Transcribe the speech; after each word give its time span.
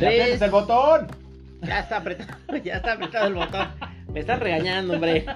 ¡Le 0.00 0.06
aprietas 0.06 0.42
el 0.42 0.50
botón! 0.50 1.06
Ya 1.62 1.80
está 1.80 1.98
apretado, 1.98 2.56
ya 2.64 2.76
está 2.76 2.92
apretado 2.94 3.26
el 3.26 3.34
botón. 3.34 3.68
Me 4.12 4.20
están 4.20 4.40
regañando, 4.40 4.94
hombre. 4.94 5.26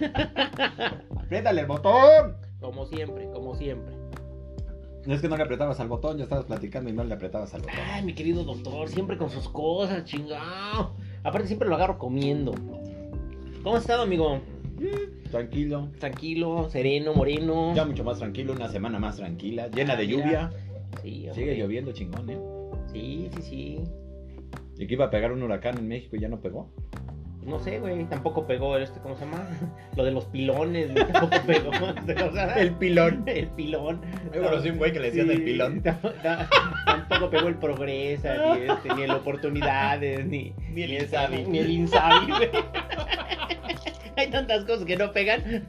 ¡Apriétale 1.16 1.60
el 1.60 1.66
botón! 1.66 2.36
Como 2.60 2.86
siempre, 2.86 3.28
como 3.30 3.54
siempre. 3.54 3.94
Es 5.06 5.20
que 5.20 5.28
no 5.28 5.36
le 5.36 5.42
apretabas 5.42 5.78
al 5.80 5.88
botón, 5.88 6.16
ya 6.16 6.24
estabas 6.24 6.46
platicando 6.46 6.88
y 6.88 6.94
no 6.94 7.04
le 7.04 7.12
apretabas 7.12 7.52
al 7.52 7.60
botón. 7.60 7.76
Ay, 7.92 8.02
mi 8.02 8.14
querido 8.14 8.42
doctor, 8.42 8.88
siempre 8.88 9.18
con 9.18 9.28
sus 9.28 9.50
cosas, 9.50 10.04
chingado. 10.04 10.94
Aparte, 11.22 11.46
siempre 11.46 11.68
lo 11.68 11.74
agarro 11.74 11.98
comiendo. 11.98 12.54
¿Cómo 13.62 13.76
has 13.76 13.82
estado, 13.82 14.02
amigo? 14.02 14.40
Tranquilo. 15.30 15.90
Tranquilo, 15.98 16.70
sereno, 16.70 17.12
moreno. 17.12 17.74
Ya 17.74 17.84
mucho 17.84 18.02
más 18.02 18.18
tranquilo, 18.18 18.54
una 18.54 18.70
semana 18.70 18.98
más 18.98 19.16
tranquila, 19.16 19.68
llena 19.68 19.94
de 19.94 20.06
lluvia. 20.06 20.50
Sí, 21.02 21.28
hombre. 21.28 21.34
Sigue 21.34 21.56
lloviendo 21.58 21.92
chingón, 21.92 22.30
¿eh? 22.30 22.38
Sí, 22.90 23.28
sí, 23.34 23.42
sí. 23.42 23.84
Y 24.78 24.86
que 24.86 24.94
iba 24.94 25.06
a 25.06 25.10
pegar 25.10 25.32
un 25.32 25.42
huracán 25.42 25.78
en 25.78 25.88
México 25.88 26.16
y 26.16 26.20
ya 26.20 26.28
no 26.28 26.40
pegó. 26.40 26.70
No 27.44 27.58
sé, 27.58 27.78
güey, 27.78 28.04
tampoco 28.06 28.46
pegó 28.46 28.78
este, 28.78 29.00
¿cómo 29.00 29.16
se 29.16 29.26
llama? 29.26 29.46
Lo 29.96 30.04
de 30.04 30.10
los 30.12 30.24
pilones, 30.26 30.90
güey, 30.92 31.06
tampoco 31.12 31.36
pegó. 31.46 31.70
O 32.28 32.32
sea, 32.32 32.54
El 32.58 32.72
pilón. 32.72 33.22
el 33.26 33.48
pilón. 33.48 34.00
Yo 34.34 34.42
conocí 34.42 34.70
un 34.70 34.78
güey 34.78 34.92
que 34.92 35.00
le 35.00 35.06
decían 35.10 35.30
el 35.30 35.42
pilón. 35.44 35.82
tam- 35.82 36.00
tam- 36.22 36.48
Tampoco 37.08 37.30
pegó 37.30 37.48
el 37.48 37.56
Progresa, 37.56 38.34
ni, 38.56 38.62
este, 38.70 38.94
ni 38.94 39.02
el 39.02 39.10
Oportunidades, 39.10 40.24
ni, 40.26 40.54
Ni 40.72 40.82
el 40.84 40.92
este, 40.94 41.04
Insabi. 41.16 41.44
Ni 41.44 41.58
el 41.58 41.70
Insabi, 41.70 42.30
güey. 42.32 42.50
Hay 44.16 44.30
tantas 44.30 44.64
cosas 44.64 44.84
que 44.86 44.96
no 44.96 45.12
pegan. 45.12 45.68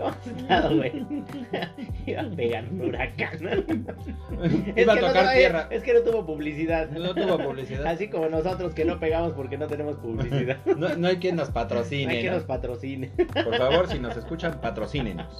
¿Cómo 0.00 0.10
has 0.12 0.26
estado, 0.26 0.76
güey? 0.76 0.92
Iba 2.06 2.22
a 2.22 2.30
pegar 2.30 2.64
un 2.70 2.80
huracán. 2.80 3.38
Es 4.74 4.82
Iba 4.84 4.92
a 4.94 4.96
no 4.96 5.06
tocar 5.08 5.34
tierra. 5.34 5.68
Es 5.70 5.82
que 5.82 5.92
no 5.92 6.00
tuvo 6.00 6.24
publicidad. 6.24 6.88
No 6.90 7.14
tuvo 7.14 7.38
publicidad. 7.38 7.86
Así 7.86 8.08
como 8.08 8.28
nosotros 8.28 8.74
que 8.74 8.84
no 8.86 8.98
pegamos 8.98 9.32
porque 9.34 9.58
no 9.58 9.66
tenemos 9.66 9.96
publicidad. 9.96 10.56
No, 10.76 10.96
no 10.96 11.08
hay 11.08 11.16
quien 11.16 11.36
nos 11.36 11.48
No 11.48 11.54
patrocine. 11.54 12.10
hay 12.12 12.22
que 12.22 12.28
¿no? 12.30 12.36
nos 12.36 12.44
patrocine. 12.44 13.08
Por 13.08 13.56
favor, 13.58 13.88
si 13.88 13.98
nos 13.98 14.16
escuchan, 14.16 14.60
patrocínenos. 14.62 15.38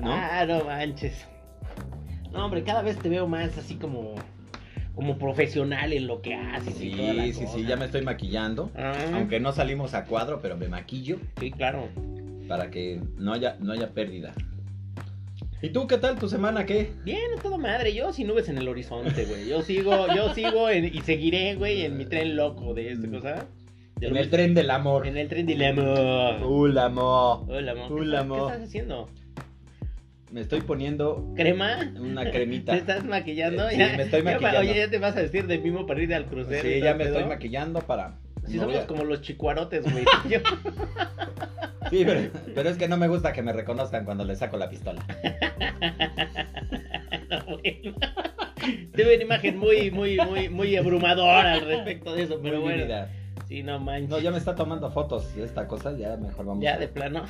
¿No? 0.00 0.12
Ah, 0.14 0.44
no 0.46 0.64
manches. 0.64 1.26
No, 2.32 2.44
hombre, 2.46 2.62
cada 2.62 2.82
vez 2.82 2.96
te 2.98 3.08
veo 3.08 3.26
más 3.26 3.56
así 3.58 3.74
como 3.76 4.14
como 4.94 5.16
profesional 5.16 5.92
en 5.92 6.08
lo 6.08 6.22
que 6.22 6.34
haces 6.34 6.80
y 6.82 6.90
toda 6.90 7.12
la 7.14 7.22
Sí, 7.24 7.32
sí, 7.34 7.44
cosa. 7.44 7.56
sí, 7.56 7.64
ya 7.66 7.76
me 7.76 7.84
estoy 7.84 8.02
maquillando. 8.02 8.70
Ah, 8.76 8.92
Aunque 9.14 9.38
no 9.38 9.52
salimos 9.52 9.94
a 9.94 10.06
cuadro, 10.06 10.40
pero 10.42 10.56
me 10.56 10.66
maquillo 10.66 11.18
Sí, 11.38 11.52
claro. 11.52 11.88
Para 12.48 12.70
que 12.70 13.00
no 13.16 13.32
haya, 13.34 13.56
no 13.60 13.72
haya 13.72 13.90
pérdida. 13.90 14.32
¿Y 15.60 15.70
tú 15.70 15.86
qué 15.88 15.98
tal 15.98 16.18
tu 16.18 16.28
semana? 16.28 16.64
¿Qué? 16.66 16.92
Bien, 17.04 17.18
es 17.36 17.42
todo 17.42 17.58
madre. 17.58 17.92
Yo 17.92 18.12
sin 18.12 18.28
nubes 18.28 18.48
en 18.48 18.58
el 18.58 18.68
horizonte, 18.68 19.24
güey. 19.24 19.48
Yo 19.48 19.62
sigo, 19.62 20.06
yo 20.14 20.32
sigo 20.34 20.70
en- 20.70 20.84
y 20.84 21.00
seguiré, 21.00 21.56
güey, 21.56 21.82
en 21.82 21.96
mi 21.96 22.04
tren 22.06 22.36
loco 22.36 22.74
de 22.74 22.92
esta 22.92 23.08
cosa. 23.08 23.46
De 23.96 24.06
En 24.06 24.16
el 24.16 24.30
tren 24.30 24.54
del 24.54 24.70
amor. 24.70 25.06
en 25.08 25.16
el 25.16 25.28
tren 25.28 25.46
del 25.46 25.64
amor. 25.64 26.42
Uh, 26.46 26.66
el 26.66 26.78
amor. 26.78 27.44
Hola, 27.48 27.72
amor. 27.72 27.88
¿Qué, 27.88 27.94
Hola, 27.94 28.04
estás- 28.04 28.10
¿Qué 28.10 28.16
amor. 28.18 28.52
estás 28.52 28.68
haciendo? 28.68 29.08
Me 30.30 30.40
estoy 30.42 30.60
poniendo 30.60 31.32
¿Crema? 31.34 31.92
una 31.98 32.30
cremita. 32.30 32.72
¿Te 32.72 32.78
estás 32.78 33.04
maquillando? 33.04 33.68
Sí, 33.70 33.78
Ya- 33.78 33.96
me 33.96 34.02
estoy 34.04 34.22
maquillando. 34.22 34.60
oye, 34.60 34.76
ya 34.76 34.88
te 34.90 34.98
vas 34.98 35.16
a 35.16 35.22
vestir 35.22 35.46
de 35.48 35.58
mimo 35.58 35.86
para 35.86 36.00
ir 36.02 36.14
al 36.14 36.26
crucero. 36.26 36.62
Sí, 36.68 36.80
ya 36.80 36.94
me 36.94 37.04
estoy 37.04 37.24
maquillando 37.24 37.80
para. 37.80 38.16
Sí, 38.46 38.56
no 38.58 38.62
somos 38.62 38.76
a- 38.78 38.86
como 38.86 39.02
los 39.04 39.22
chicuarotes, 39.22 39.82
güey. 39.90 40.04
Sí, 41.90 42.02
pero, 42.04 42.30
pero 42.54 42.68
es 42.70 42.76
que 42.76 42.88
no 42.88 42.96
me 42.96 43.08
gusta 43.08 43.32
que 43.32 43.42
me 43.42 43.52
reconozcan 43.52 44.04
cuando 44.04 44.24
le 44.24 44.36
saco 44.36 44.56
la 44.56 44.68
pistola. 44.68 45.04
No, 47.30 47.44
bueno. 47.46 47.94
Tuve 48.94 49.14
una 49.16 49.24
imagen 49.24 49.58
muy, 49.58 49.90
muy, 49.90 50.16
muy, 50.16 50.48
muy 50.48 50.76
abrumadora 50.76 51.54
al 51.54 51.60
respecto 51.62 52.14
de 52.14 52.22
eso, 52.22 52.40
pero 52.42 52.56
Muy 52.56 52.62
bueno. 52.64 52.78
vívida. 52.84 53.10
Sí, 53.46 53.62
no 53.62 53.78
manches. 53.78 54.10
No, 54.10 54.18
ya 54.18 54.30
me 54.30 54.38
está 54.38 54.54
tomando 54.54 54.90
fotos 54.90 55.34
de 55.34 55.44
esta 55.44 55.66
cosa, 55.66 55.96
ya 55.96 56.16
mejor 56.16 56.46
vamos 56.46 56.64
Ya 56.64 56.74
a, 56.74 56.78
de 56.78 56.88
plano. 56.88 57.24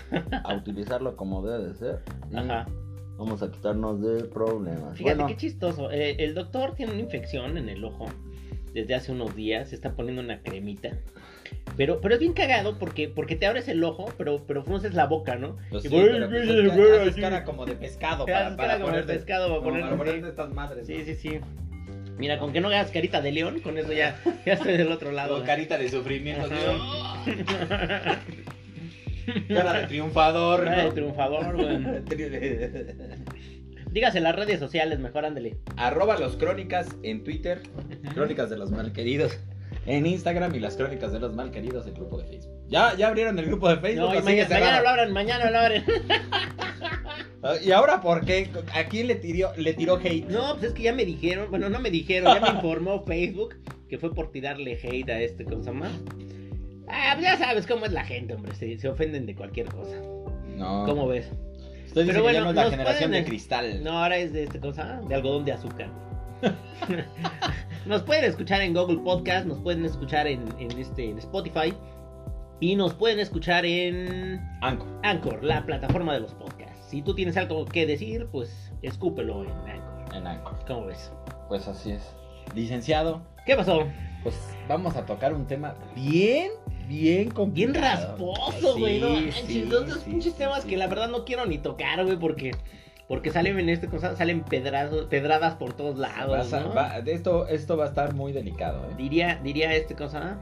a 0.44 0.54
utilizarlo 0.54 1.16
como 1.16 1.44
debe 1.46 1.68
de 1.68 1.74
ser. 1.74 2.00
y 2.32 2.36
Ajá. 2.36 2.66
Vamos 3.18 3.42
a 3.42 3.50
quitarnos 3.50 4.00
de 4.00 4.24
problemas. 4.24 4.96
Fíjate 4.96 5.16
Bueno, 5.16 5.26
qué 5.26 5.36
chistoso. 5.36 5.90
Eh, 5.90 6.16
el 6.20 6.34
doctor 6.34 6.74
tiene 6.76 6.92
una 6.92 7.00
infección 7.02 7.58
en 7.58 7.68
el 7.68 7.84
ojo 7.84 8.06
desde 8.72 8.94
hace 8.94 9.10
unos 9.12 9.34
días. 9.34 9.68
Se 9.70 9.74
está 9.74 9.92
poniendo 9.94 10.22
una 10.22 10.40
cremita. 10.42 10.90
Pero, 11.76 12.00
pero 12.00 12.14
es 12.14 12.20
bien 12.20 12.32
cagado 12.32 12.78
porque, 12.78 13.08
porque 13.08 13.36
te 13.36 13.46
abres 13.46 13.68
el 13.68 13.82
ojo, 13.84 14.12
pero, 14.18 14.44
pero 14.46 14.64
frunces 14.64 14.94
la 14.94 15.06
boca, 15.06 15.36
¿no? 15.36 15.56
pues 15.70 15.84
Y 15.84 15.88
sí, 15.88 15.94
pero 15.96 16.28
pues 16.28 16.48
haces 16.50 17.08
así. 17.12 17.20
cara 17.20 17.44
como 17.44 17.66
de 17.66 17.76
pescado 17.76 18.26
para, 18.26 18.56
para 18.56 18.74
como 18.74 18.86
de 18.86 18.90
ponerte, 18.92 19.12
pescado 19.14 19.48
para 19.48 19.58
como 19.60 19.70
ponerte, 19.70 19.88
para 19.90 19.98
ponerte 19.98 20.28
estas 20.28 20.50
madres. 20.52 20.86
Sí, 20.86 21.04
sí, 21.04 21.14
sí. 21.14 21.38
Mira, 22.18 22.40
con 22.40 22.52
que 22.52 22.60
no 22.60 22.66
hagas 22.66 22.90
carita 22.90 23.20
de 23.20 23.30
león, 23.30 23.60
con 23.60 23.78
eso 23.78 23.92
ya, 23.92 24.20
ya 24.46 24.54
estoy 24.54 24.76
del 24.76 24.90
otro 24.90 25.12
lado. 25.12 25.36
Con 25.36 25.46
carita 25.46 25.78
de 25.78 25.88
sufrimiento. 25.88 26.48
Cara 29.48 29.80
de 29.80 29.86
triunfador. 29.86 30.64
Cara 30.64 30.76
de 30.78 30.84
¿no? 30.84 30.92
triunfador, 30.94 31.56
güey. 31.56 31.78
Dígase 33.92 34.20
las 34.20 34.34
redes 34.34 34.58
sociales, 34.58 34.98
mejor 34.98 35.24
ándele. 35.24 35.56
Arroba 35.76 36.18
los 36.18 36.36
crónicas 36.36 36.88
en 37.02 37.24
Twitter. 37.24 37.62
Crónicas 38.14 38.50
de 38.50 38.58
los 38.58 38.70
malqueridos 38.70 39.38
en 39.88 40.06
Instagram 40.06 40.54
y 40.54 40.60
las 40.60 40.76
crónicas 40.76 41.12
de 41.12 41.18
los 41.20 41.34
malqueridos 41.34 41.86
en 41.86 41.94
grupo 41.94 42.18
de 42.18 42.26
Facebook. 42.26 42.54
¿Ya, 42.68 42.94
ya 42.96 43.08
abrieron 43.08 43.38
el 43.38 43.46
grupo 43.46 43.68
de 43.68 43.76
Facebook? 43.78 44.08
No, 44.10 44.14
y 44.14 44.18
¿O 44.18 44.22
sigue 44.22 44.42
mañana, 44.46 44.58
mañana 44.60 44.80
lo 44.82 44.88
abran, 44.88 45.12
mañana 45.12 45.50
lo 45.50 45.58
abren. 45.58 45.84
Ah, 47.42 47.54
¿Y 47.64 47.70
ahora 47.70 48.00
por 48.00 48.24
qué? 48.24 48.50
¿A 48.74 48.84
quién 48.84 49.06
le 49.06 49.14
tiró, 49.14 49.52
le 49.56 49.72
tiró 49.74 49.96
hate? 49.96 50.26
No, 50.28 50.54
pues 50.54 50.64
es 50.64 50.72
que 50.74 50.82
ya 50.82 50.92
me 50.92 51.04
dijeron, 51.04 51.50
bueno, 51.50 51.68
no 51.70 51.78
me 51.80 51.90
dijeron, 51.90 52.34
ya 52.34 52.40
me 52.40 52.48
informó 52.56 53.04
Facebook 53.04 53.54
que 53.88 53.96
fue 53.98 54.14
por 54.14 54.30
tirarle 54.32 54.78
hate 54.82 55.08
a 55.10 55.20
este, 55.20 55.44
¿cómo 55.44 55.62
se 55.62 55.70
llama? 55.70 55.88
Ah, 56.88 57.12
pues 57.14 57.24
ya 57.26 57.36
sabes 57.38 57.66
cómo 57.66 57.86
es 57.86 57.92
la 57.92 58.04
gente, 58.04 58.34
hombre, 58.34 58.54
se, 58.54 58.76
se 58.78 58.88
ofenden 58.88 59.24
de 59.24 59.34
cualquier 59.34 59.66
cosa. 59.66 59.96
No. 60.56 60.84
¿Cómo 60.84 61.06
ves? 61.06 61.30
Dice 61.84 61.92
Pero 61.94 62.06
que 62.06 62.12
ya 62.14 62.20
bueno, 62.20 62.40
no 62.44 62.50
es 62.50 62.56
la 62.56 62.70
generación 62.70 63.10
pueden- 63.10 63.24
de 63.24 63.28
cristal. 63.30 63.82
No, 63.84 64.02
ahora 64.02 64.18
es 64.18 64.32
de 64.32 64.42
este 64.44 64.58
cosa, 64.60 65.00
de 65.08 65.14
algodón 65.14 65.44
de 65.44 65.52
azúcar. 65.52 65.90
nos 67.86 68.02
pueden 68.02 68.24
escuchar 68.24 68.60
en 68.62 68.74
Google 68.74 68.98
Podcast, 68.98 69.46
nos 69.46 69.58
pueden 69.58 69.84
escuchar 69.84 70.26
en, 70.26 70.44
en 70.58 70.78
este, 70.78 71.10
en 71.10 71.18
Spotify 71.18 71.74
y 72.60 72.76
nos 72.76 72.94
pueden 72.94 73.20
escuchar 73.20 73.64
en 73.64 74.40
Anco. 74.60 74.86
Anchor, 75.02 75.42
la 75.44 75.64
plataforma 75.64 76.14
de 76.14 76.20
los 76.20 76.34
podcasts. 76.34 76.86
Si 76.88 77.02
tú 77.02 77.14
tienes 77.14 77.36
algo 77.36 77.64
que 77.64 77.86
decir, 77.86 78.26
pues 78.32 78.72
escúpelo 78.82 79.44
en 79.44 79.50
Anchor. 79.50 80.16
En 80.16 80.26
Anco. 80.26 80.58
¿Cómo 80.66 80.86
ves? 80.86 81.12
Pues 81.48 81.68
así 81.68 81.92
es. 81.92 82.14
Licenciado, 82.54 83.22
¿Qué 83.46 83.56
pasó? 83.56 83.86
pues 84.22 84.34
vamos 84.68 84.96
a 84.96 85.06
tocar 85.06 85.32
un 85.32 85.46
tema 85.46 85.74
bien, 85.94 86.50
bien 86.86 87.30
complicado. 87.30 87.72
Bien 87.72 87.82
rasposo, 87.82 88.74
Sí, 88.74 88.80
güey. 88.80 89.00
No, 89.00 89.10
manches, 89.10 89.44
sí, 89.46 89.62
dos 89.62 89.86
dos 89.86 90.00
sí, 90.00 90.10
pinches 90.10 90.34
temas 90.34 90.64
que 90.64 90.76
la 90.76 90.86
verdad 90.86 91.08
no 91.08 91.24
quiero 91.24 91.46
ni 91.46 91.58
tocar, 91.58 92.04
güey, 92.04 92.18
porque 92.18 92.50
porque 93.08 93.30
salen 93.30 93.58
en 93.58 93.68
este 93.70 93.88
cosa, 93.88 94.14
salen 94.16 94.42
pedrazos, 94.42 95.06
pedradas 95.06 95.54
por 95.54 95.72
todos 95.72 95.98
lados, 95.98 96.30
Vas 96.36 96.52
a- 96.52 96.60
¿no? 96.60 96.74
va- 96.74 97.00
de 97.00 97.12
esto, 97.14 97.46
esto 97.48 97.76
va 97.76 97.86
a 97.86 97.88
estar 97.88 98.14
muy 98.14 98.32
delicado, 98.32 98.84
¿eh? 98.90 98.94
Diría, 98.98 99.40
diría 99.42 99.74
este 99.74 99.94
cosa, 99.94 100.38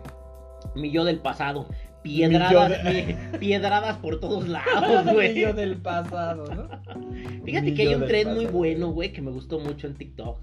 mi 0.74 0.90
yo 0.90 1.04
del 1.04 1.18
pasado. 1.20 1.66
Piedradas, 2.02 2.84
Mi 2.84 2.92
de- 2.92 3.16
mi- 3.32 3.38
piedradas 3.38 3.96
por 3.96 4.20
todos 4.20 4.46
lados, 4.48 5.12
güey. 5.12 5.34
Yo 5.40 5.52
del 5.54 5.76
pasado, 5.76 6.44
¿no? 6.54 6.68
Fíjate 7.44 7.66
Mi 7.70 7.74
que 7.74 7.82
hay 7.82 7.94
un 7.94 8.06
tren 8.06 8.34
muy 8.34 8.46
bueno, 8.46 8.90
güey, 8.92 9.12
que 9.12 9.20
me 9.22 9.30
gustó 9.32 9.58
mucho 9.58 9.86
en 9.88 9.94
TikTok. 9.94 10.38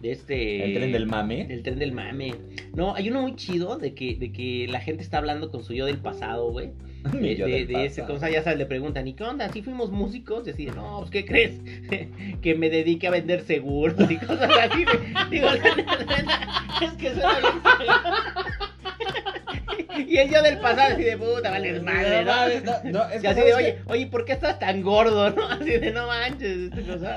De 0.00 0.12
este. 0.12 0.64
El 0.64 0.74
tren 0.74 0.92
del 0.92 1.06
mame. 1.06 1.46
El 1.50 1.62
tren 1.62 1.78
del 1.78 1.92
mame. 1.92 2.34
No, 2.74 2.94
hay 2.94 3.10
uno 3.10 3.22
muy 3.22 3.36
chido 3.36 3.78
de 3.78 3.94
que, 3.94 4.16
de 4.16 4.32
que 4.32 4.66
la 4.68 4.80
gente 4.80 5.02
está 5.02 5.18
hablando 5.18 5.50
con 5.50 5.64
su 5.64 5.74
yo 5.74 5.86
del 5.86 5.98
pasado, 5.98 6.50
güey. 6.50 6.70
Mi 7.14 7.30
De, 7.30 7.36
yo 7.36 7.46
de, 7.46 7.52
del 7.52 7.66
de 7.68 7.84
ese 7.86 8.04
cosa, 8.04 8.30
ya 8.30 8.42
sabes, 8.42 8.58
le 8.58 8.66
preguntan, 8.66 9.08
¿y 9.08 9.14
qué 9.14 9.24
onda? 9.24 9.48
¿Sí 9.50 9.62
fuimos 9.62 9.90
músicos? 9.90 10.46
Y 10.46 10.50
así, 10.50 10.66
no, 10.66 10.98
pues, 10.98 11.10
¿qué 11.10 11.24
crees? 11.24 11.60
que 12.42 12.54
me 12.54 12.70
dedique 12.70 13.06
a 13.06 13.10
vender 13.10 13.42
seguros 13.42 14.10
y 14.10 14.16
cosas 14.16 14.50
así. 14.50 14.84
Digo, 15.30 15.48
es 16.82 16.92
que 16.92 17.10
suena 17.10 17.38
bien. 17.40 18.69
y 20.06 20.16
el 20.18 20.30
yo 20.30 20.42
del 20.42 20.58
pasado, 20.60 20.94
así 20.94 21.02
de 21.02 21.16
puta, 21.16 21.50
vale, 21.50 21.80
madre, 21.80 22.24
¿no? 22.24 22.32
mames, 22.32 22.64
no, 22.64 22.72
no, 22.84 23.08
es 23.10 23.22
Y 23.22 23.26
así 23.26 23.40
¿sabes 23.40 23.44
de, 23.44 23.54
oye, 23.54 23.78
oye, 23.86 24.06
¿por 24.06 24.24
qué 24.24 24.32
estás 24.32 24.58
tan 24.58 24.82
gordo, 24.82 25.30
no? 25.30 25.46
Así 25.50 25.70
de, 25.78 25.90
no 25.92 26.06
manches, 26.06 26.72
esta 26.72 26.92
cosa. 26.92 27.16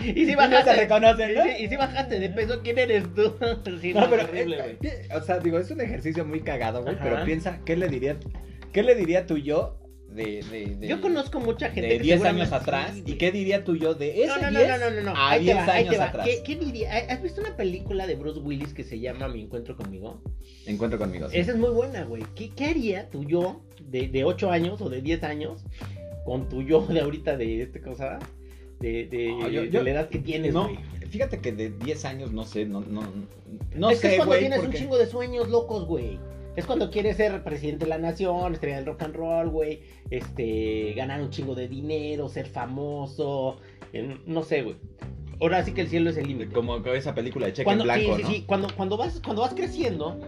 y 0.04 0.26
si 0.26 0.34
bajaste, 0.34 0.74
reconocen, 0.74 1.34
¿no? 1.34 1.46
y 1.46 1.50
si- 1.56 1.64
y 1.64 1.68
si 1.68 1.76
bajaste 1.76 2.18
de 2.20 2.28
peso, 2.30 2.60
¿quién 2.62 2.78
eres 2.78 3.04
tú? 3.14 3.34
Sí, 3.80 3.92
No, 3.94 4.08
pero, 4.08 4.22
horrible, 4.24 4.78
eh, 4.82 5.08
o 5.14 5.20
sea, 5.20 5.38
digo, 5.38 5.58
es 5.58 5.70
un 5.70 5.80
ejercicio 5.80 6.24
muy 6.24 6.40
cagado, 6.40 6.82
güey, 6.82 6.94
Ajá. 6.94 7.04
pero 7.04 7.24
piensa, 7.24 7.58
¿qué 7.64 7.76
le 7.76 7.88
diría, 7.88 8.16
qué 8.72 8.82
le 8.82 8.94
diría 8.94 9.26
tu 9.26 9.36
yo 9.38 9.78
de, 10.14 10.42
de, 10.50 10.76
de- 10.76 10.88
Yo 10.88 11.00
conozco 11.00 11.40
mucha 11.40 11.66
gente 11.70 11.88
de 11.88 11.96
que 11.98 12.02
10 12.02 12.14
seguramente- 12.20 12.42
años 12.44 12.52
atrás? 12.62 12.92
Sí, 12.94 13.02
¿Y 13.06 13.12
qué 13.14 13.32
diría 13.32 13.64
tu 13.64 13.76
yo 13.76 13.94
de 13.94 14.24
ese 14.24 14.26
No, 14.28 14.36
no, 14.42 14.50
no, 14.50 14.58
10 14.58 14.68
no, 14.70 14.78
no, 14.78 14.90
no, 14.90 15.02
no. 15.02 15.16
a 15.16 15.30
Ahí 15.30 15.38
te 15.40 15.44
10 15.44 15.56
va, 15.56 15.72
ahí 15.72 15.86
años 15.88 16.00
atrás? 16.00 16.26
¿Qué, 16.28 16.42
qué 16.44 16.56
diría? 16.64 16.92
¿Has 17.08 17.22
visto 17.22 17.40
una 17.40 17.56
película 17.56 18.06
de 18.06 18.14
Bruce 18.16 18.40
Willis 18.40 18.74
que 18.74 18.84
se 18.84 19.00
llama 19.00 19.28
Mi 19.28 19.42
Encuentro 19.42 19.76
Conmigo? 19.76 20.20
Encuentro 20.66 20.98
conmigo. 20.98 21.28
sí. 21.28 21.38
Esa 21.38 21.52
es 21.52 21.58
muy 21.58 21.70
buena, 21.70 22.04
güey. 22.04 22.22
¿Qué, 22.34 22.50
qué 22.50 22.66
haría 22.66 23.08
tu 23.10 23.24
yo 23.24 23.62
de, 23.80 24.08
de 24.08 24.24
8 24.24 24.50
años 24.50 24.80
o 24.80 24.88
de 24.88 25.00
10 25.02 25.22
años 25.24 25.64
con 26.24 26.48
tu 26.48 26.62
yo 26.62 26.86
de 26.86 27.00
ahorita 27.00 27.36
de 27.36 27.62
este 27.62 27.80
cosa? 27.80 28.18
De, 28.80 29.06
de, 29.06 29.28
No, 29.28 29.48
yo- 29.48 29.62
de 29.62 29.70
yo- 29.70 29.82
la 29.82 29.90
edad 29.90 30.08
que 30.08 30.18
tienes, 30.18 30.52
No, 30.52 30.64
güey. 30.64 30.78
fíjate 31.08 31.38
que 31.38 31.52
de 31.52 31.70
10 31.70 32.04
años, 32.04 32.32
no 32.32 32.44
sé, 32.44 32.64
no, 32.64 32.80
no, 32.80 33.02
no 33.76 33.90
es 33.90 34.00
que 34.00 34.08
sé, 34.08 34.12
es 34.14 34.16
cuando 34.18 34.36
tienes 34.38 34.58
un 34.60 34.72
chingo 34.72 34.98
de 34.98 35.06
sueños 35.06 35.48
locos, 35.48 35.86
güey. 35.86 36.18
Es 36.56 36.66
cuando 36.66 36.90
quieres 36.90 37.16
ser 37.16 37.42
presidente 37.44 37.86
de 37.86 37.88
la 37.88 37.98
nación, 37.98 38.52
estrella 38.52 38.76
del 38.76 38.86
rock 38.86 39.02
and 39.02 39.14
roll, 39.16 39.48
güey. 39.48 39.80
Este, 40.10 40.92
ganar 40.94 41.22
un 41.22 41.30
chingo 41.30 41.54
de 41.54 41.68
dinero, 41.68 42.28
ser 42.28 42.46
famoso. 42.46 43.58
eh, 43.92 44.18
no 44.26 44.42
sé, 44.42 44.62
güey. 44.62 44.76
Ahora 45.40 45.64
sí 45.64 45.72
que 45.72 45.80
el 45.80 45.88
cielo 45.88 46.10
es 46.10 46.16
el 46.16 46.28
límite. 46.28 46.52
Como 46.52 46.76
esa 46.76 47.14
película 47.14 47.46
de 47.46 47.52
Cheque 47.52 47.64
Cuando, 47.64 47.84
en 47.84 47.88
Blanco, 47.88 48.16
sí, 48.16 48.22
sí, 48.22 48.22
¿no? 48.22 48.34
sí. 48.34 48.44
Cuando, 48.46 48.68
cuando, 48.76 48.96
vas, 48.96 49.20
cuando 49.24 49.42
vas 49.42 49.54
creciendo, 49.54 50.20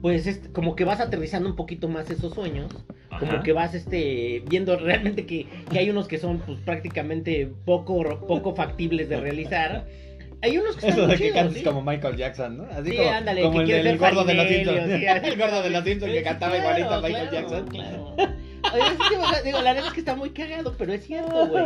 pues 0.00 0.26
es 0.26 0.48
como 0.54 0.76
que 0.76 0.84
vas 0.84 1.00
aterrizando 1.00 1.48
un 1.48 1.56
poquito 1.56 1.88
más 1.88 2.10
esos 2.10 2.32
sueños. 2.34 2.72
Como 3.18 3.42
que 3.42 3.52
vas 3.52 3.74
este, 3.74 4.44
viendo 4.48 4.76
realmente 4.76 5.26
que, 5.26 5.46
que 5.70 5.78
hay 5.78 5.90
unos 5.90 6.06
que 6.06 6.18
son 6.18 6.38
pues, 6.38 6.60
prácticamente 6.60 7.50
poco, 7.64 8.20
poco 8.26 8.54
factibles 8.54 9.08
de 9.08 9.20
realizar. 9.20 9.86
Hay 10.40 10.56
unos 10.56 10.76
que 10.76 10.86
están 10.88 10.98
Eso 11.00 11.06
de 11.08 11.16
que 11.16 11.22
chidos, 11.24 11.34
cantes 11.36 11.58
¿sí? 11.58 11.64
como 11.64 11.82
Michael 11.82 12.16
Jackson, 12.16 12.56
¿no? 12.58 12.64
Así 12.70 12.90
Sí, 12.90 12.96
como, 12.96 13.10
ándale, 13.10 13.42
como 13.42 13.64
que 13.64 13.78
el 13.78 13.84
del 13.84 13.98
gordo 13.98 14.24
de 14.24 14.34
los 14.34 14.46
Simpsons. 14.48 14.78
sí, 14.86 15.04
el 15.24 15.38
gordo 15.38 15.62
de 15.62 15.70
los 15.70 15.84
Simpsons 15.84 16.12
que 16.12 16.18
Sí, 16.18 16.24
cantaba 16.24 16.52
claro, 16.52 16.78
igualito 16.78 16.94
a 16.94 17.00
Michael 17.00 17.28
claro, 17.28 17.48
Jackson. 17.48 17.68
Claro. 17.68 18.14
Oye, 18.74 18.82
es 18.82 18.98
que, 19.40 19.46
digo, 19.46 19.62
la 19.62 19.72
neta 19.72 19.86
es 19.86 19.92
que 19.94 20.00
está 20.00 20.14
muy 20.16 20.30
cagado, 20.30 20.74
pero 20.76 20.92
es 20.92 21.04
cierto, 21.06 21.46
güey. 21.48 21.64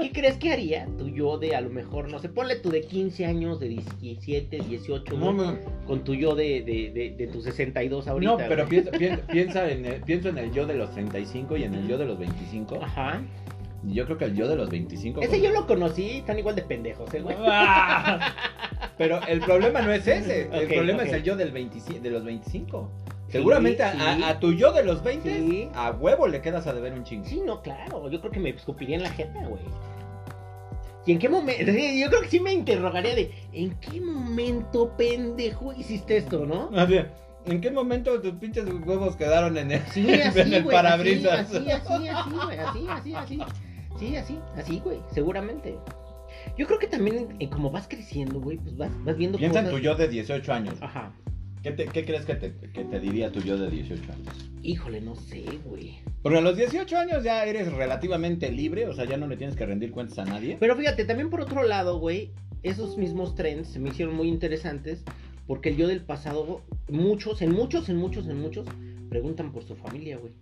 ¿Qué 0.00 0.12
crees 0.12 0.36
que 0.36 0.52
haría 0.52 0.86
tu 0.96 1.08
yo 1.08 1.36
de 1.36 1.54
a 1.54 1.60
lo 1.60 1.68
mejor, 1.68 2.10
no 2.10 2.18
sé, 2.20 2.28
ponle 2.28 2.56
tu 2.56 2.70
de 2.70 2.80
15 2.82 3.26
años, 3.26 3.60
de 3.60 3.68
17, 3.68 4.58
18, 4.68 5.16
No, 5.16 5.34
güey, 5.34 5.48
me- 5.48 5.58
con 5.86 6.04
tu 6.04 6.14
yo 6.14 6.34
de, 6.34 6.62
de, 6.62 6.90
de, 6.94 7.14
de 7.18 7.26
tus 7.26 7.44
62 7.44 8.06
ahorita? 8.08 8.32
no, 8.32 8.38
pero 8.48 8.66
piensa, 8.68 8.90
piensa 9.30 9.68
en 9.70 9.84
el, 9.84 10.00
pienso 10.02 10.28
en 10.30 10.38
el 10.38 10.52
yo 10.52 10.64
de 10.66 10.74
los 10.74 10.90
35 10.92 11.56
y 11.56 11.64
en 11.64 11.74
el 11.74 11.86
yo 11.88 11.98
de 11.98 12.06
los 12.06 12.18
25. 12.18 12.82
Ajá. 12.82 13.20
Yo 13.84 14.04
creo 14.06 14.18
que 14.18 14.24
el 14.24 14.34
yo 14.34 14.48
de 14.48 14.56
los 14.56 14.68
25. 14.70 15.20
Ese 15.22 15.40
yo 15.40 15.50
lo 15.52 15.66
conocí, 15.66 16.18
están 16.18 16.38
igual 16.38 16.56
de 16.56 16.62
pendejos, 16.62 17.12
¿eh, 17.14 17.20
güey? 17.20 17.36
Ah. 17.46 18.34
Pero 18.96 19.20
el 19.28 19.40
problema 19.40 19.80
no 19.82 19.92
es 19.92 20.06
ese. 20.06 20.48
el 20.52 20.66
problema 20.68 21.04
es 21.04 21.12
el 21.12 21.22
yo 21.22 21.36
del 21.36 21.52
25 21.52 22.00
de 22.00 22.10
los 22.10 22.24
25. 22.24 22.90
Sí, 23.26 23.32
Seguramente 23.32 23.82
a- 23.82 23.92
sí. 23.92 24.22
A, 24.24 24.28
a 24.30 24.40
tu 24.40 24.52
yo 24.52 24.72
de 24.72 24.82
los 24.82 25.02
20, 25.04 25.30
Sí. 25.38 25.68
a 25.74 25.90
huevo 25.92 26.26
le 26.26 26.40
quedas 26.40 26.66
a 26.66 26.72
deber 26.72 26.92
un 26.94 27.04
chingo. 27.04 27.24
Sí, 27.26 27.40
no, 27.44 27.62
claro. 27.62 28.08
Yo 28.10 28.20
creo 28.20 28.32
que 28.32 28.40
me 28.40 28.50
escupiría 28.50 28.96
en 28.96 29.02
la 29.04 29.10
jeta, 29.10 29.40
güey. 29.46 29.62
¿Y 31.06 31.12
en 31.12 31.18
qué 31.20 31.28
momento? 31.28 31.62
Yo 31.72 32.08
creo 32.08 32.20
que 32.22 32.28
sí 32.28 32.40
me 32.40 32.52
interrogaría 32.52 33.14
de 33.14 33.30
¿en 33.52 33.74
qué 33.76 34.00
momento, 34.00 34.92
pendejo, 34.96 35.72
hiciste 35.72 36.16
esto, 36.16 36.44
no? 36.46 36.70
Así, 36.76 36.98
¿En 37.46 37.60
qué 37.62 37.70
momento 37.70 38.20
tus 38.20 38.32
pinches 38.32 38.64
huevos 38.84 39.16
quedaron 39.16 39.56
en 39.56 39.70
el, 39.72 39.80
Sí, 39.92 40.06
en 40.12 40.20
así, 40.28 40.40
el 40.40 40.62
güey. 40.64 40.74
parabrisas? 40.76 41.40
Así, 41.54 41.70
así, 41.70 42.08
así, 42.08 42.30
güey. 42.44 42.58
Así, 42.58 42.86
así, 42.88 43.14
así. 43.14 43.38
Sí, 43.98 44.16
así, 44.16 44.38
así, 44.56 44.80
güey. 44.84 44.98
Seguramente. 45.12 45.76
Yo 46.56 46.66
creo 46.66 46.78
que 46.78 46.86
también, 46.86 47.36
eh, 47.40 47.48
como 47.48 47.70
vas 47.70 47.88
creciendo, 47.88 48.40
güey, 48.40 48.58
pues 48.58 48.76
vas, 48.76 48.90
vas 49.04 49.16
viendo 49.16 49.38
Piensa 49.38 49.60
en 49.60 49.70
tu 49.70 49.78
yo 49.78 49.94
de 49.94 50.08
18 50.08 50.52
años. 50.52 50.74
Ajá. 50.80 51.12
¿Qué, 51.62 51.72
te- 51.72 51.86
qué 51.86 52.04
crees 52.04 52.24
que 52.24 52.34
te, 52.36 52.54
que 52.72 52.84
te 52.84 53.00
diría 53.00 53.32
tu 53.32 53.40
yo 53.40 53.58
de 53.58 53.68
18 53.70 54.12
años? 54.12 54.50
Híjole, 54.62 55.00
no 55.00 55.16
sé, 55.16 55.44
güey. 55.64 55.98
Porque 56.22 56.38
a 56.38 56.40
los 56.40 56.56
18 56.56 56.96
años 56.96 57.24
ya 57.24 57.44
eres 57.44 57.72
relativamente 57.72 58.52
libre, 58.52 58.86
o 58.86 58.92
sea, 58.92 59.04
ya 59.06 59.16
no 59.16 59.26
le 59.26 59.36
tienes 59.36 59.56
que 59.56 59.66
rendir 59.66 59.90
cuentas 59.90 60.18
a 60.20 60.24
nadie. 60.24 60.56
Pero 60.60 60.76
fíjate, 60.76 61.04
también 61.04 61.30
por 61.30 61.40
otro 61.40 61.64
lado, 61.64 61.98
güey, 61.98 62.30
esos 62.62 62.96
mismos 62.96 63.34
trends 63.34 63.68
se 63.68 63.80
me 63.80 63.88
hicieron 63.90 64.14
muy 64.14 64.28
interesantes 64.28 65.02
porque 65.46 65.70
el 65.70 65.76
yo 65.76 65.88
del 65.88 66.02
pasado, 66.02 66.62
muchos, 66.88 67.42
en 67.42 67.52
muchos, 67.52 67.88
en 67.88 67.96
muchos, 67.96 68.28
en 68.28 68.40
muchos, 68.40 68.66
preguntan 69.08 69.50
por 69.52 69.64
su 69.64 69.74
familia, 69.74 70.18
güey. 70.18 70.32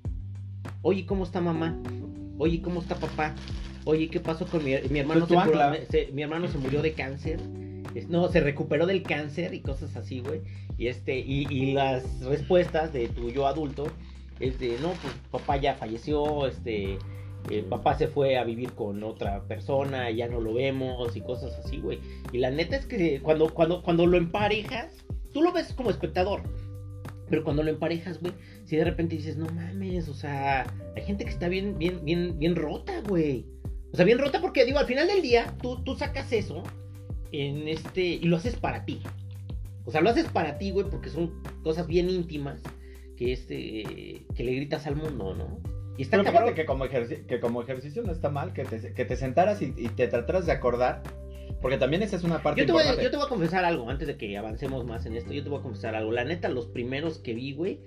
Oye, 0.83 1.07
¿cómo 1.07 1.25
está 1.25 1.41
mamá? 1.41 1.81
Oye, 2.39 2.61
¿cómo 2.63 2.81
está 2.81 2.97
papá? 2.97 3.35
Oye, 3.85 4.09
¿qué 4.09 4.21
pasó 4.21 4.47
con 4.47 4.65
mi, 4.65 4.73
mi 4.91 4.99
hermano? 5.01 5.27
Se 5.27 5.35
se- 6.07 6.13
mi 6.13 6.23
hermano 6.23 6.49
se 6.49 6.59
murió 6.59 6.83
de 6.83 6.93
cáncer. 6.93 7.39
Es- 7.95 8.09
No, 8.09 8.29
se 8.29 8.41
recuperó 8.41 8.87
del 8.87 9.03
cáncer 9.03 9.55
y 9.55 9.61
cosas 9.61 9.97
así, 9.97 10.21
güey. 10.21 10.43
Y 10.77 10.89
este, 10.89 11.19
y, 11.19 11.47
y 11.51 11.73
las 11.73 12.21
respuestas 12.25 12.93
de 12.93 13.09
tu 13.09 13.31
yo 13.31 13.47
adulto 13.47 13.87
es 14.41 14.59
de, 14.59 14.77
no, 14.83 14.91
pues 14.91 15.15
papá 15.31 15.57
ya 15.57 15.75
falleció, 15.77 16.47
este, 16.47 16.99
eh, 17.49 17.65
papá 17.71 17.97
se 17.97 18.09
fue 18.09 18.37
a 18.37 18.45
vivir 18.45 18.73
con 18.73 19.03
otra 19.03 19.43
persona, 19.45 20.11
ya 20.11 20.29
no 20.29 20.41
lo 20.41 20.53
vemos 20.53 21.17
y 21.17 21.21
cosas 21.23 21.55
así, 21.65 21.79
güey. 21.79 22.01
Y 22.33 22.39
la 22.39 22.51
neta 22.51 22.77
es 22.77 22.85
que 22.87 23.21
cuando, 23.23 23.55
cuando, 23.55 23.83
cuando 23.83 24.05
lo 24.07 24.19
emparejas, 24.19 24.93
tú 25.33 25.41
lo 25.43 25.53
ves 25.53 25.73
como 25.73 25.89
espectador. 25.91 26.43
Pero 27.29 27.43
cuando 27.45 27.63
lo 27.63 27.71
emparejas, 27.71 28.21
güey, 28.21 28.33
si 28.65 28.77
de 28.77 28.85
repente 28.85 29.17
dices, 29.17 29.37
no 29.37 29.47
mames, 29.47 30.09
o 30.09 30.15
sea, 30.15 30.67
hay 30.95 31.03
gente 31.03 31.25
que 31.25 31.31
está 31.31 31.49
bien, 31.49 31.77
bien, 31.79 32.05
bien, 32.05 32.39
bien 32.39 32.55
rota, 32.57 33.01
güey. 33.09 33.45
O 33.93 33.97
sea, 33.97 34.05
bien 34.05 34.19
rota 34.19 34.41
porque, 34.41 34.65
digo, 34.65 34.79
al 34.79 34.87
final 34.87 35.07
del 35.09 35.23
día, 35.23 35.55
tú, 35.63 35.83
tú 35.83 35.97
sacas 35.97 36.33
eso 36.33 36.63
en 37.33 37.67
este, 37.69 38.03
y 38.03 38.23
lo 38.25 38.37
haces 38.37 38.57
para 38.57 38.85
ti. 38.85 39.01
O 39.85 39.91
sea, 39.91 40.01
lo 40.01 40.11
haces 40.11 40.27
para 40.27 40.59
ti, 40.59 40.71
güey, 40.71 40.87
porque 40.89 41.09
son 41.11 41.43
cosas 41.63 41.87
bien 41.87 42.11
íntimas 42.11 42.63
que 43.17 43.33
este, 43.33 44.25
que 44.35 44.45
le 44.45 44.55
gritas 44.55 44.87
al 44.87 44.97
mundo, 44.97 45.35
¿no? 45.35 45.59
Y 45.97 46.03
está 46.03 46.19
Pero 46.19 46.31
fíjate 46.31 46.55
que 46.55 46.67
como, 46.67 46.85
ejerci- 46.85 47.25
que 47.25 47.41
como 47.41 47.63
ejercicio 47.63 48.03
no 48.03 48.13
está 48.13 48.29
mal 48.29 48.53
que 48.53 48.65
te, 48.65 48.93
que 48.93 49.05
te 49.07 49.17
sentaras 49.17 49.63
y, 49.63 49.73
y 49.77 49.89
te 49.89 50.07
trataras 50.09 50.45
de 50.45 50.53
acordar, 50.53 51.03
porque 51.67 51.79
también 51.79 52.05
esa 52.05 52.15
es 52.15 52.23
una 52.23 52.45
parte 52.45 52.61
Yo 52.61 52.67
te, 52.69 52.71
voy, 52.71 52.83
importante. 52.83 53.03
yo 53.03 53.11
te 53.11 53.17
voy 53.17 53.27
a 53.27 53.29
confesar 53.29 53.65
algo, 53.65 53.91
antes 53.91 54.07
de 54.07 54.17
que 54.17 54.39
avancemos 54.39 54.87
más 54.87 55.05
en 55.05 55.17
esto, 55.17 55.33
yo 55.33 55.43
te 55.43 55.49
voy 55.49 55.59
a 55.59 55.63
confesar 55.63 55.97
algo. 55.97 56.13
La 56.13 56.23
neta, 56.25 56.49
los 56.49 56.69
primeros 56.69 57.19
que 57.19 57.35
vi, 57.35 57.55
güey, 57.55 57.81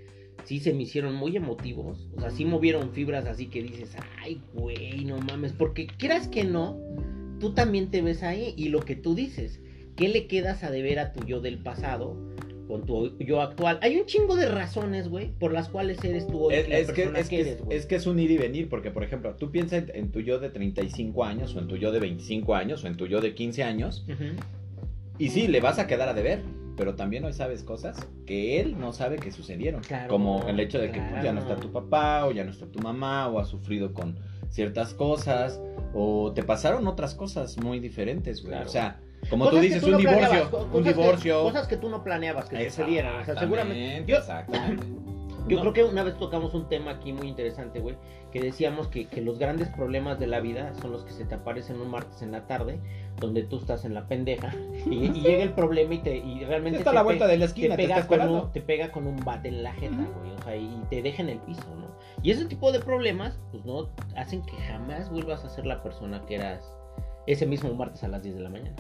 sí 0.44 0.60
se 0.60 0.74
me 0.74 0.84
hicieron 0.84 1.16
muy 1.16 1.38
emotivos. 1.38 2.10
O 2.18 2.20
sea, 2.20 2.30
sí 2.30 2.44
movieron 2.44 2.92
fibras 2.92 3.26
así 3.26 3.48
que 3.48 3.64
dices, 3.64 3.96
ay, 4.22 4.42
güey, 4.54 5.06
no 5.06 5.20
mames. 5.20 5.54
Porque 5.54 5.88
quieras 5.88 6.28
que 6.28 6.44
no, 6.44 6.78
tú 7.40 7.54
también 7.54 7.90
te 7.90 8.02
ves 8.02 8.22
ahí. 8.22 8.54
Y 8.58 8.68
lo 8.68 8.81
que 8.81 8.98
tú 8.98 9.16
dices, 9.16 9.62
¿qué 9.96 10.10
le 10.10 10.28
quedas 10.28 10.66
a 10.66 10.72
deber 10.72 11.00
a 11.00 11.14
tu 11.14 11.25
yo 11.25 11.40
del 11.40 11.60
pasado 11.60 12.18
con 12.69 12.86
tu 12.86 13.18
yo 13.18 13.42
actual? 13.42 13.80
Hay 13.81 13.98
un 13.98 14.06
chingo 14.06 14.36
de 14.36 14.48
razones, 14.48 15.10
güey, 15.10 15.31
por 15.31 15.51
las 15.51 15.69
cuales 15.69 16.01
eres 16.04 16.27
tú 16.27 16.45
hoy 16.45 16.54
Es, 16.54 16.69
la 16.69 16.77
es 16.77 16.92
que, 16.92 17.12
es, 17.16 17.27
que, 17.27 17.42
eres, 17.42 17.63
es 17.71 17.86
que 17.88 17.95
es 17.95 18.06
un 18.06 18.19
ir 18.19 18.30
y 18.30 18.38
venir, 18.38 18.69
porque 18.69 18.92
por 18.92 19.04
ejemplo, 19.04 19.33
tú 19.36 19.50
piensas 19.50 19.89
en, 19.89 19.92
en 19.95 20.12
tu 20.12 20.21
yo 20.21 20.39
de 20.39 20.51
35 20.51 21.25
años, 21.25 21.56
o 21.56 21.60
en 21.60 21.68
tu 21.68 21.77
yo 21.77 21.92
de 21.92 22.00
25 22.00 22.54
años, 22.54 22.83
o 22.83 22.88
en 22.88 22.95
tu 22.95 23.07
yo 23.07 23.21
de 23.21 23.33
15 23.33 23.63
años, 23.63 24.06
y 25.18 25.30
sí, 25.30 25.48
le 25.48 25.60
vas 25.62 25.80
a 25.80 25.88
quedar 25.88 26.10
a 26.10 26.13
deber, 26.13 26.44
pero 26.77 26.94
también 26.94 27.25
hoy 27.25 27.33
sabes 27.33 27.63
cosas 27.63 28.07
que 28.27 28.62
él 28.62 28.80
no 28.80 28.94
sabe 28.94 29.18
que 29.18 29.31
sucedieron. 29.31 29.81
Claro, 29.81 30.07
como 30.07 30.48
el 30.48 30.60
hecho 30.60 30.77
de 30.77 30.92
que 30.92 31.01
pues, 31.01 31.24
ya 31.24 31.33
no 31.33 31.39
está 31.39 31.56
tu 31.56 31.72
papá, 31.72 32.27
o 32.27 32.31
ya 32.31 32.44
no 32.44 32.51
está 32.51 32.68
tu 32.68 32.80
mamá, 32.80 33.27
o 33.30 33.39
has 33.39 33.50
sufrido 33.50 33.95
con 33.95 34.19
ciertas 34.50 34.94
cosas, 34.94 35.60
o 35.94 36.31
te 36.34 36.44
pasaron 36.44 36.88
otras 36.88 37.16
cosas 37.16 37.57
muy 37.57 37.80
diferentes, 37.80 38.42
güey. 38.42 38.51
Claro. 38.54 38.68
O 38.68 38.72
sea, 38.72 39.00
como 39.29 39.46
Cosas 39.46 39.60
tú 39.60 39.63
dices, 39.65 39.82
no 39.84 39.89
un 39.89 39.98
divorcio, 39.98 40.20
planeabas, 40.27 40.50
co- 40.50 40.58
un 40.63 40.70
cosas 40.72 40.84
que- 40.94 41.01
divorcio. 41.01 41.44
cosas 41.44 41.68
que 41.68 41.77
tú 41.77 41.89
no 41.89 42.03
planeabas 42.03 42.46
que 42.50 42.70
sucedieran. 42.70 43.22
O 43.22 43.25
sea, 43.25 43.36
seguramente. 43.39 43.98
Exactamente, 43.98 44.12
Yo, 44.12 44.18
exactamente. 44.18 44.88
Yo 45.48 45.56
No. 45.56 45.62
creo 45.62 45.74
que 45.74 45.84
una 45.84 46.03
vez 46.03 46.15
tocamos 46.18 46.53
un 46.53 46.70
tema 46.70 46.91
aquí 46.91 47.12
muy 47.12 47.27
interesante, 47.27 47.79
güey, 47.79 47.96
que 48.32 48.39
decíamos 48.39 48.88
que, 48.88 49.08
que 49.08 49.22
los 49.22 49.39
grandes 49.39 49.68
problemas 49.70 50.20
de 50.20 50.27
la 50.27 50.41
vida 50.41 50.74
son 50.79 50.91
los 50.91 51.03
que 51.03 51.12
se 51.12 51.25
te 51.25 51.34
aparecen 51.36 51.82
un 51.82 51.89
martes 51.89 52.22
en 52.22 52.32
la 52.32 52.46
tarde, 52.46 52.79
donde 53.20 53.44
tú 53.44 53.58
estás 53.58 53.84
en 53.84 53.94
la 53.96 54.08
pendeja, 54.08 54.53
y, 54.86 55.06
y 55.06 55.22
llega 55.22 55.41
el 55.44 55.53
problema 55.53 55.96
y, 55.96 56.00
te, 56.00 56.18
y 56.18 56.46
realmente 56.46 56.77
Está 56.79 56.91
a 56.91 56.94
te, 56.94 56.96
la 56.96 57.01
pe- 57.01 57.06
vuelta 57.06 57.27
de 57.27 57.38
la 57.38 57.46
te 57.46 57.50
esquina, 57.50 57.75
te, 57.75 57.82
pega 57.84 57.96
está 57.98 58.08
con 58.08 58.29
un, 58.29 58.51
te 58.51 58.62
pega 58.62 58.91
con 58.91 59.08
un 59.08 59.18
bate 59.25 59.48
en 59.50 59.63
la 59.63 59.74
jeta, 59.74 59.96
güey, 59.96 60.32
o 60.38 60.44
sea, 60.44 60.56
y 60.56 60.70
te 60.91 61.01
deja 61.01 61.24
en 61.24 61.29
el 61.29 61.39
piso, 61.39 61.63
¿no? 61.75 61.88
Y 62.24 62.32
ese 62.32 62.46
tipo 62.46 62.72
de 62.72 62.80
problemas, 62.80 63.40
pues 63.52 63.64
no, 63.66 63.90
hacen 64.16 64.42
que 64.44 64.56
jamás 64.68 65.10
vuelvas 65.10 65.44
a 65.46 65.50
ser 65.50 65.66
la 65.66 65.82
persona 65.82 66.26
que 66.26 66.36
eras 66.36 66.64
ese 67.28 67.46
mismo 67.46 67.74
martes 67.74 68.04
a 68.04 68.08
las 68.08 68.24
10 68.24 68.36
de 68.36 68.42
la 68.42 68.50
mañana. 68.50 68.76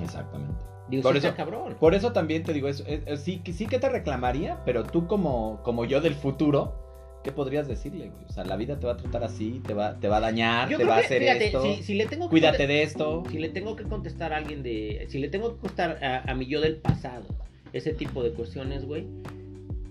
Exactamente. 0.00 0.62
Digo, 0.88 1.02
Por 1.02 1.12
sí 1.20 1.26
eso- 1.26 1.36
cabrón. 1.36 1.76
Por 1.80 1.94
eso 1.94 2.12
también 2.12 2.42
te 2.44 2.52
digo, 2.52 2.68
es, 2.68 2.80
es- 2.86 3.02
es- 3.06 3.20
sí, 3.20 3.38
que- 3.40 3.52
sí 3.52 3.66
que 3.66 3.78
te 3.78 3.88
reclamaría, 3.88 4.58
pero 4.64 4.84
tú 4.84 5.06
como, 5.06 5.60
como 5.62 5.84
yo 5.84 6.00
del 6.00 6.14
futuro, 6.14 7.20
¿qué 7.24 7.32
podrías 7.32 7.66
decirle, 7.66 8.10
güey? 8.10 8.24
O 8.26 8.32
sea, 8.32 8.44
la 8.44 8.56
vida 8.56 8.78
te 8.78 8.86
va 8.86 8.92
a 8.92 8.96
tratar 8.96 9.24
así, 9.24 9.60
te 9.66 9.74
va, 9.74 9.98
te 9.98 10.08
va 10.08 10.18
a 10.18 10.20
dañar, 10.20 10.68
Yo 10.68 10.78
te 10.78 10.84
va 10.84 10.96
a 10.96 10.98
hacer 11.00 11.22
fíjate, 11.22 11.46
esto, 11.46 11.62
si, 11.62 11.82
si 11.82 11.94
le 11.94 12.06
tengo 12.06 12.26
que 12.26 12.30
cuídate 12.30 12.66
de 12.68 12.82
esto. 12.82 13.24
si 13.30 13.38
le 13.38 13.48
tengo 13.48 13.74
que 13.74 13.84
contestar 13.84 14.32
a 14.32 14.36
alguien 14.36 14.62
de. 14.62 15.06
Si 15.08 15.18
le 15.18 15.28
tengo 15.28 15.54
que 15.54 15.60
contestar 15.60 16.04
a, 16.04 16.30
a 16.30 16.34
mi 16.34 16.46
yo 16.46 16.60
del 16.60 16.76
pasado 16.76 17.24
ese 17.72 17.92
tipo 17.92 18.22
de 18.22 18.32
cuestiones, 18.32 18.84
güey. 18.86 19.06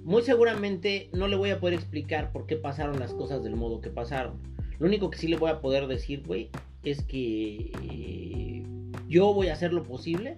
Muy 0.06 0.22
seguramente 0.22 1.10
no 1.14 1.28
le 1.28 1.36
voy 1.36 1.50
a 1.50 1.60
poder 1.60 1.74
explicar 1.74 2.32
por 2.32 2.46
qué 2.46 2.56
pasaron 2.56 3.00
las 3.00 3.12
cosas 3.12 3.44
del 3.44 3.56
modo 3.56 3.82
que 3.82 3.90
pasaron. 3.90 4.38
Lo 4.78 4.86
único 4.86 5.10
que 5.10 5.18
sí 5.18 5.28
le 5.28 5.36
voy 5.36 5.50
a 5.50 5.62
poder 5.62 5.88
decir, 5.88 6.22
güey, 6.28 6.52
es 6.84 7.02
que 7.02 7.72
eh, 7.82 8.64
yo 9.10 9.34
voy 9.34 9.48
a 9.48 9.54
hacer 9.54 9.74
lo 9.74 9.82
posible 9.82 10.38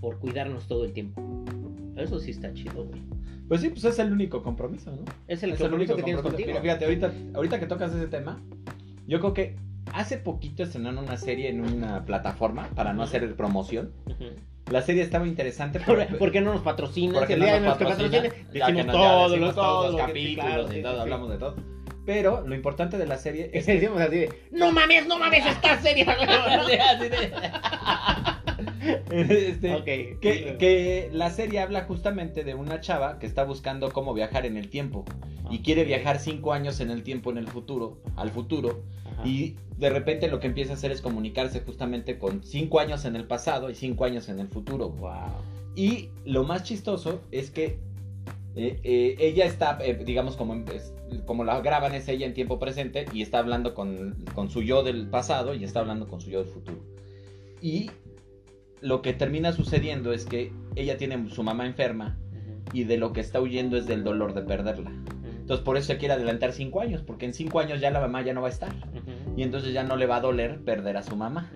por 0.00 0.18
cuidarnos 0.18 0.66
todo 0.66 0.84
el 0.84 0.92
tiempo. 0.92 1.22
Eso 1.96 2.18
sí 2.18 2.32
está 2.32 2.52
chido, 2.52 2.86
güey. 2.86 3.00
Pues 3.46 3.60
sí, 3.60 3.68
pues 3.68 3.84
es 3.84 4.00
el 4.00 4.12
único 4.12 4.42
compromiso, 4.42 4.90
¿no? 4.90 5.04
Es 5.28 5.44
el 5.44 5.52
es 5.52 5.60
compromiso 5.60 5.94
que 5.94 6.02
tienes 6.02 6.20
contigo. 6.20 6.48
Mira, 6.48 6.60
fíjate, 6.60 6.84
ahorita, 6.84 7.12
ahorita 7.34 7.60
que 7.60 7.66
tocas 7.66 7.94
ese 7.94 8.08
tema, 8.08 8.42
yo 9.06 9.20
creo 9.20 9.32
que 9.32 9.54
hace 9.92 10.18
poquito 10.18 10.64
estrenaron 10.64 11.04
una 11.04 11.16
serie 11.16 11.50
en 11.50 11.60
una 11.60 12.04
plataforma 12.04 12.68
para 12.74 12.92
no 12.94 13.04
hacer 13.04 13.36
promoción. 13.36 13.92
Ujú. 14.06 14.24
La 14.70 14.82
serie 14.82 15.02
estaba 15.02 15.26
interesante 15.26 15.80
¿Por, 15.80 15.98
pero- 15.98 16.18
por 16.18 16.30
qué 16.32 16.40
no 16.40 16.52
nos 16.52 16.62
patrocinan? 16.62 17.14
porque 17.16 17.34
El 17.34 17.40
no 17.40 17.44
día 17.46 17.54
de 17.54 17.60
nos 17.60 17.78
nuestro 17.78 17.88
patrocina, 17.88 18.34
decimos 18.52 18.86
no- 18.86 18.92
todo, 18.92 19.28
decimos 19.30 19.54
todos 19.54 19.86
todo 19.86 19.92
los 19.98 20.06
capítulos 20.06 20.44
claro, 20.46 20.72
y 20.72 20.82
todo, 20.82 20.94
sí, 20.94 21.00
hablamos 21.00 21.30
de 21.30 21.38
todo. 21.38 21.56
Pero 22.06 22.42
lo 22.46 22.54
importante 22.54 22.96
de 22.96 23.06
la 23.06 23.18
serie 23.18 23.50
es 23.54 23.66
que 23.66 23.74
Decimos 23.74 24.00
así 24.00 24.16
de, 24.16 24.40
no 24.50 24.72
mames, 24.72 25.06
no 25.06 25.18
mames, 25.18 25.44
está 25.46 25.78
seria. 25.80 26.06
Así 26.90 27.08
de- 27.08 27.32
Este, 29.10 29.84
que, 29.84 30.56
que 30.58 31.10
la 31.12 31.30
serie 31.30 31.60
habla 31.60 31.84
justamente 31.84 32.44
de 32.44 32.54
una 32.54 32.80
chava 32.80 33.18
que 33.18 33.26
está 33.26 33.44
buscando 33.44 33.90
cómo 33.92 34.14
viajar 34.14 34.46
en 34.46 34.56
el 34.56 34.68
tiempo. 34.68 35.04
Y 35.50 35.60
quiere 35.60 35.82
Ok. 35.82 35.88
viajar 35.88 36.18
cinco 36.18 36.52
años 36.52 36.80
en 36.80 36.90
el 36.90 37.02
tiempo, 37.02 37.30
en 37.30 37.38
el 37.38 37.48
futuro, 37.48 37.98
al 38.16 38.30
futuro. 38.30 38.82
Ajá. 39.04 39.26
Y 39.26 39.56
de 39.78 39.90
repente 39.90 40.28
lo 40.28 40.40
que 40.40 40.46
empieza 40.46 40.72
a 40.72 40.74
hacer 40.76 40.92
es 40.92 41.00
comunicarse 41.00 41.60
justamente 41.60 42.18
con 42.18 42.42
cinco 42.44 42.80
años 42.80 43.04
en 43.04 43.16
el 43.16 43.24
pasado 43.24 43.70
y 43.70 43.74
cinco 43.74 44.04
años 44.04 44.28
en 44.28 44.40
el 44.40 44.48
futuro. 44.48 44.90
Wow. 44.90 45.42
Y 45.74 46.10
lo 46.24 46.44
más 46.44 46.64
chistoso 46.64 47.22
es 47.30 47.50
que 47.50 47.78
eh, 48.56 48.80
eh, 48.82 49.16
ella 49.20 49.44
está, 49.46 49.78
eh, 49.80 49.94
digamos, 50.04 50.36
como, 50.36 50.64
como 51.24 51.44
la 51.44 51.60
graban 51.60 51.94
es 51.94 52.08
ella 52.08 52.26
en 52.26 52.34
tiempo 52.34 52.58
presente 52.58 53.06
y 53.12 53.22
está 53.22 53.38
hablando 53.38 53.72
con, 53.74 54.16
con 54.34 54.50
su 54.50 54.62
yo 54.62 54.82
del 54.82 55.08
pasado 55.08 55.54
y 55.54 55.62
está 55.64 55.80
hablando 55.80 56.08
con 56.08 56.20
su 56.20 56.28
yo 56.30 56.40
del 56.42 56.48
futuro. 56.48 56.78
Y 57.62 57.90
lo 58.80 59.02
que 59.02 59.12
termina 59.12 59.52
sucediendo 59.52 60.12
es 60.12 60.24
que 60.24 60.52
ella 60.76 60.96
tiene 60.96 61.28
su 61.30 61.42
mamá 61.42 61.66
enferma 61.66 62.16
y 62.72 62.84
de 62.84 62.98
lo 62.98 63.12
que 63.12 63.20
está 63.20 63.40
huyendo 63.40 63.76
es 63.76 63.86
del 63.86 64.04
dolor 64.04 64.34
de 64.34 64.42
perderla. 64.42 64.92
Entonces 65.40 65.64
por 65.64 65.76
eso 65.76 65.86
se 65.88 65.98
quiere 65.98 66.14
adelantar 66.14 66.52
cinco 66.52 66.80
años, 66.80 67.02
porque 67.02 67.26
en 67.26 67.34
cinco 67.34 67.60
años 67.60 67.80
ya 67.80 67.90
la 67.90 68.00
mamá 68.00 68.22
ya 68.22 68.34
no 68.34 68.42
va 68.42 68.48
a 68.48 68.50
estar. 68.50 68.74
Y 69.36 69.42
entonces 69.42 69.72
ya 69.72 69.82
no 69.82 69.96
le 69.96 70.06
va 70.06 70.16
a 70.16 70.20
doler 70.20 70.60
perder 70.60 70.96
a 70.96 71.02
su 71.02 71.16
mamá. 71.16 71.50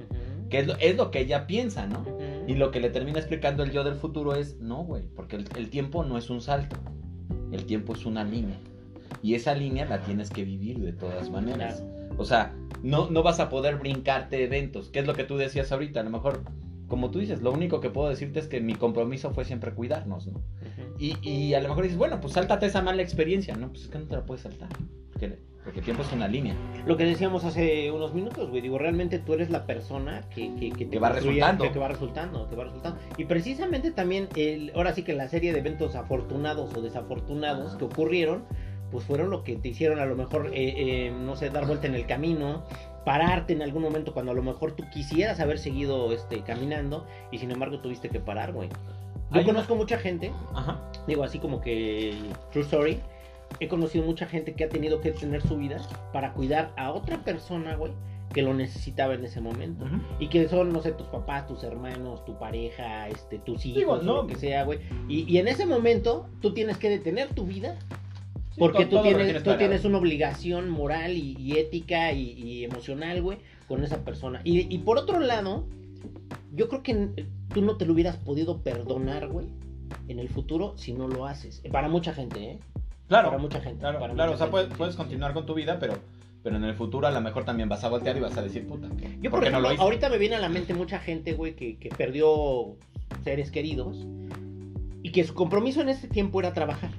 Que 0.48 0.60
es 0.60 0.66
lo, 0.66 0.76
es 0.78 0.96
lo 0.96 1.10
que 1.10 1.20
ella 1.20 1.46
piensa, 1.46 1.86
¿no? 1.86 2.04
Y 2.46 2.54
lo 2.54 2.70
que 2.70 2.80
le 2.80 2.90
termina 2.90 3.18
explicando 3.18 3.62
el 3.62 3.70
yo 3.70 3.84
del 3.84 3.94
futuro 3.94 4.34
es, 4.34 4.58
no, 4.60 4.84
güey, 4.84 5.04
porque 5.14 5.36
el, 5.36 5.46
el 5.56 5.70
tiempo 5.70 6.04
no 6.04 6.18
es 6.18 6.30
un 6.30 6.40
salto, 6.40 6.76
el 7.52 7.64
tiempo 7.64 7.94
es 7.94 8.04
una 8.06 8.24
línea. 8.24 8.58
Y 9.22 9.34
esa 9.34 9.54
línea 9.54 9.84
la 9.84 10.00
tienes 10.00 10.30
que 10.30 10.44
vivir 10.44 10.78
de 10.80 10.92
todas 10.92 11.30
maneras. 11.30 11.84
O 12.18 12.24
sea, 12.24 12.54
no, 12.82 13.10
no 13.10 13.22
vas 13.22 13.40
a 13.40 13.48
poder 13.48 13.76
brincarte 13.76 14.42
eventos, 14.42 14.88
que 14.88 14.98
es 14.98 15.06
lo 15.06 15.14
que 15.14 15.24
tú 15.24 15.36
decías 15.36 15.70
ahorita, 15.70 16.00
a 16.00 16.02
lo 16.02 16.10
mejor, 16.10 16.42
como 16.92 17.10
tú 17.10 17.20
dices, 17.20 17.40
lo 17.40 17.52
único 17.52 17.80
que 17.80 17.88
puedo 17.88 18.10
decirte 18.10 18.38
es 18.38 18.48
que 18.48 18.60
mi 18.60 18.74
compromiso 18.74 19.30
fue 19.30 19.46
siempre 19.46 19.72
cuidarnos, 19.72 20.26
¿no? 20.26 20.42
Y, 20.98 21.16
y 21.26 21.54
a 21.54 21.60
lo 21.62 21.70
mejor 21.70 21.84
dices, 21.84 21.96
bueno, 21.96 22.20
pues 22.20 22.34
sáltate 22.34 22.66
esa 22.66 22.82
mala 22.82 23.00
experiencia, 23.00 23.56
¿no? 23.56 23.70
Pues 23.70 23.84
es 23.84 23.88
que 23.88 23.98
no 23.98 24.04
te 24.04 24.14
la 24.14 24.26
puedes 24.26 24.42
saltar, 24.42 24.68
porque, 25.10 25.38
porque 25.64 25.78
el 25.78 25.84
tiempo 25.86 26.02
es 26.02 26.12
una 26.12 26.28
línea. 26.28 26.54
Lo 26.84 26.98
que 26.98 27.06
decíamos 27.06 27.46
hace 27.46 27.90
unos 27.90 28.12
minutos, 28.12 28.50
güey, 28.50 28.60
digo, 28.60 28.76
realmente 28.76 29.18
tú 29.18 29.32
eres 29.32 29.48
la 29.48 29.64
persona 29.64 30.20
que, 30.34 30.54
que, 30.56 30.68
que 30.68 30.84
te 30.84 30.90
Que 30.90 30.98
va 30.98 31.08
resultando. 31.08 31.72
Que, 31.72 31.78
va 31.78 31.88
resultando, 31.88 32.50
que 32.50 32.56
va 32.56 32.64
resultando. 32.64 33.00
Y 33.16 33.24
precisamente 33.24 33.90
también, 33.92 34.28
el, 34.36 34.70
ahora 34.74 34.92
sí 34.92 35.02
que 35.02 35.14
la 35.14 35.28
serie 35.28 35.54
de 35.54 35.60
eventos 35.60 35.94
afortunados 35.94 36.76
o 36.76 36.82
desafortunados 36.82 37.74
que 37.76 37.84
ocurrieron, 37.84 38.44
pues 38.90 39.06
fueron 39.06 39.30
lo 39.30 39.44
que 39.44 39.56
te 39.56 39.68
hicieron 39.68 39.98
a 39.98 40.04
lo 40.04 40.14
mejor, 40.14 40.48
eh, 40.48 40.74
eh, 41.06 41.10
no 41.10 41.36
sé, 41.36 41.48
dar 41.48 41.66
vuelta 41.66 41.86
en 41.86 41.94
el 41.94 42.04
camino, 42.04 42.64
pararte 43.04 43.52
en 43.52 43.62
algún 43.62 43.82
momento 43.82 44.12
cuando 44.12 44.32
a 44.32 44.34
lo 44.34 44.42
mejor 44.42 44.72
tú 44.72 44.84
quisieras 44.92 45.40
haber 45.40 45.58
seguido 45.58 46.12
este, 46.12 46.42
caminando 46.42 47.06
y 47.30 47.38
sin 47.38 47.50
embargo 47.50 47.80
tuviste 47.80 48.08
que 48.08 48.20
parar, 48.20 48.52
güey. 48.52 48.68
Yo 48.68 49.38
Hay 49.38 49.44
una- 49.44 49.52
conozco 49.54 49.74
mucha 49.76 49.98
gente 49.98 50.30
Ajá. 50.54 50.80
digo 51.06 51.24
así 51.24 51.38
como 51.38 51.60
que 51.60 52.14
true 52.52 52.62
story 52.64 52.98
he 53.60 53.68
conocido 53.68 54.04
mucha 54.04 54.26
gente 54.26 54.54
que 54.54 54.64
ha 54.64 54.68
tenido 54.68 55.00
que 55.00 55.12
detener 55.12 55.42
su 55.42 55.56
vida 55.56 55.78
para 56.12 56.32
cuidar 56.34 56.72
a 56.76 56.92
otra 56.92 57.18
persona 57.24 57.74
güey 57.76 57.92
que 58.32 58.40
lo 58.42 58.54
necesitaba 58.54 59.12
en 59.14 59.24
ese 59.24 59.40
momento 59.42 59.84
y 60.18 60.28
que 60.28 60.48
son 60.48 60.72
no 60.72 60.80
sé 60.80 60.92
tus 60.92 61.06
papás 61.08 61.46
tus 61.46 61.62
hermanos 61.64 62.24
tu 62.24 62.38
pareja 62.38 63.08
este 63.08 63.38
tus 63.38 63.64
hijos 63.66 63.78
Digo, 63.78 63.96
no. 63.98 64.22
lo 64.22 64.26
que 64.26 64.36
sea 64.36 64.64
güey 64.64 64.78
y, 65.08 65.30
y 65.30 65.36
en 65.38 65.48
ese 65.48 65.66
momento 65.66 66.28
tú 66.40 66.54
tienes 66.54 66.78
que 66.78 66.88
detener 66.88 67.28
tu 67.34 67.44
vida 67.44 67.78
Sí, 68.54 68.58
porque 68.58 68.84
todo- 68.86 69.02
tú 69.02 69.08
todo 69.08 69.16
tienes, 69.16 69.42
tú 69.42 69.56
tienes 69.56 69.84
una 69.84 69.98
obligación 69.98 70.68
moral 70.70 71.12
y, 71.16 71.34
y 71.38 71.58
ética 71.58 72.12
y, 72.12 72.32
y 72.32 72.64
emocional, 72.64 73.22
güey, 73.22 73.38
con 73.68 73.82
esa 73.82 74.04
persona. 74.04 74.40
Y, 74.44 74.72
y 74.74 74.78
por 74.78 74.98
otro 74.98 75.20
lado, 75.20 75.64
yo 76.54 76.68
creo 76.68 76.82
que 76.82 77.26
tú 77.54 77.62
no 77.62 77.76
te 77.76 77.86
lo 77.86 77.94
hubieras 77.94 78.16
podido 78.18 78.58
perdonar, 78.62 79.28
güey, 79.28 79.46
en 80.08 80.18
el 80.18 80.28
futuro 80.28 80.74
si 80.76 80.92
no 80.92 81.08
lo 81.08 81.26
haces. 81.26 81.62
Para 81.70 81.88
mucha 81.88 82.12
gente, 82.12 82.42
¿eh? 82.42 82.58
Claro, 83.08 83.28
Para 83.28 83.40
mucha 83.40 83.60
gente. 83.60 83.80
claro, 83.80 83.98
para 84.00 84.14
claro, 84.14 84.32
o 84.32 84.36
sea, 84.36 84.46
gente, 84.46 84.50
puedes, 84.52 84.68
sí, 84.70 84.74
puedes 84.76 84.94
sí, 84.94 84.98
continuar 84.98 85.32
con 85.34 85.44
tu 85.46 85.54
vida, 85.54 85.78
pero, 85.78 85.94
pero 86.42 86.56
en 86.56 86.64
el 86.64 86.74
futuro 86.74 87.06
a 87.06 87.10
lo 87.10 87.20
mejor 87.20 87.44
también 87.44 87.68
vas 87.68 87.84
a 87.84 87.88
voltear 87.88 88.16
y 88.16 88.20
vas 88.20 88.36
a 88.36 88.42
decir, 88.42 88.66
puta, 88.66 88.88
¿qué? 88.98 89.18
Yo, 89.20 89.30
¿por 89.30 89.40
por 89.40 89.44
qué 89.44 89.50
no 89.50 89.60
lo 89.60 89.72
hice? 89.72 89.82
ahorita 89.82 90.08
me 90.08 90.18
viene 90.18 90.36
a 90.36 90.40
la 90.40 90.48
mente 90.48 90.72
mucha 90.74 90.98
gente, 90.98 91.32
güey, 91.32 91.54
que, 91.54 91.76
que 91.78 91.88
perdió 91.90 92.76
seres 93.24 93.50
queridos 93.50 93.98
y 95.02 95.10
que 95.10 95.24
su 95.24 95.34
compromiso 95.34 95.80
en 95.82 95.88
ese 95.90 96.08
tiempo 96.08 96.40
era 96.40 96.52
trabajar. 96.52 96.90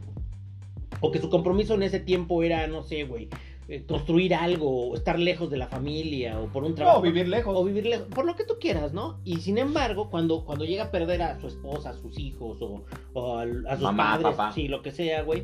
O 1.05 1.11
que 1.11 1.19
su 1.19 1.29
compromiso 1.29 1.73
en 1.75 1.83
ese 1.83 1.99
tiempo 1.99 2.41
era, 2.43 2.65
no 2.67 2.81
sé, 2.81 3.03
güey, 3.03 3.27
eh, 3.67 3.83
construir 3.87 4.33
algo, 4.33 4.89
o 4.89 4.95
estar 4.95 5.19
lejos 5.19 5.49
de 5.49 5.57
la 5.57 5.67
familia, 5.67 6.39
o 6.39 6.47
por 6.47 6.63
un 6.63 6.75
trabajo. 6.75 6.97
No, 6.99 7.03
vivir 7.03 7.27
lejos. 7.27 7.53
O 7.57 7.63
vivir 7.65 7.85
lejos, 7.85 8.07
por 8.07 8.25
lo 8.25 8.35
que 8.35 8.43
tú 8.45 8.53
quieras, 8.59 8.93
¿no? 8.93 9.19
Y 9.25 9.37
sin 9.37 9.57
embargo, 9.57 10.09
cuando, 10.09 10.45
cuando 10.45 10.63
llega 10.65 10.85
a 10.85 10.91
perder 10.91 11.21
a 11.21 11.39
su 11.39 11.47
esposa, 11.47 11.89
a 11.89 11.93
sus 11.93 12.17
hijos, 12.17 12.61
o, 12.61 12.83
o 13.13 13.37
al- 13.37 13.67
a, 13.67 13.73
sus 13.75 13.83
Mamá, 13.83 14.13
padres, 14.17 14.31
papá. 14.37 14.51
sí, 14.53 14.67
lo 14.67 14.81
que 14.81 14.91
sea, 14.91 15.23
güey. 15.23 15.43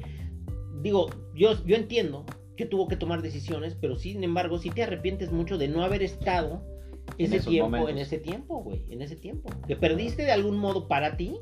Digo, 0.82 1.10
yo, 1.36 1.51
yo 1.66 1.75
entiendo 1.75 2.25
que 2.56 2.66
tuvo 2.66 2.88
que 2.88 2.96
tomar 2.96 3.22
decisiones, 3.22 3.75
pero 3.80 3.98
sin 3.98 4.24
embargo, 4.24 4.58
sí 4.60 4.70
te 4.70 4.84
arrepientes 4.84 5.32
mucho 5.32 5.58
de 5.58 5.68
no 5.68 5.84
haber 5.84 6.04
estado 6.04 6.62
ese 7.18 7.39
tiempo, 7.42 7.68
momentos. 7.70 7.89
en 7.92 7.98
ese 7.98 8.18
tiempo, 8.18 8.62
güey, 8.63 8.86
en 8.89 9.01
ese 9.01 9.16
tiempo. 9.18 9.50
Que 9.68 9.75
perdiste 9.75 10.24
de 10.24 10.32
algún 10.32 10.58
modo 10.58 10.88
para 10.88 11.18
ti 11.18 11.36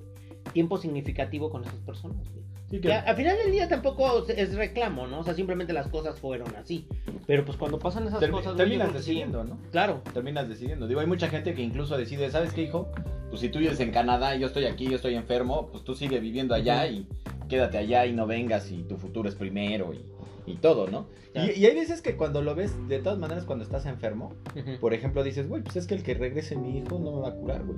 tiempo 0.53 0.77
significativo 0.77 1.49
con 1.51 1.63
esas 1.63 1.75
personas, 1.81 2.27
güey. 2.31 2.45
Sí, 2.69 2.81
Que 2.81 2.91
al 2.91 3.15
final 3.15 3.37
del 3.37 3.51
día 3.51 3.69
tampoco 3.69 4.27
es 4.27 4.53
reclamo, 4.55 5.07
¿no? 5.07 5.19
O 5.19 5.23
sea, 5.23 5.33
simplemente 5.33 5.71
las 5.71 5.87
cosas 5.87 6.19
fueron 6.19 6.53
así. 6.55 6.85
Pero 7.25 7.45
pues 7.45 7.57
cuando 7.57 7.79
pasan 7.79 8.07
esas 8.07 8.25
cosas, 8.29 8.57
terminas 8.57 8.93
decidiendo, 8.93 9.43
¿no? 9.43 9.57
Claro. 9.71 10.01
Terminas 10.13 10.49
decidiendo. 10.49 10.87
Digo, 10.87 10.99
hay 10.99 11.07
mucha 11.07 11.29
gente 11.29 11.53
que 11.53 11.61
incluso 11.61 11.97
decide, 11.97 12.29
¿sabes 12.29 12.51
qué, 12.51 12.63
hijo? 12.63 12.89
Pues 13.29 13.41
si 13.41 13.49
tú 13.49 13.59
vives 13.59 13.79
en 13.79 13.91
Canadá 13.91 14.35
y 14.35 14.39
yo 14.39 14.47
estoy 14.47 14.65
aquí, 14.65 14.89
yo 14.89 14.97
estoy 14.97 15.15
enfermo, 15.15 15.69
pues 15.71 15.83
tú 15.83 15.95
sigue 15.95 16.19
viviendo 16.19 16.55
allá 16.55 16.87
y 16.87 17.07
quédate 17.47 17.77
allá 17.77 18.05
y 18.05 18.13
no 18.13 18.27
vengas 18.27 18.69
y 18.71 18.83
tu 18.83 18.97
futuro 18.97 19.29
es 19.29 19.35
primero 19.35 19.93
y, 19.93 20.51
y 20.51 20.55
todo, 20.55 20.87
¿no? 20.87 21.07
Y, 21.33 21.59
y 21.59 21.65
hay 21.65 21.75
veces 21.75 22.01
que 22.01 22.15
cuando 22.17 22.41
lo 22.41 22.55
ves, 22.55 22.73
de 22.87 22.99
todas 22.99 23.19
maneras, 23.19 23.45
cuando 23.45 23.63
estás 23.63 23.85
enfermo, 23.85 24.33
por 24.81 24.93
ejemplo, 24.93 25.23
dices, 25.23 25.47
güey, 25.47 25.61
pues 25.61 25.75
es 25.75 25.87
que 25.87 25.95
el 25.95 26.03
que 26.03 26.15
regrese 26.15 26.55
mi 26.55 26.79
hijo 26.79 26.99
no 26.99 27.11
me 27.11 27.21
va 27.21 27.29
a 27.29 27.33
curar, 27.33 27.63
güey. 27.63 27.77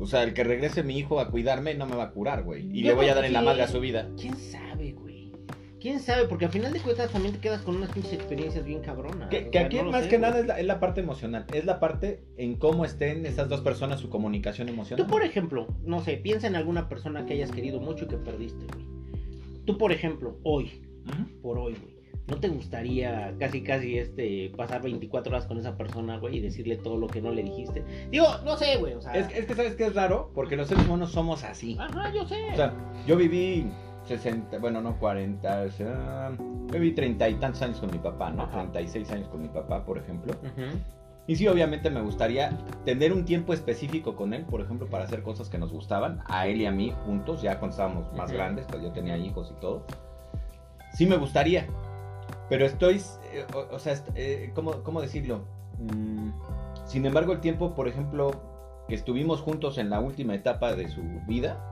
O 0.00 0.06
sea, 0.06 0.22
el 0.22 0.32
que 0.34 0.42
regrese 0.44 0.82
mi 0.82 0.98
hijo 0.98 1.20
a 1.20 1.30
cuidarme 1.30 1.74
no 1.74 1.86
me 1.86 1.94
va 1.94 2.04
a 2.04 2.10
curar, 2.10 2.42
güey. 2.42 2.66
Y 2.72 2.82
Yo 2.82 2.88
le 2.88 2.94
voy 2.94 3.08
a 3.08 3.14
dar 3.14 3.22
que 3.22 3.28
en 3.28 3.34
la 3.34 3.42
madre 3.42 3.62
a 3.62 3.68
su 3.68 3.80
vida. 3.80 4.08
¿Quién 4.18 4.34
sabe, 4.36 4.92
güey? 4.92 5.30
¿Quién 5.78 6.00
sabe? 6.00 6.26
Porque 6.26 6.46
al 6.46 6.50
final 6.50 6.72
de 6.72 6.80
cuentas 6.80 7.10
también 7.10 7.34
te 7.34 7.40
quedas 7.40 7.62
con 7.62 7.76
unas 7.76 7.90
pinches 7.92 8.14
experiencias 8.14 8.64
bien 8.64 8.80
cabronas. 8.80 9.28
Que, 9.28 9.46
o 9.46 9.50
que 9.50 9.58
sea, 9.58 9.66
aquí 9.66 9.76
no 9.76 9.90
más 9.90 10.04
sé, 10.04 10.08
que 10.08 10.18
güey. 10.18 10.30
nada 10.30 10.40
es 10.40 10.46
la, 10.46 10.58
es 10.58 10.66
la 10.66 10.80
parte 10.80 11.00
emocional. 11.00 11.46
Es 11.52 11.64
la 11.66 11.80
parte 11.80 12.24
en 12.38 12.56
cómo 12.56 12.84
estén 12.84 13.26
esas 13.26 13.48
dos 13.48 13.60
personas, 13.60 14.00
su 14.00 14.08
comunicación 14.08 14.68
emocional. 14.70 15.04
Tú, 15.06 15.10
por 15.10 15.22
ejemplo, 15.22 15.68
no 15.84 16.00
sé, 16.02 16.16
piensa 16.16 16.46
en 16.46 16.56
alguna 16.56 16.88
persona 16.88 17.26
que 17.26 17.34
hayas 17.34 17.50
querido 17.50 17.78
mucho 17.80 18.06
y 18.06 18.08
que 18.08 18.16
perdiste, 18.16 18.66
güey. 18.72 18.86
Tú, 19.66 19.76
por 19.78 19.92
ejemplo, 19.92 20.38
hoy, 20.42 20.82
por 21.42 21.58
hoy, 21.58 21.76
güey. 21.80 21.99
¿No 22.30 22.38
te 22.38 22.48
gustaría 22.48 23.34
casi, 23.40 23.62
casi, 23.62 23.98
este, 23.98 24.52
pasar 24.56 24.82
24 24.82 25.32
horas 25.32 25.46
con 25.46 25.58
esa 25.58 25.76
persona, 25.76 26.18
güey, 26.18 26.36
y 26.36 26.40
decirle 26.40 26.76
todo 26.76 26.96
lo 26.96 27.08
que 27.08 27.20
no 27.20 27.32
le 27.32 27.42
dijiste? 27.42 27.84
Digo, 28.10 28.26
no 28.44 28.56
sé, 28.56 28.76
güey, 28.76 28.94
o 28.94 29.02
sea... 29.02 29.14
Es, 29.14 29.34
es 29.36 29.46
que 29.46 29.54
sabes 29.54 29.74
que 29.74 29.86
es 29.86 29.94
raro, 29.94 30.30
porque 30.34 30.56
los 30.56 30.68
seres 30.68 30.86
humanos 30.86 31.10
somos 31.10 31.42
así. 31.42 31.76
Ajá, 31.78 32.12
yo 32.14 32.24
sé. 32.26 32.52
O 32.52 32.56
sea, 32.56 32.72
yo 33.06 33.16
viví 33.16 33.66
60, 34.06 34.58
bueno, 34.58 34.80
no 34.80 34.96
40, 34.98 35.62
o 35.62 35.70
sea, 35.70 36.32
viví 36.72 36.92
30 36.92 37.28
y 37.28 37.34
tantos 37.34 37.62
años 37.62 37.80
con 37.80 37.90
mi 37.90 37.98
papá, 37.98 38.30
¿no? 38.30 38.44
Ajá. 38.44 38.62
36 38.70 39.10
años 39.10 39.28
con 39.28 39.42
mi 39.42 39.48
papá, 39.48 39.84
por 39.84 39.98
ejemplo. 39.98 40.32
Y 41.26 41.36
sí, 41.36 41.46
obviamente 41.48 41.90
me 41.90 42.00
gustaría 42.00 42.56
tener 42.84 43.12
un 43.12 43.24
tiempo 43.24 43.52
específico 43.52 44.16
con 44.16 44.34
él, 44.34 44.44
por 44.44 44.60
ejemplo, 44.60 44.88
para 44.88 45.04
hacer 45.04 45.22
cosas 45.22 45.48
que 45.48 45.58
nos 45.58 45.72
gustaban, 45.72 46.22
a 46.26 46.46
él 46.46 46.60
y 46.60 46.66
a 46.66 46.72
mí 46.72 46.92
juntos, 47.04 47.42
ya 47.42 47.58
cuando 47.58 47.74
estábamos 47.74 48.12
más 48.16 48.32
grandes, 48.32 48.66
pues 48.66 48.82
yo 48.82 48.92
tenía 48.92 49.16
hijos 49.16 49.52
y 49.56 49.60
todo. 49.60 49.84
Sí 50.92 51.06
me 51.06 51.16
gustaría, 51.16 51.68
pero 52.50 52.66
estoy, 52.66 52.96
eh, 53.32 53.46
o, 53.54 53.74
o 53.74 53.78
sea, 53.78 53.94
eh, 54.16 54.50
¿cómo, 54.54 54.82
cómo 54.82 55.00
decirlo? 55.00 55.44
Mm, 55.78 56.30
sin 56.84 57.06
embargo, 57.06 57.32
el 57.32 57.40
tiempo, 57.40 57.74
por 57.74 57.88
ejemplo, 57.88 58.32
que 58.88 58.96
estuvimos 58.96 59.40
juntos 59.40 59.78
en 59.78 59.88
la 59.88 60.00
última 60.00 60.34
etapa 60.34 60.74
de 60.74 60.88
su 60.88 61.00
vida, 61.28 61.64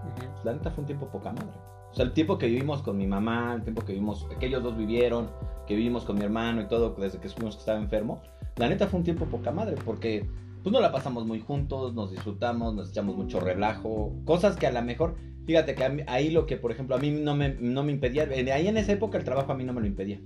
la 0.44 0.52
neta 0.52 0.70
fue 0.70 0.82
un 0.82 0.86
tiempo 0.86 1.08
poca 1.08 1.32
madre. 1.32 1.50
O 1.90 1.94
sea, 1.94 2.04
el 2.04 2.12
tiempo 2.12 2.38
que 2.38 2.46
vivimos 2.46 2.82
con 2.82 2.96
mi 2.96 3.08
mamá, 3.08 3.54
el 3.56 3.62
tiempo 3.62 3.82
que 3.84 3.92
vivimos, 3.92 4.28
que 4.38 4.46
ellos 4.46 4.62
dos 4.62 4.76
vivieron, 4.76 5.28
que 5.66 5.74
vivimos 5.74 6.04
con 6.04 6.16
mi 6.16 6.24
hermano 6.24 6.62
y 6.62 6.68
todo, 6.68 6.94
desde 6.96 7.18
que 7.18 7.28
supimos 7.28 7.56
que 7.56 7.60
estaba 7.60 7.78
enfermo, 7.78 8.22
la 8.56 8.68
neta 8.68 8.86
fue 8.86 8.98
un 8.98 9.04
tiempo 9.04 9.26
poca 9.26 9.50
madre, 9.50 9.74
porque 9.84 10.30
pues 10.62 10.72
no 10.72 10.80
la 10.80 10.92
pasamos 10.92 11.26
muy 11.26 11.40
juntos, 11.40 11.94
nos 11.94 12.10
disfrutamos, 12.10 12.74
nos 12.74 12.90
echamos 12.90 13.16
mucho 13.16 13.40
relajo, 13.40 14.12
cosas 14.24 14.56
que 14.56 14.66
a 14.66 14.72
lo 14.72 14.82
mejor, 14.82 15.16
fíjate 15.46 15.74
que 15.74 15.88
mí- 15.88 16.02
ahí 16.06 16.30
lo 16.30 16.46
que, 16.46 16.56
por 16.56 16.70
ejemplo, 16.72 16.96
a 16.96 16.98
mí 16.98 17.10
no 17.10 17.34
me, 17.34 17.50
no 17.60 17.82
me 17.82 17.92
impedía, 17.92 18.28
ahí 18.54 18.66
en 18.68 18.76
esa 18.76 18.92
época 18.92 19.18
el 19.18 19.24
trabajo 19.24 19.52
a 19.52 19.54
mí 19.54 19.64
no 19.64 19.72
me 19.72 19.80
lo 19.80 19.86
impedía. 19.86 20.20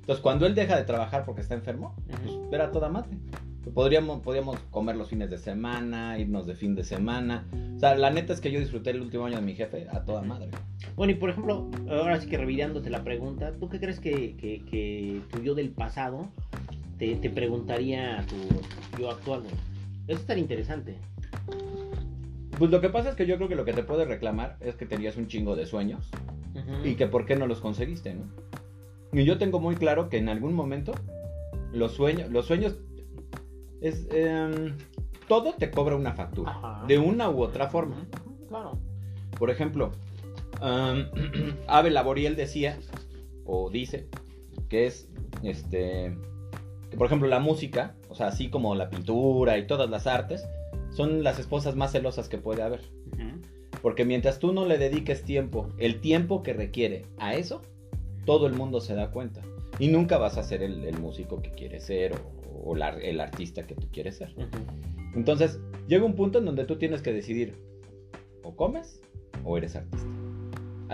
Entonces, 0.00 0.22
cuando 0.22 0.46
él 0.46 0.54
deja 0.54 0.76
de 0.76 0.84
trabajar 0.84 1.24
porque 1.24 1.40
está 1.40 1.54
enfermo, 1.54 1.94
pues 2.22 2.38
era 2.52 2.70
toda 2.70 2.88
madre. 2.88 3.16
Podríamos, 3.72 4.20
podríamos 4.20 4.58
comer 4.70 4.94
los 4.96 5.08
fines 5.08 5.30
de 5.30 5.38
semana, 5.38 6.18
irnos 6.18 6.46
de 6.46 6.54
fin 6.54 6.74
de 6.74 6.84
semana. 6.84 7.46
O 7.74 7.78
sea, 7.80 7.94
la 7.94 8.10
neta 8.10 8.34
es 8.34 8.40
que 8.42 8.50
yo 8.52 8.60
disfruté 8.60 8.90
el 8.90 9.00
último 9.00 9.24
año 9.24 9.36
de 9.36 9.42
mi 9.42 9.54
jefe 9.54 9.88
a 9.90 10.04
toda 10.04 10.20
madre. 10.20 10.50
Bueno, 10.96 11.12
y 11.14 11.16
por 11.16 11.30
ejemplo, 11.30 11.70
ahora 11.88 12.20
sí 12.20 12.28
que 12.28 12.36
revirándote 12.36 12.90
la 12.90 13.02
pregunta, 13.02 13.52
¿tú 13.58 13.70
qué 13.70 13.80
crees 13.80 13.98
que, 14.00 14.36
que, 14.36 14.62
que 14.70 15.22
tu 15.32 15.40
yo 15.42 15.54
del 15.54 15.70
pasado 15.70 16.28
te, 16.98 17.16
te 17.16 17.30
preguntaría 17.30 18.20
a 18.20 18.26
tu 18.26 18.36
yo 18.98 19.10
actual? 19.10 19.40
güey? 19.40 19.54
Eso 20.06 20.20
es 20.20 20.26
tan 20.26 20.38
interesante. 20.38 20.96
Pues 22.58 22.70
lo 22.70 22.80
que 22.80 22.88
pasa 22.88 23.10
es 23.10 23.16
que 23.16 23.26
yo 23.26 23.36
creo 23.36 23.48
que 23.48 23.56
lo 23.56 23.64
que 23.64 23.72
te 23.72 23.82
puede 23.82 24.04
reclamar 24.04 24.56
es 24.60 24.76
que 24.76 24.86
tenías 24.86 25.16
un 25.16 25.26
chingo 25.26 25.56
de 25.56 25.66
sueños 25.66 26.08
y 26.84 26.94
que 26.94 27.06
por 27.08 27.26
qué 27.26 27.36
no 27.36 27.46
los 27.46 27.60
conseguiste, 27.60 28.14
¿no? 28.14 28.24
Y 29.12 29.24
yo 29.24 29.38
tengo 29.38 29.60
muy 29.60 29.76
claro 29.76 30.08
que 30.08 30.18
en 30.18 30.28
algún 30.28 30.54
momento 30.54 30.92
los 31.72 31.92
sueños, 31.92 32.30
los 32.30 32.46
sueños 32.46 32.76
es 33.80 34.06
em, 34.12 34.76
todo 35.28 35.54
te 35.54 35.70
cobra 35.70 35.96
una 35.96 36.12
factura, 36.12 36.52
Ajá. 36.52 36.84
de 36.86 36.98
una 36.98 37.28
u 37.30 37.42
otra 37.42 37.68
forma. 37.68 38.06
Claro. 38.48 38.78
Por 39.38 39.50
ejemplo, 39.50 39.90
am, 40.60 41.06
Abel 41.66 41.94
Laboriel 41.94 42.36
decía, 42.36 42.78
o 43.44 43.68
dice, 43.70 44.08
que 44.68 44.86
es, 44.86 45.08
este, 45.42 46.16
que 46.94 46.98
por 46.98 47.06
ejemplo 47.08 47.26
la 47.28 47.40
música, 47.40 47.96
o 48.08 48.14
sea, 48.14 48.28
así 48.28 48.50
como 48.50 48.76
la 48.76 48.88
pintura 48.88 49.58
y 49.58 49.66
todas 49.66 49.90
las 49.90 50.06
artes, 50.06 50.46
son 50.90 51.24
las 51.24 51.40
esposas 51.40 51.74
más 51.74 51.90
celosas 51.90 52.28
que 52.28 52.38
puede 52.38 52.62
haber. 52.62 52.82
Porque 53.82 54.04
mientras 54.04 54.38
tú 54.38 54.52
no 54.52 54.64
le 54.64 54.78
dediques 54.78 55.24
tiempo, 55.24 55.68
el 55.78 56.00
tiempo 56.00 56.44
que 56.44 56.52
requiere 56.52 57.06
a 57.18 57.34
eso, 57.34 57.62
todo 58.24 58.46
el 58.46 58.52
mundo 58.54 58.80
se 58.80 58.94
da 58.94 59.10
cuenta. 59.10 59.42
Y 59.80 59.88
nunca 59.88 60.18
vas 60.18 60.38
a 60.38 60.44
ser 60.44 60.62
el, 60.62 60.84
el 60.84 60.96
músico 61.00 61.42
que 61.42 61.50
quieres 61.50 61.82
ser 61.82 62.12
o, 62.14 62.70
o 62.70 62.76
la- 62.76 62.90
el 62.96 63.18
artista 63.20 63.66
que 63.66 63.74
tú 63.74 63.88
quieres 63.92 64.16
ser. 64.18 64.32
Entonces, 65.16 65.58
llega 65.88 66.04
un 66.04 66.14
punto 66.14 66.38
en 66.38 66.44
donde 66.44 66.64
tú 66.64 66.76
tienes 66.76 67.02
que 67.02 67.12
decidir, 67.12 67.56
o 68.44 68.54
comes 68.54 69.00
o 69.44 69.58
eres 69.58 69.74
artista. 69.74 70.06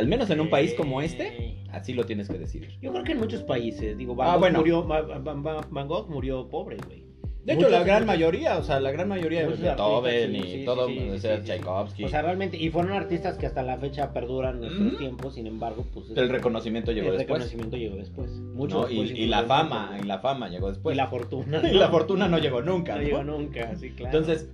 Al 0.00 0.08
menos 0.08 0.30
en 0.30 0.40
un 0.40 0.48
país 0.48 0.72
como 0.72 1.02
este, 1.02 1.56
así 1.72 1.92
lo 1.92 2.04
tienes 2.06 2.26
que 2.28 2.38
decidir. 2.38 2.70
Yo 2.80 2.90
creo 2.90 3.04
que 3.04 3.12
en 3.12 3.18
muchos 3.18 3.42
países, 3.42 3.98
digo, 3.98 4.14
Van 4.14 4.28
Ah, 4.28 4.32
Gogh 4.32 4.40
bueno. 4.40 4.58
murió, 4.60 4.82
Van, 4.84 5.86
Gogh 5.88 6.08
murió 6.08 6.48
pobre, 6.48 6.78
güey. 6.86 7.04
De 7.44 7.52
hecho, 7.54 7.66
Muchos- 7.66 7.72
la 7.72 7.84
gran 7.84 8.06
mayoría, 8.06 8.56
o 8.58 8.62
sea, 8.62 8.80
la 8.80 8.90
gran 8.90 9.08
mayoría 9.08 9.40
de 9.46 9.54
Beethoven 9.56 10.32
sí, 10.32 10.38
y 10.38 10.42
sí, 10.60 10.64
todo, 10.64 10.86
sí, 10.88 11.10
o 11.10 11.18
sea. 11.18 11.42
Tchaikovsky, 11.42 12.04
O 12.04 12.08
sea, 12.08 12.22
realmente, 12.22 12.56
y 12.58 12.70
fueron 12.70 12.92
artistas 12.92 13.36
que 13.36 13.44
hasta 13.46 13.62
la 13.62 13.76
fecha 13.78 14.12
perduran 14.14 14.60
nuestros 14.60 14.88
Ujú. 14.88 14.96
tiempos, 14.96 15.34
sin 15.34 15.46
embargo, 15.46 15.84
pues... 15.92 16.06
el 16.16 16.28
reconocimiento 16.30 16.92
llegó 16.92 17.10
el 17.12 17.18
después. 17.18 17.38
reconocimiento 17.38 17.76
llegó 17.76 17.96
después. 17.96 18.30
Mucho 18.32 18.80
¿no? 18.82 18.86
después, 18.86 19.10
y, 19.12 19.22
y 19.22 19.26
la 19.26 19.42
fama, 19.44 19.98
y 20.02 20.06
la 20.06 20.18
fama 20.18 20.48
llegó 20.48 20.68
después. 20.68 20.94
y 20.94 20.96
la 20.96 21.06
fortuna. 21.08 21.60
Y 21.70 21.74
la 21.76 21.88
fortuna 21.88 22.26
no 22.28 22.38
llegó 22.38 22.62
nunca. 22.62 22.92
No 22.96 23.00
¿no? 23.02 23.06
llegó 23.06 23.22
nunca, 23.24 23.74
sí, 23.76 23.90
claro. 23.90 24.18
Entonces, 24.18 24.50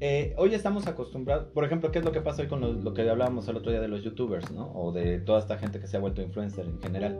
eh, 0.00 0.34
hoy 0.38 0.54
estamos 0.54 0.86
acostumbrados, 0.86 1.46
por 1.52 1.64
ejemplo, 1.64 1.90
¿qué 1.90 1.98
es 2.00 2.04
lo 2.04 2.12
que 2.12 2.20
pasa 2.20 2.42
hoy 2.42 2.48
con 2.48 2.60
lo, 2.60 2.72
lo 2.72 2.94
que 2.94 3.08
hablábamos 3.08 3.46
el 3.48 3.56
otro 3.56 3.70
día 3.70 3.80
de 3.80 3.88
los 3.88 4.02
youtubers, 4.02 4.50
¿no? 4.50 4.70
O 4.74 4.92
de 4.92 5.18
toda 5.20 5.38
esta 5.38 5.56
gente 5.58 5.80
que 5.80 5.86
se 5.86 5.96
ha 5.96 6.00
vuelto 6.00 6.20
influencer 6.22 6.66
en 6.66 6.80
general. 6.80 7.18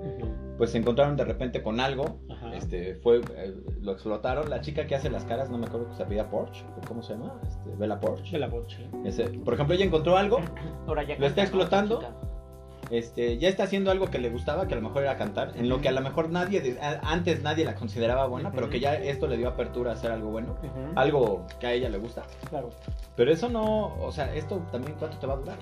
Pues 0.58 0.70
se 0.70 0.78
encontraron 0.78 1.16
de 1.16 1.24
repente 1.24 1.62
con 1.62 1.80
algo, 1.80 2.20
Ajá. 2.30 2.54
este, 2.54 2.94
fue, 2.96 3.20
eh, 3.36 3.54
lo 3.80 3.92
explotaron. 3.92 4.50
La 4.50 4.60
chica 4.60 4.86
que 4.86 4.94
hace 4.94 5.10
las 5.10 5.24
caras, 5.24 5.50
no 5.50 5.58
me 5.58 5.66
acuerdo 5.66 5.88
que 5.88 5.94
se 5.94 6.02
apellida 6.02 6.28
Porsche, 6.30 6.64
¿cómo 6.86 7.02
se 7.02 7.14
llama? 7.14 7.40
Este, 7.46 7.70
Bella 7.76 8.00
Porsche. 8.00 8.32
De 8.32 8.38
la 8.38 8.50
Porsche. 8.50 8.88
Ese- 9.04 9.28
por 9.28 9.54
ejemplo, 9.54 9.74
ella 9.74 9.84
encontró 9.84 10.16
algo, 10.16 10.40
Ahora 10.86 11.02
ya 11.04 11.16
¿Lo 11.18 11.26
está 11.26 11.42
explotando? 11.42 12.00
Este, 12.90 13.38
ya 13.38 13.48
está 13.48 13.64
haciendo 13.64 13.90
algo 13.90 14.10
que 14.10 14.18
le 14.18 14.28
gustaba, 14.28 14.66
que 14.68 14.74
a 14.74 14.76
lo 14.76 14.82
mejor 14.82 15.02
era 15.02 15.16
cantar, 15.16 15.52
en 15.56 15.68
lo 15.68 15.80
que 15.80 15.88
a 15.88 15.92
lo 15.92 16.00
mejor 16.02 16.28
nadie, 16.30 16.60
de- 16.60 16.80
a- 16.80 17.00
antes 17.02 17.42
nadie 17.42 17.64
la 17.64 17.74
consideraba 17.74 18.26
buena, 18.26 18.50
pero 18.52 18.68
que 18.68 18.78
ya 18.80 18.94
esto 18.94 19.26
le 19.26 19.36
dio 19.38 19.48
apertura 19.48 19.92
a 19.92 19.94
hacer 19.94 20.12
algo 20.12 20.30
bueno, 20.30 20.54
algo 20.94 21.46
que 21.60 21.66
a 21.66 21.72
ella 21.72 21.88
le 21.88 21.98
gusta. 21.98 22.22
Claro. 22.50 22.70
Pero 23.16 23.32
eso 23.32 23.48
no, 23.48 23.94
o 24.04 24.12
sea, 24.12 24.34
esto 24.34 24.58
también 24.70 24.96
cuánto 24.98 25.16
te 25.18 25.26
va 25.26 25.34
a 25.34 25.36
durar. 25.36 25.56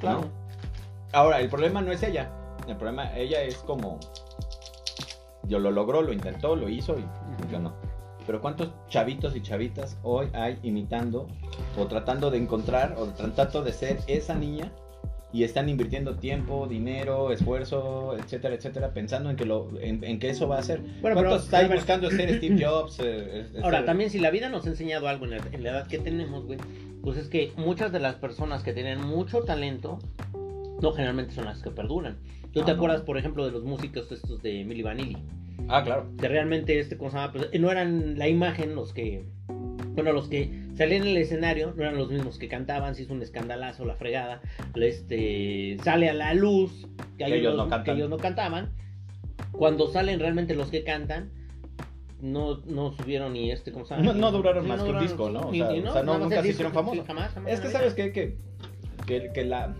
Claro. 0.00 0.20
¿no? 0.20 0.26
Ahora, 1.12 1.40
el 1.40 1.48
problema 1.48 1.80
no 1.82 1.92
es 1.92 2.02
ella. 2.02 2.30
El 2.68 2.76
problema, 2.76 3.16
ella 3.16 3.42
es 3.42 3.56
como. 3.56 3.98
Yo 5.44 5.58
lo 5.58 5.70
logró, 5.70 6.02
lo 6.02 6.12
intentó, 6.12 6.54
lo 6.54 6.68
hizo 6.68 6.98
y 6.98 7.04
funcionó. 7.38 7.72
Pero 8.26 8.40
¿cuántos 8.40 8.68
chavitos 8.88 9.34
y 9.34 9.42
chavitas 9.42 9.96
hoy 10.02 10.28
hay 10.34 10.58
imitando 10.62 11.26
o 11.76 11.86
tratando 11.86 12.30
de 12.30 12.38
encontrar 12.38 12.94
o 12.98 13.06
tratando 13.06 13.62
de 13.62 13.72
ser 13.72 13.98
esa 14.06 14.34
niña 14.34 14.70
y 15.32 15.44
están 15.44 15.68
invirtiendo 15.68 16.16
tiempo, 16.16 16.66
dinero, 16.66 17.30
esfuerzo, 17.32 18.16
etcétera, 18.18 18.54
etcétera, 18.56 18.92
pensando 18.92 19.30
en 19.30 19.36
que 19.36 19.44
lo, 19.44 19.68
en, 19.80 20.02
en 20.02 20.18
que 20.18 20.30
eso 20.30 20.48
va 20.48 20.58
a 20.58 20.62
ser? 20.62 20.80
Bueno, 21.00 21.16
pero, 21.16 21.30
¿Cuántos 21.30 21.50
ver, 21.50 21.72
buscando 21.76 22.10
ser 22.10 22.34
Steve 22.36 22.64
Jobs? 22.64 22.98
eh, 23.00 23.04
eh, 23.54 23.60
Ahora, 23.62 23.78
ser- 23.78 23.86
también 23.86 24.10
si 24.10 24.18
la 24.18 24.30
vida 24.30 24.48
nos 24.48 24.66
ha 24.66 24.70
enseñado 24.70 25.06
algo 25.08 25.24
en 25.26 25.30
la, 25.32 25.36
en 25.52 25.62
la 25.62 25.70
edad 25.70 25.86
que 25.86 25.98
tenemos, 25.98 26.46
güey, 26.46 26.58
pues 27.02 27.16
es 27.16 27.28
que 27.28 27.52
muchas 27.56 27.92
de 27.92 28.00
las 28.00 28.16
personas 28.16 28.62
que 28.62 28.72
tienen 28.72 29.00
mucho 29.00 29.40
talento, 29.42 29.98
no 30.82 30.92
generalmente 30.92 31.32
son 31.34 31.44
las 31.44 31.62
que 31.62 31.70
perduran. 31.70 32.18
¿Tú 32.52 32.62
Ah, 32.62 32.64
te 32.64 32.72
no. 32.72 32.76
acuerdas, 32.78 33.02
por 33.02 33.16
ejemplo, 33.16 33.46
de 33.46 33.52
los 33.52 33.62
músicos 33.62 34.10
estos 34.10 34.42
de 34.42 34.64
Milli 34.64 34.82
Vanilli? 34.82 35.16
Ah, 35.68 35.84
claro. 35.84 36.08
Que 36.18 36.26
realmente, 36.26 36.80
este, 36.80 36.96
¿cómo 36.98 37.10
se 37.10 37.16
llama? 37.18 37.32
Pues, 37.32 37.48
eh, 37.52 37.58
no 37.60 37.70
eran 37.70 38.18
la 38.18 38.26
imagen 38.26 38.74
los 38.74 38.92
que... 38.92 39.24
Bueno, 39.94 40.12
los 40.12 40.28
que 40.28 40.50
salían 40.84 41.02
en 41.02 41.08
el 41.08 41.16
escenario 41.18 41.72
no 41.76 41.82
eran 41.82 41.96
los 41.96 42.10
mismos 42.10 42.38
que 42.38 42.48
cantaban, 42.48 42.94
se 42.94 43.02
hizo 43.02 43.12
un 43.12 43.22
escandalazo, 43.22 43.84
la 43.84 43.96
fregada. 43.96 44.40
Este, 44.74 45.76
sale 45.84 46.08
a 46.08 46.14
la 46.14 46.34
luz 46.34 46.86
que, 47.18 47.24
Que 47.26 47.36
ellos 47.38 47.56
no 47.56 47.84
que 47.84 47.90
ellos 47.92 48.08
no 48.08 48.16
cantaban. 48.16 48.70
Cuando 49.52 49.88
salen 49.88 50.20
realmente 50.20 50.54
los 50.54 50.70
que 50.70 50.82
cantan, 50.84 51.30
no, 52.20 52.58
no 52.66 52.92
subieron 52.92 53.32
ni 53.32 53.50
este, 53.50 53.72
¿cómo 53.72 53.84
se 53.84 53.94
llama? 53.94 54.06
No- 54.06 54.14
no 54.14 54.30
duraron 54.32 54.64
Sí, 54.64 54.68
más 54.68 54.82
que 54.82 54.90
un 54.90 55.00
disco, 55.00 55.30
¿no? 55.30 55.40
O 55.40 55.52
sea, 55.54 55.70
ni 55.70 55.80
o 55.80 55.92
sea, 55.92 56.02
no- 56.02 56.18
nunca 56.18 56.42
se 56.42 56.48
hicieron 56.48 56.72
famosos. 56.72 57.06
jamás, 57.06 57.32
jamás 57.32 57.52
Es 57.52 57.60
que 57.60 57.68
sabes 57.68 57.94
que, 57.94 58.12
que, 58.12 58.36
que 59.32 59.44
la, 59.44 59.74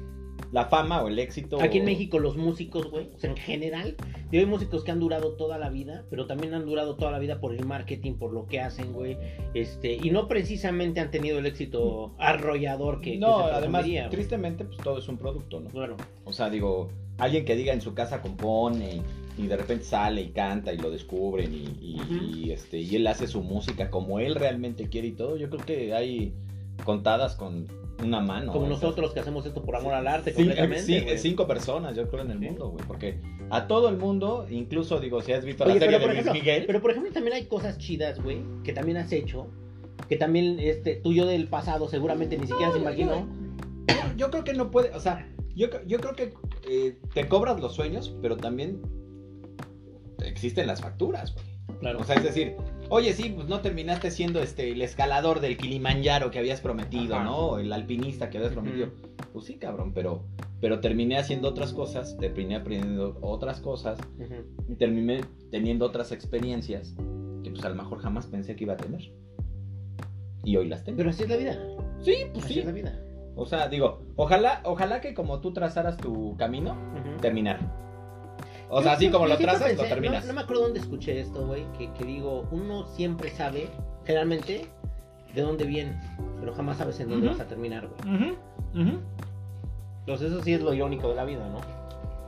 la 0.52 0.66
fama 0.66 1.02
o 1.02 1.08
el 1.08 1.18
éxito... 1.18 1.60
Aquí 1.60 1.78
en 1.78 1.84
México 1.84 2.18
los 2.18 2.36
músicos, 2.36 2.90
güey, 2.90 3.10
o 3.14 3.18
sea, 3.18 3.30
en 3.30 3.36
general, 3.36 3.96
y 4.30 4.38
hay 4.38 4.46
músicos 4.46 4.84
que 4.84 4.90
han 4.90 5.00
durado 5.00 5.32
toda 5.36 5.58
la 5.58 5.70
vida, 5.70 6.04
pero 6.10 6.26
también 6.26 6.54
han 6.54 6.66
durado 6.66 6.96
toda 6.96 7.10
la 7.10 7.18
vida 7.18 7.40
por 7.40 7.54
el 7.54 7.64
marketing, 7.64 8.14
por 8.14 8.32
lo 8.32 8.46
que 8.46 8.60
hacen, 8.60 8.92
güey, 8.92 9.16
este, 9.54 9.94
y 9.94 10.10
no 10.10 10.28
precisamente 10.28 11.00
han 11.00 11.10
tenido 11.10 11.38
el 11.38 11.46
éxito 11.46 12.14
arrollador 12.18 13.00
que, 13.00 13.12
que 13.12 13.18
no, 13.18 13.46
se 13.46 13.54
además, 13.54 13.86
tristemente, 14.10 14.64
pues 14.64 14.78
todo 14.78 14.98
es 14.98 15.08
un 15.08 15.18
producto, 15.18 15.60
¿no? 15.60 15.70
Claro. 15.70 15.96
O 16.24 16.32
sea, 16.32 16.50
digo, 16.50 16.90
alguien 17.18 17.44
que 17.44 17.56
diga 17.56 17.72
en 17.72 17.80
su 17.80 17.94
casa 17.94 18.22
compone 18.22 19.02
y 19.38 19.46
de 19.46 19.56
repente 19.56 19.84
sale 19.84 20.22
y 20.22 20.28
canta 20.30 20.72
y 20.72 20.78
lo 20.78 20.90
descubren 20.90 21.52
y, 21.54 22.00
y, 22.44 22.50
este, 22.50 22.78
y 22.78 22.96
él 22.96 23.06
hace 23.06 23.26
su 23.26 23.42
música 23.42 23.90
como 23.90 24.18
él 24.18 24.34
realmente 24.34 24.88
quiere 24.88 25.08
y 25.08 25.12
todo, 25.12 25.36
yo 25.36 25.48
creo 25.48 25.64
que 25.64 25.94
hay 25.94 26.32
contadas 26.84 27.36
con 27.36 27.66
una 28.02 28.20
mano. 28.20 28.52
Como 28.52 28.66
nosotros 28.66 29.12
que 29.12 29.20
hacemos 29.20 29.44
esto 29.46 29.62
por 29.62 29.76
amor 29.76 29.94
al 29.94 30.06
arte, 30.08 30.32
completamente. 30.32 30.82
sí, 30.82 31.00
güey. 31.00 31.18
cinco 31.18 31.46
personas, 31.46 31.94
yo 31.96 32.08
creo, 32.08 32.22
en 32.24 32.30
el 32.32 32.38
Sí. 32.38 32.44
mundo, 32.46 32.70
güey. 32.70 32.84
Porque 32.86 33.20
a 33.50 33.66
todo 33.66 33.88
el 33.88 33.96
mundo, 33.96 34.46
incluso, 34.50 35.00
digo, 35.00 35.20
si 35.22 35.32
has 35.32 35.44
visto 35.44 35.64
Oye, 35.64 35.74
la 35.74 35.80
serie 35.80 35.96
pero 35.96 36.00
por, 36.02 36.08
de 36.10 36.14
Luis 36.14 36.26
ejemplo, 36.26 36.40
Miguel. 36.50 36.64
pero 36.66 36.80
por 36.82 36.90
ejemplo 36.92 37.12
también 37.12 37.34
hay 37.36 37.46
cosas 37.46 37.78
chidas, 37.78 38.22
güey, 38.22 38.42
que 38.64 38.72
también 38.72 38.96
has 38.98 39.12
hecho, 39.12 39.48
que 40.08 40.16
también 40.16 40.58
este, 40.58 40.96
tú 40.96 41.12
y 41.12 41.16
yo 41.16 41.26
del 41.26 41.46
pasado 41.48 41.88
seguramente 41.88 42.36
ni 42.38 42.46
siquiera 42.46 42.72
se 42.72 42.78
imaginó. 42.78 43.26
Yo 44.16 44.30
creo 44.30 44.44
que 44.44 44.52
no 44.54 44.70
puede, 44.70 44.90
o 44.94 45.00
sea, 45.00 45.26
yo, 45.54 45.68
yo 45.86 45.98
creo 45.98 46.14
que 46.14 46.34
eh, 46.68 46.98
te 47.14 47.26
cobras 47.28 47.60
los 47.60 47.74
sueños, 47.74 48.14
pero 48.22 48.36
también 48.36 48.80
existen 50.24 50.66
las 50.66 50.80
facturas, 50.80 51.34
güey. 51.34 51.78
Claro. 51.80 52.00
O 52.00 52.04
sea, 52.04 52.16
es 52.16 52.24
decir, 52.24 52.54
oye, 52.90 53.12
sí, 53.14 53.30
pues 53.34 53.48
no 53.48 53.60
terminaste 53.60 54.10
siendo 54.10 54.40
este 54.42 54.70
el 54.72 54.82
escalador 54.82 55.40
del 55.40 55.56
Kilimanjaro 55.56 56.30
que 56.30 56.38
habías 56.38 56.60
prometido, 56.60 57.14
Ajá. 57.16 57.24
¿no? 57.24 57.58
El 57.58 57.72
alpinista 57.72 58.28
que 58.28 58.36
habías 58.38 58.52
prometido. 58.52 58.88
Pues 59.32 59.46
sí, 59.46 59.54
cabrón, 59.56 59.92
pero, 59.94 60.24
pero 60.60 60.80
terminé 60.80 61.16
haciendo 61.18 61.48
otras 61.48 61.72
cosas, 61.72 62.16
terminé 62.18 62.56
aprendiendo 62.56 63.16
otras 63.22 63.60
cosas, 63.60 63.98
y 64.68 64.74
terminé 64.74 65.22
teniendo 65.50 65.86
otras 65.86 66.12
experiencias 66.12 66.94
que 67.42 67.50
pues 67.50 67.64
a 67.64 67.70
lo 67.70 67.76
mejor 67.76 68.00
jamás 68.00 68.26
pensé 68.26 68.54
que 68.56 68.64
iba 68.64 68.74
a 68.74 68.76
tener. 68.76 69.12
Y 70.44 70.56
hoy 70.56 70.68
las 70.68 70.84
tengo. 70.84 70.96
Pero 70.98 71.10
así 71.10 71.22
es 71.22 71.28
la 71.28 71.36
vida. 71.36 71.58
sí, 72.02 72.14
pues 72.32 72.44
Así 72.44 72.54
sí. 72.54 72.60
es 72.60 72.66
la 72.66 72.72
vida. 72.72 72.98
O 73.36 73.46
sea, 73.46 73.68
digo, 73.68 74.02
ojalá, 74.16 74.60
ojalá 74.64 75.00
que 75.00 75.14
como 75.14 75.40
tú 75.40 75.52
trazaras 75.52 75.96
tu 75.96 76.36
camino, 76.36 76.72
Ujú. 76.72 77.20
terminar. 77.20 77.58
O 78.70 78.82
sea, 78.82 78.92
así 78.92 79.10
como 79.10 79.26
lo 79.26 79.36
trazas, 79.36 79.76
lo 79.76 79.82
terminas. 79.82 80.24
No, 80.24 80.28
no 80.28 80.34
me 80.34 80.40
acuerdo 80.42 80.62
dónde 80.62 80.78
escuché 80.78 81.20
esto, 81.20 81.44
güey, 81.46 81.64
que, 81.76 81.92
que 81.92 82.04
digo, 82.04 82.46
uno 82.52 82.86
siempre 82.86 83.30
sabe, 83.30 83.68
generalmente, 84.04 84.66
de 85.34 85.42
dónde 85.42 85.64
viene, 85.64 86.00
pero 86.38 86.54
jamás 86.54 86.78
sabes 86.78 87.00
en 87.00 87.10
dónde 87.10 87.28
vas 87.28 87.40
a 87.40 87.46
terminar, 87.46 87.88
güey. 87.88 88.16
Ujú. 88.74 89.00
Entonces 90.00 90.32
eso 90.32 90.42
sí 90.42 90.54
es 90.54 90.60
lo 90.60 90.72
irónico 90.72 91.08
de 91.08 91.14
la 91.16 91.24
vida, 91.24 91.48
¿no? 91.48 91.60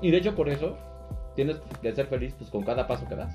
Y 0.00 0.10
de 0.10 0.18
hecho 0.18 0.34
por 0.34 0.48
eso 0.48 0.76
tienes 1.34 1.60
que 1.80 1.92
ser 1.94 2.06
feliz 2.06 2.34
pues 2.36 2.50
con 2.50 2.64
cada 2.64 2.86
paso 2.86 3.08
que 3.08 3.14
das. 3.14 3.32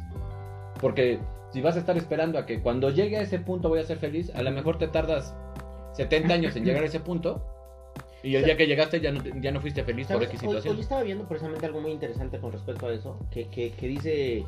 Porque 0.81 1.19
si 1.51 1.61
vas 1.61 1.75
a 1.75 1.79
estar 1.79 1.97
esperando 1.97 2.37
a 2.37 2.45
que 2.45 2.61
cuando 2.61 2.89
llegue 2.89 3.17
a 3.17 3.21
ese 3.21 3.39
punto 3.39 3.69
voy 3.69 3.79
a 3.79 3.83
ser 3.83 3.97
feliz, 3.97 4.31
a 4.35 4.43
lo 4.43 4.51
mejor 4.51 4.77
te 4.77 4.87
tardas 4.87 5.33
70 5.93 6.33
años 6.33 6.55
en 6.55 6.65
llegar 6.65 6.83
a 6.83 6.87
ese 6.87 6.99
punto 6.99 7.41
y 8.23 8.35
el 8.35 8.43
día 8.45 8.57
que 8.57 8.67
llegaste 8.67 8.99
ya 8.99 9.11
no, 9.11 9.21
ya 9.41 9.51
no 9.51 9.61
fuiste 9.61 9.83
feliz 9.83 10.07
por. 10.07 10.23
X 10.23 10.41
Hoy, 10.41 10.47
hoy 10.47 10.53
situación. 10.55 10.79
estaba 10.79 11.03
viendo 11.03 11.27
precisamente 11.27 11.65
algo 11.65 11.81
muy 11.81 11.91
interesante 11.91 12.39
con 12.39 12.51
respecto 12.51 12.87
a 12.87 12.93
eso, 12.93 13.17
que, 13.31 13.47
que, 13.49 13.71
que 13.71 13.87
dice 13.87 14.43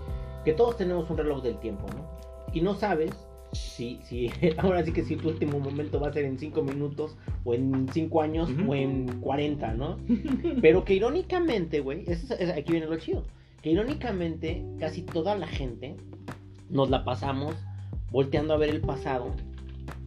que 0.46 0.54
todos 0.54 0.78
tenemos 0.78 1.10
un 1.10 1.18
reloj 1.18 1.44
del 1.44 1.60
tiempo, 1.60 1.86
¿no? 1.96 2.10
Y 2.54 2.62
no 2.62 2.74
sabes 2.76 3.12
si, 3.52 4.00
si 4.04 4.30
ahora 4.58 4.84
sí 4.84 4.92
que 4.92 5.04
si 5.04 5.16
tu 5.16 5.30
último 5.30 5.60
momento 5.60 6.00
va 6.00 6.10
a 6.10 6.14
ser 6.14 6.26
en 6.26 6.38
5 6.40 6.62
minutos, 6.64 7.16
o 7.44 7.54
en 7.54 7.88
5 7.92 8.22
años, 8.22 8.50
Ujú. 8.50 8.72
o 8.72 8.76
en 8.76 9.20
40, 9.22 9.74
¿no? 9.74 9.98
Pero 10.62 10.84
que 10.84 10.94
irónicamente, 10.96 11.80
güey, 11.80 12.04
es- 12.08 12.32
es- 12.32 12.50
aquí 12.52 12.72
viene 12.72 12.88
lo 12.88 12.98
chido, 12.98 13.24
que 13.62 13.72
irónicamente 13.72 14.64
casi 14.80 15.02
toda 15.04 15.36
la 15.36 15.48
gente 15.48 15.96
nos 16.70 16.90
la 16.90 17.04
pasamos 17.04 17.56
volteando 18.12 18.54
a 18.54 18.58
ver 18.58 18.70
el 18.70 18.82
pasado 18.82 19.32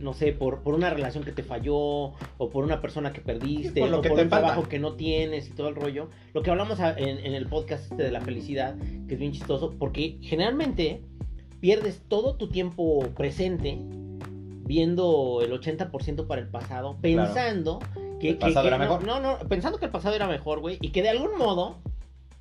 no 0.02 0.12
sé, 0.12 0.32
por, 0.32 0.62
por 0.62 0.74
una 0.74 0.90
relación 0.90 1.24
que 1.24 1.32
te 1.32 1.42
falló, 1.42 1.76
o 1.76 2.50
por 2.50 2.64
una 2.64 2.80
persona 2.80 3.12
que 3.12 3.20
perdiste, 3.20 3.74
Sí, 3.74 3.80
por 3.80 3.88
lo 3.90 3.98
o 3.98 4.02
que 4.02 4.08
por 4.10 4.18
te 4.18 4.24
un 4.24 4.30
falta. 4.30 4.46
trabajo 4.48 4.68
que 4.68 4.78
no 4.78 4.94
tienes 4.94 5.48
y 5.48 5.52
todo 5.52 5.68
el 5.68 5.74
rollo. 5.76 6.08
Lo 6.34 6.42
que 6.42 6.50
hablamos 6.50 6.80
a- 6.80 6.98
en, 6.98 7.18
en 7.24 7.34
el 7.34 7.46
podcast 7.46 7.84
este 7.90 8.02
de 8.02 8.10
la 8.10 8.20
felicidad, 8.20 8.76
que 9.08 9.14
es 9.14 9.20
bien 9.20 9.32
chistoso, 9.32 9.74
porque 9.78 10.18
generalmente 10.20 11.02
pierdes 11.60 12.02
todo 12.08 12.34
tu 12.34 12.48
tiempo 12.48 13.00
presente 13.16 13.78
viendo 14.64 15.40
el 15.42 15.52
80% 15.52 16.26
para 16.26 16.40
el 16.40 16.48
pasado, 16.48 16.96
pensando 17.00 17.78
que, 18.20 18.30
El 18.30 18.38
que- 18.38 18.46
pasado 18.46 18.62
que 18.62 18.68
era 18.68 18.78
no, 18.78 18.84
mejor. 18.84 19.04
No, 19.04 19.20
no, 19.20 19.38
pensando 19.48 19.78
que 19.78 19.86
el 19.86 19.90
pasado 19.90 20.14
era 20.14 20.26
mejor, 20.26 20.60
güey, 20.60 20.78
y 20.80 20.90
que 20.90 21.02
de 21.02 21.10
algún 21.10 21.36
modo 21.38 21.76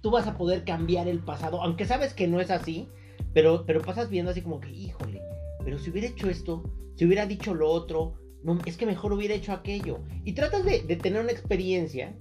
tú 0.01 0.11
vas 0.11 0.27
a 0.27 0.37
poder 0.37 0.63
cambiar 0.63 1.07
el 1.07 1.19
pasado, 1.19 1.61
aunque 1.61 1.85
sabes 1.85 2.13
que 2.13 2.27
no 2.27 2.39
es 2.39 2.49
así, 2.51 2.87
pero, 3.33 3.63
pero 3.65 3.81
pasas 3.81 4.09
viendo 4.09 4.31
así 4.31 4.41
como 4.41 4.59
que, 4.59 4.69
híjole, 4.71 5.21
pero 5.63 5.79
si 5.79 5.89
hubiera 5.89 6.07
hecho 6.07 6.29
esto, 6.29 6.63
si 6.95 7.05
hubiera 7.05 7.25
dicho 7.25 7.53
lo 7.53 7.69
otro, 7.69 8.13
no, 8.43 8.57
es 8.65 8.77
que 8.77 8.85
mejor 8.85 9.13
hubiera 9.13 9.33
hecho 9.33 9.51
aquello. 9.51 9.99
Y 10.23 10.33
tratas 10.33 10.65
de, 10.65 10.81
de 10.81 10.95
tener 10.95 11.21
una 11.21 11.31
experiencia 11.31 12.15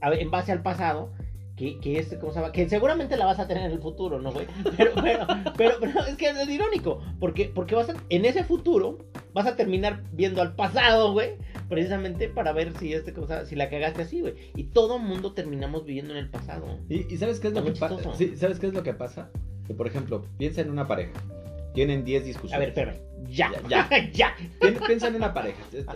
a 0.00 0.12
en 0.14 0.30
base 0.30 0.52
al 0.52 0.62
pasado. 0.62 1.12
Que, 1.56 1.80
que, 1.80 1.98
es, 1.98 2.14
¿cómo 2.20 2.34
se 2.34 2.40
llama? 2.40 2.52
que 2.52 2.68
seguramente 2.68 3.16
la 3.16 3.24
vas 3.24 3.38
a 3.38 3.48
tener 3.48 3.64
en 3.64 3.72
el 3.72 3.80
futuro, 3.80 4.20
¿no, 4.20 4.30
güey? 4.30 4.46
Pero, 4.76 4.92
pero, 5.02 5.26
pero, 5.56 5.74
pero 5.80 6.04
es 6.04 6.14
que 6.16 6.26
es 6.28 6.48
irónico, 6.50 7.00
porque, 7.18 7.50
porque 7.54 7.74
vas 7.74 7.88
a, 7.88 7.94
en 8.10 8.26
ese 8.26 8.44
futuro 8.44 8.98
vas 9.32 9.46
a 9.46 9.56
terminar 9.56 10.02
viendo 10.12 10.42
al 10.42 10.54
pasado, 10.54 11.14
güey, 11.14 11.36
precisamente 11.70 12.28
para 12.28 12.52
ver 12.52 12.76
si, 12.78 12.92
este, 12.92 13.14
¿cómo 13.14 13.26
se 13.26 13.32
llama? 13.32 13.46
si 13.46 13.56
la 13.56 13.70
cagaste 13.70 14.02
así, 14.02 14.20
güey. 14.20 14.34
Y 14.54 14.64
todo 14.64 14.98
mundo 14.98 15.32
terminamos 15.32 15.86
viviendo 15.86 16.12
en 16.12 16.18
el 16.18 16.28
pasado. 16.28 16.66
¿Y, 16.90 17.10
y 17.10 17.16
sabes 17.16 17.40
qué 17.40 17.48
es 17.48 17.54
lo 17.54 17.60
Está 17.60 17.88
que 17.88 17.94
muy 17.94 18.02
pasa? 18.02 18.14
Sí, 18.18 18.36
¿Sabes 18.36 18.58
qué 18.58 18.66
es 18.66 18.74
lo 18.74 18.82
que 18.82 18.92
pasa? 18.92 19.30
Que, 19.66 19.72
por 19.72 19.86
ejemplo, 19.86 20.26
piensa 20.36 20.60
en 20.60 20.70
una 20.70 20.86
pareja. 20.86 21.12
Tienen 21.76 22.04
10 22.04 22.22
A 22.22 22.26
discusiones. 22.26 22.58
ver, 22.58 22.68
espérame. 22.70 23.30
Ya, 23.30 23.52
Ya, 23.68 23.88
ya, 23.88 24.10
ya. 24.12 24.34
Piensa 24.86 25.06
en 25.08 25.14
una 25.16 25.32
pareja. 25.32 25.62
Este, 25.72 25.92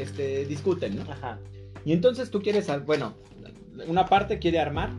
este, 0.00 0.44
discuten, 0.44 0.96
¿no? 0.96 1.10
Ajá. 1.10 1.40
Y 1.84 1.92
entonces 1.92 2.30
tú 2.30 2.40
quieres, 2.40 2.68
ar- 2.70 2.84
bueno, 2.84 3.14
una 3.88 4.06
parte 4.06 4.38
quiere 4.38 4.58
armar. 4.60 4.90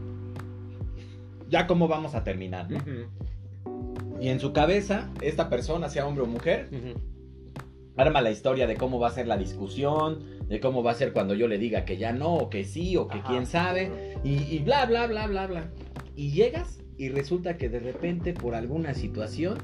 Ya 1.49 1.67
cómo 1.67 1.87
vamos 1.87 2.15
a 2.15 2.23
terminar, 2.23 2.69
¿no? 2.69 2.77
Ujú, 2.77 4.19
Y 4.19 4.29
en 4.29 4.39
su 4.39 4.51
cabeza, 4.53 5.09
esta 5.21 5.49
persona, 5.49 5.87
sea 5.89 6.05
hombre 6.05 6.23
o 6.23 6.27
mujer, 6.27 6.67
ujú. 6.71 6.99
arma 7.95 8.19
la 8.21 8.31
historia 8.31 8.67
de 8.67 8.75
cómo 8.75 8.99
va 8.99 9.07
a 9.09 9.11
ser 9.11 9.27
la 9.27 9.37
discusión, 9.37 10.23
de 10.49 10.59
cómo 10.59 10.83
va 10.83 10.91
a 10.91 10.95
ser 10.95 11.13
cuando 11.13 11.33
yo 11.35 11.47
le 11.47 11.57
diga 11.57 11.85
que 11.85 11.97
ya 11.97 12.11
no, 12.11 12.33
o 12.33 12.49
que 12.49 12.63
sí, 12.65 12.97
o 12.97 13.07
que 13.07 13.19
Ajá. 13.19 13.29
quién 13.29 13.45
sabe, 13.45 14.15
y, 14.23 14.35
y 14.43 14.59
bla, 14.59 14.85
bla, 14.87 15.07
bla, 15.07 15.27
bla, 15.27 15.47
bla. 15.47 15.71
Y 16.15 16.31
llegas 16.31 16.79
y 16.97 17.09
resulta 17.09 17.57
que 17.57 17.69
de 17.69 17.79
repente, 17.79 18.33
por 18.33 18.53
alguna 18.55 18.93
situación, 18.93 19.57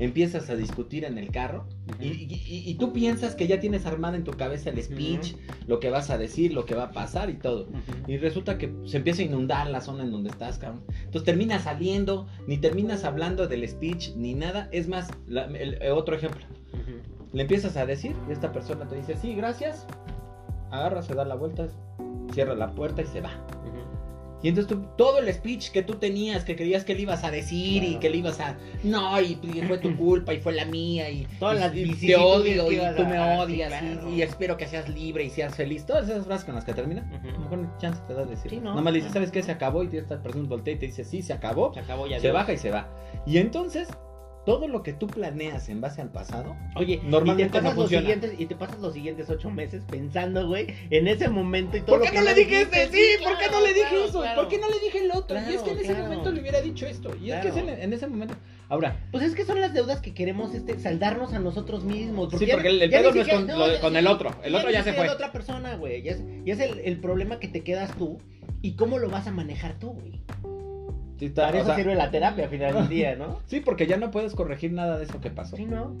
empiezas 0.00 0.50
a 0.50 0.56
discutir 0.56 1.04
en 1.04 1.18
el 1.18 1.30
carro 1.30 1.66
y, 2.00 2.08
y- 2.08 2.42
y- 2.46 2.70
y 2.70 2.74
tú 2.74 2.92
piensas 2.92 3.34
que 3.36 3.46
ya 3.46 3.60
tienes 3.60 3.86
armada 3.86 4.16
en 4.16 4.24
tu 4.24 4.32
cabeza 4.32 4.70
el 4.70 4.82
speech, 4.82 5.34
lo 5.68 5.78
que 5.78 5.90
vas 5.90 6.10
a 6.10 6.18
decir, 6.18 6.52
lo 6.52 6.64
que 6.64 6.74
va 6.74 6.84
a 6.84 6.90
pasar 6.90 7.30
y 7.30 7.34
todo. 7.34 7.68
Y 8.08 8.16
resulta 8.16 8.58
que 8.58 8.72
se 8.86 8.96
empieza 8.96 9.22
a 9.22 9.26
inundar 9.26 9.68
la 9.70 9.80
zona 9.80 10.02
en 10.02 10.10
donde 10.10 10.30
estás, 10.30 10.58
cabrón. 10.58 10.82
Entonces 11.04 11.24
terminas 11.24 11.64
saliendo, 11.64 12.26
ni 12.48 12.58
terminas 12.58 13.04
hablando 13.04 13.46
del 13.46 13.68
speech, 13.68 14.14
ni 14.16 14.34
nada. 14.34 14.68
Es 14.72 14.88
más, 14.88 15.08
la- 15.28 15.44
el- 15.44 15.74
el 15.80 15.92
otro 15.92 16.16
ejemplo. 16.16 16.40
Le 17.32 17.42
empiezas 17.42 17.76
a 17.76 17.86
decir 17.86 18.16
y 18.28 18.32
esta 18.32 18.52
persona 18.52 18.88
te 18.88 18.96
dice, 18.96 19.16
sí, 19.16 19.34
gracias. 19.34 19.86
Agarra, 20.70 21.02
se 21.02 21.14
da 21.14 21.24
la 21.24 21.34
vuelta, 21.34 21.68
cierra 22.32 22.54
la 22.54 22.72
puerta 22.74 23.02
y 23.02 23.06
se 23.06 23.20
va. 23.20 23.30
Y 24.42 24.48
entonces 24.48 24.74
tú, 24.74 24.86
todo 24.96 25.18
el 25.18 25.32
speech 25.32 25.70
que 25.70 25.82
tú 25.82 25.94
tenías, 25.96 26.44
que 26.44 26.56
creías 26.56 26.84
que 26.84 26.94
le 26.94 27.02
ibas 27.02 27.24
a 27.24 27.30
decir 27.30 27.82
y 27.84 27.96
que 27.96 28.08
le 28.08 28.16
ibas 28.18 28.40
a... 28.40 28.56
No, 28.82 29.20
y, 29.20 29.38
y 29.42 29.62
fue 29.68 29.76
tu 29.78 29.94
culpa 29.96 30.32
y 30.32 30.40
fue 30.40 30.52
la 30.54 30.64
mía 30.64 31.10
y, 31.10 31.26
Todas 31.38 31.56
y- 31.56 31.60
las 31.60 31.72
y 31.72 31.74
te 31.74 31.82
vicisitudes 31.84 32.20
odio 32.60 32.72
y 32.72 32.96
tú 32.96 33.04
me 33.04 33.12
sí, 33.16 33.40
odias 33.42 33.82
y- 33.82 33.86
claro. 33.94 34.10
y, 34.14 34.22
espero 34.22 34.56
que 34.56 34.66
seas 34.66 34.88
libre 34.88 35.24
y 35.24 35.30
seas 35.30 35.54
feliz. 35.54 35.84
Todas 35.84 36.08
esas 36.08 36.24
frases 36.24 36.44
con 36.46 36.54
las 36.54 36.64
que 36.64 36.72
termina. 36.72 37.02
A 37.22 37.32
lo 37.32 37.38
mejor 37.40 37.58
ni 37.58 37.68
chance 37.78 38.00
te 38.08 38.14
da 38.14 38.24
de 38.24 38.30
decir. 38.30 38.50
Sí, 38.50 38.56
¿no? 38.56 38.70
Nada 38.70 38.80
más 38.82 38.92
le 38.92 38.98
dices, 39.00 39.10
No. 39.10 39.14
¿sabes 39.14 39.30
qué? 39.30 39.42
Se 39.42 39.52
acabó 39.52 39.84
y 39.84 39.94
esta 39.96 40.22
persona 40.22 40.48
voltea 40.48 40.74
y 40.74 40.78
te 40.78 40.86
dice, 40.86 41.04
sí, 41.04 41.20
se 41.22 41.32
acabó. 41.34 41.74
Se 41.74 41.80
acabó 41.80 42.06
ya. 42.06 42.16
Se 42.16 42.22
Dios. 42.22 42.34
baja 42.34 42.52
y 42.52 42.58
se 42.58 42.70
va. 42.70 42.88
Y 43.26 43.36
entonces, 43.38 43.88
todo 44.46 44.68
lo 44.68 44.82
que 44.82 44.92
tú 44.94 45.06
planeas 45.06 45.68
en 45.68 45.80
base 45.80 46.00
al 46.00 46.10
pasado, 46.10 46.56
Oye, 46.76 47.00
Normalmente 47.04 47.42
y 47.42 47.46
te 47.46 47.50
pasas 47.52 47.62
no 47.62 47.68
los 47.68 47.74
funciona. 47.90 48.00
siguientes 48.02 48.40
y 48.40 48.46
te 48.46 48.54
pasas 48.56 48.78
los 48.80 48.94
siguientes 48.94 49.28
ocho 49.28 49.50
meses 49.50 49.82
pensando, 49.88 50.46
güey, 50.48 50.66
en 50.90 51.08
ese 51.08 51.28
momento 51.28 51.76
y 51.76 51.80
todo 51.80 51.96
¿Por 51.96 51.98
lo 52.00 52.04
qué 52.06 52.10
que 52.12 52.18
no 52.18 52.24
le 52.24 52.34
dije 52.34 52.62
este? 52.62 52.88
Sí, 52.88 53.22
¿por 53.22 53.36
qué 53.38 53.44
no 53.46 53.50
claro, 53.50 53.66
le 53.66 53.74
dije 53.74 53.88
claro, 53.90 54.04
eso? 54.06 54.20
claro. 54.20 54.40
¿Por 54.40 54.48
qué 54.48 54.58
no 54.58 54.68
le 54.70 54.80
dije 54.80 54.98
el 55.04 55.10
otro? 55.12 55.36
y 55.36 55.40
es 55.40 55.46
que 55.46 55.52
en 55.52 55.62
Claro, 55.64 55.78
ese 55.80 55.86
claro. 55.88 56.02
momento 56.04 56.30
le 56.32 56.40
hubiera 56.40 56.60
dicho 56.62 56.86
esto. 56.86 57.14
Y 57.16 57.30
es 57.32 57.40
que 57.40 57.48
es 57.48 57.56
en, 57.56 57.64
Claro. 57.66 57.82
en 57.82 57.92
ese 57.92 58.06
momento. 58.06 58.34
Ahora, 58.70 58.96
Pues 59.10 59.24
es 59.24 59.34
que 59.34 59.44
son 59.44 59.60
las 59.60 59.74
deudas 59.74 60.00
que 60.00 60.14
queremos 60.14 60.54
este, 60.54 60.78
saldarnos 60.78 61.32
a 61.34 61.38
nosotros 61.38 61.84
mismos. 61.84 62.32
Sí, 62.38 62.46
ya- 62.46 62.54
porque 62.54 62.68
el- 62.68 62.80
el 62.82 62.90
pedo 62.90 63.12
no 63.12 63.20
es 63.20 63.28
con 63.28 63.92
lo 63.92 63.98
el 63.98 64.06
otro. 64.06 64.30
El 64.42 64.54
otro 64.54 64.70
ya 64.70 64.82
se 64.84 64.92
fue. 64.92 65.06
es 65.06 65.12
otra 65.12 65.32
persona, 65.32 65.74
güey. 65.76 66.06
Es, 66.08 66.22
ya 66.44 66.54
es 66.54 66.60
el, 66.60 66.78
el 66.80 66.98
problema 67.00 67.38
que 67.40 67.48
te 67.48 67.62
quedas 67.62 67.94
tú 67.96 68.18
y 68.62 68.76
cómo 68.76 68.98
lo 68.98 69.10
vas 69.10 69.26
a 69.26 69.32
manejar 69.32 69.78
tú, 69.78 69.90
güey. 69.90 70.20
Para 71.28 71.58
eso 71.58 71.66
sea, 71.66 71.76
sirve 71.76 71.94
la 71.94 72.10
terapia 72.10 72.44
al 72.44 72.50
final 72.50 72.74
del 72.74 72.88
día, 72.88 73.16
¿no? 73.16 73.40
sí, 73.46 73.60
porque 73.60 73.86
ya 73.86 73.96
no 73.96 74.10
puedes 74.10 74.34
corregir 74.34 74.72
nada 74.72 74.98
de 74.98 75.04
eso 75.04 75.20
que 75.20 75.30
pasó. 75.30 75.56
Sí, 75.56 75.66
¿no? 75.66 75.96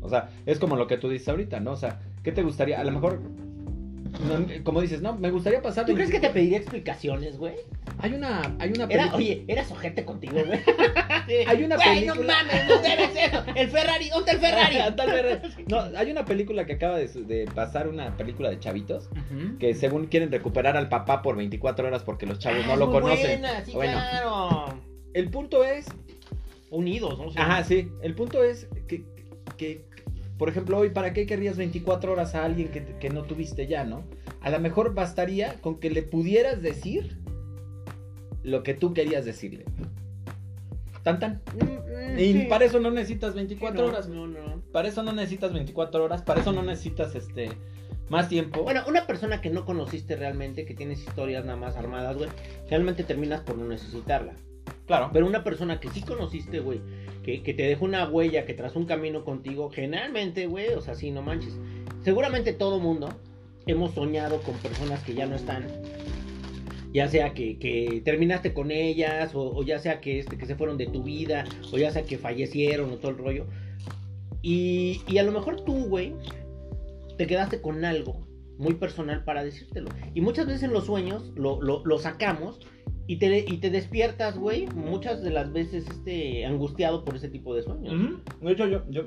O 0.00 0.08
sea, 0.08 0.30
es 0.46 0.58
como 0.58 0.76
lo 0.76 0.86
que 0.86 0.96
tú 0.96 1.08
dices 1.08 1.28
ahorita, 1.28 1.60
¿no? 1.60 1.72
O 1.72 1.76
sea, 1.76 2.00
¿qué 2.22 2.32
te 2.32 2.42
gustaría? 2.42 2.80
A 2.80 2.84
lo 2.84 2.92
mejor, 2.92 3.20
no, 4.20 4.64
como 4.64 4.80
dices, 4.80 5.00
no, 5.00 5.16
me 5.16 5.30
gustaría 5.30 5.62
pasar. 5.62 5.86
¿Tú 5.86 5.94
crees 5.94 6.08
que 6.10 6.14
20 6.18 6.28
te 6.28 6.34
pediría 6.34 6.58
explicaciones, 6.58 7.38
güey? 7.38 7.54
Hay 8.00 8.12
una, 8.14 8.40
hay 8.58 8.70
una 8.70 8.84
Era, 8.84 8.88
película. 8.88 9.16
oye, 9.16 9.44
eras 9.48 9.70
ojete 9.72 10.04
contigo, 10.04 10.34
güey. 10.44 10.60
Hay 11.46 11.62
una 11.62 11.76
Güey, 11.76 12.06
película- 12.06 12.14
no 12.14 12.22
mames, 12.48 12.68
no 12.68 12.78
debes 12.80 13.10
eso. 13.14 13.44
El 13.54 13.68
Ferrari, 13.68 14.08
¿dónde 14.08 14.32
el 14.32 14.38
Ferrari? 14.38 14.76
No, 15.68 15.80
hay 15.96 16.10
una 16.10 16.24
película 16.24 16.64
que 16.64 16.74
acaba 16.74 16.96
de, 16.96 17.06
de 17.08 17.46
pasar, 17.54 17.86
una 17.88 18.16
película 18.16 18.48
de 18.50 18.58
chavitos, 18.58 19.10
que 19.58 19.74
según 19.74 20.06
quieren 20.06 20.30
recuperar 20.32 20.76
al 20.78 20.88
papá 20.88 21.20
por 21.22 21.36
24 21.36 21.86
horas 21.86 22.02
porque 22.02 22.24
los 22.26 22.38
chavos 22.38 22.60
Ah, 22.64 22.68
no 22.68 22.76
lo 22.76 22.90
conocen. 22.90 23.40
buena, 23.40 23.64
sí, 23.64 23.72
Bueno. 23.72 23.92
claro. 23.92 24.80
El 25.12 25.30
punto 25.30 25.64
es, 25.64 25.86
Unidos, 26.70 27.18
¿no? 27.18 27.30
ajá, 27.42 27.64
sí, 27.64 27.88
el 28.02 28.14
punto 28.14 28.42
es 28.44 28.68
que, 28.86 29.02
que, 29.56 29.84
por 30.38 30.48
ejemplo, 30.48 30.78
hoy, 30.78 30.90
¿para 30.90 31.12
qué 31.12 31.26
querrías 31.26 31.56
24 31.56 32.12
horas 32.12 32.34
a 32.34 32.44
alguien 32.44 32.68
que, 32.68 32.84
que 32.84 33.10
no 33.10 33.24
tuviste 33.24 33.66
ya, 33.66 33.84
no? 33.84 34.04
A 34.40 34.50
lo 34.50 34.60
mejor 34.60 34.94
bastaría 34.94 35.54
con 35.60 35.80
que 35.80 35.90
le 35.90 36.02
pudieras 36.02 36.62
decir 36.62 37.18
lo 38.42 38.62
que 38.62 38.74
tú 38.74 38.94
querías 38.94 39.24
decirle. 39.24 39.64
Tan 41.02 41.18
tan. 41.18 41.42
Mm, 41.54 42.14
mm, 42.14 42.18
Y 42.18 42.32
sí. 42.32 42.46
para 42.48 42.64
eso 42.64 42.80
no 42.80 42.90
necesitas 42.90 43.34
24 43.34 43.80
No, 43.82 43.88
horas. 43.88 44.08
No, 44.08 44.26
no. 44.26 44.62
Para 44.72 44.88
eso 44.88 45.02
no 45.02 45.12
necesitas 45.12 45.52
24 45.52 46.04
horas, 46.04 46.22
para 46.22 46.40
eso 46.40 46.52
no 46.52 46.62
necesitas 46.62 47.14
este 47.14 47.50
más 48.08 48.28
tiempo. 48.28 48.62
Bueno, 48.62 48.82
una 48.86 49.06
persona 49.06 49.40
que 49.40 49.50
no 49.50 49.64
conociste 49.64 50.16
realmente, 50.16 50.64
que 50.64 50.74
tienes 50.74 51.00
historias 51.00 51.44
nada 51.44 51.58
más 51.58 51.76
armadas, 51.76 52.16
güey, 52.16 52.30
realmente 52.70 53.04
terminas 53.04 53.40
por 53.40 53.56
no 53.58 53.66
necesitarla. 53.66 54.34
Claro. 54.88 55.10
Pero 55.12 55.26
una 55.26 55.44
persona 55.44 55.78
que 55.78 55.88
sí 55.90 56.02
conociste, 56.02 56.58
güey, 56.58 56.80
que, 57.22 57.44
que 57.44 57.54
te 57.54 57.62
dejó 57.62 57.84
una 57.84 58.08
huella, 58.08 58.44
que 58.44 58.54
trazó 58.54 58.80
un 58.80 58.86
camino 58.86 59.24
contigo, 59.24 59.70
generalmente, 59.70 60.46
güey, 60.46 60.70
o 60.70 60.80
sea, 60.80 60.96
sí, 60.96 61.12
no 61.12 61.22
manches. 61.22 61.56
Seguramente 62.02 62.52
todo 62.52 62.80
mundo 62.80 63.10
hemos 63.66 63.92
soñado 63.92 64.40
con 64.42 64.54
personas 64.56 65.04
que 65.04 65.14
ya 65.14 65.26
no 65.26 65.36
están. 65.36 65.66
Ya 66.92 67.06
sea 67.06 67.34
que, 67.34 67.58
que 67.58 68.00
terminaste 68.04 68.54
con 68.54 68.70
ellas, 68.70 69.32
o, 69.34 69.62
ya 69.62 69.78
sea 69.78 70.00
que, 70.00 70.18
este, 70.18 70.38
que 70.38 70.46
se 70.46 70.56
fueron 70.56 70.78
de 70.78 70.86
tu 70.86 71.02
vida, 71.02 71.44
o 71.70 71.78
ya 71.78 71.92
sea 71.92 72.02
que 72.02 72.16
fallecieron, 72.16 72.90
o 72.90 72.96
todo 72.96 73.10
el 73.12 73.18
rollo. 73.18 73.46
Y, 74.40 75.02
y 75.06 75.18
a 75.18 75.22
lo 75.22 75.32
mejor 75.32 75.60
tú, 75.64 75.84
güey, 75.84 76.14
te 77.18 77.26
quedaste 77.26 77.60
con 77.60 77.84
algo 77.84 78.26
muy 78.56 78.74
personal 78.74 79.22
para 79.24 79.44
decírtelo. 79.44 79.90
Y 80.14 80.20
muchas 80.20 80.46
veces 80.46 80.62
en 80.62 80.72
los 80.72 80.86
sueños 80.86 81.30
lo, 81.36 81.60
lo, 81.60 81.84
lo 81.84 81.98
sacamos 81.98 82.60
y 83.08 83.16
te, 83.16 83.38
y 83.38 83.56
te 83.56 83.70
despiertas, 83.70 84.38
güey, 84.38 84.66
muchas 84.76 85.22
de 85.22 85.30
las 85.30 85.50
veces 85.52 85.88
este, 85.88 86.44
angustiado 86.44 87.04
por 87.04 87.16
ese 87.16 87.28
tipo 87.30 87.54
de 87.54 87.62
sueños. 87.62 87.94
Ujú. 87.94 88.20
De 88.46 88.52
hecho, 88.52 88.66
yo, 88.68 88.82
yo 88.90 89.02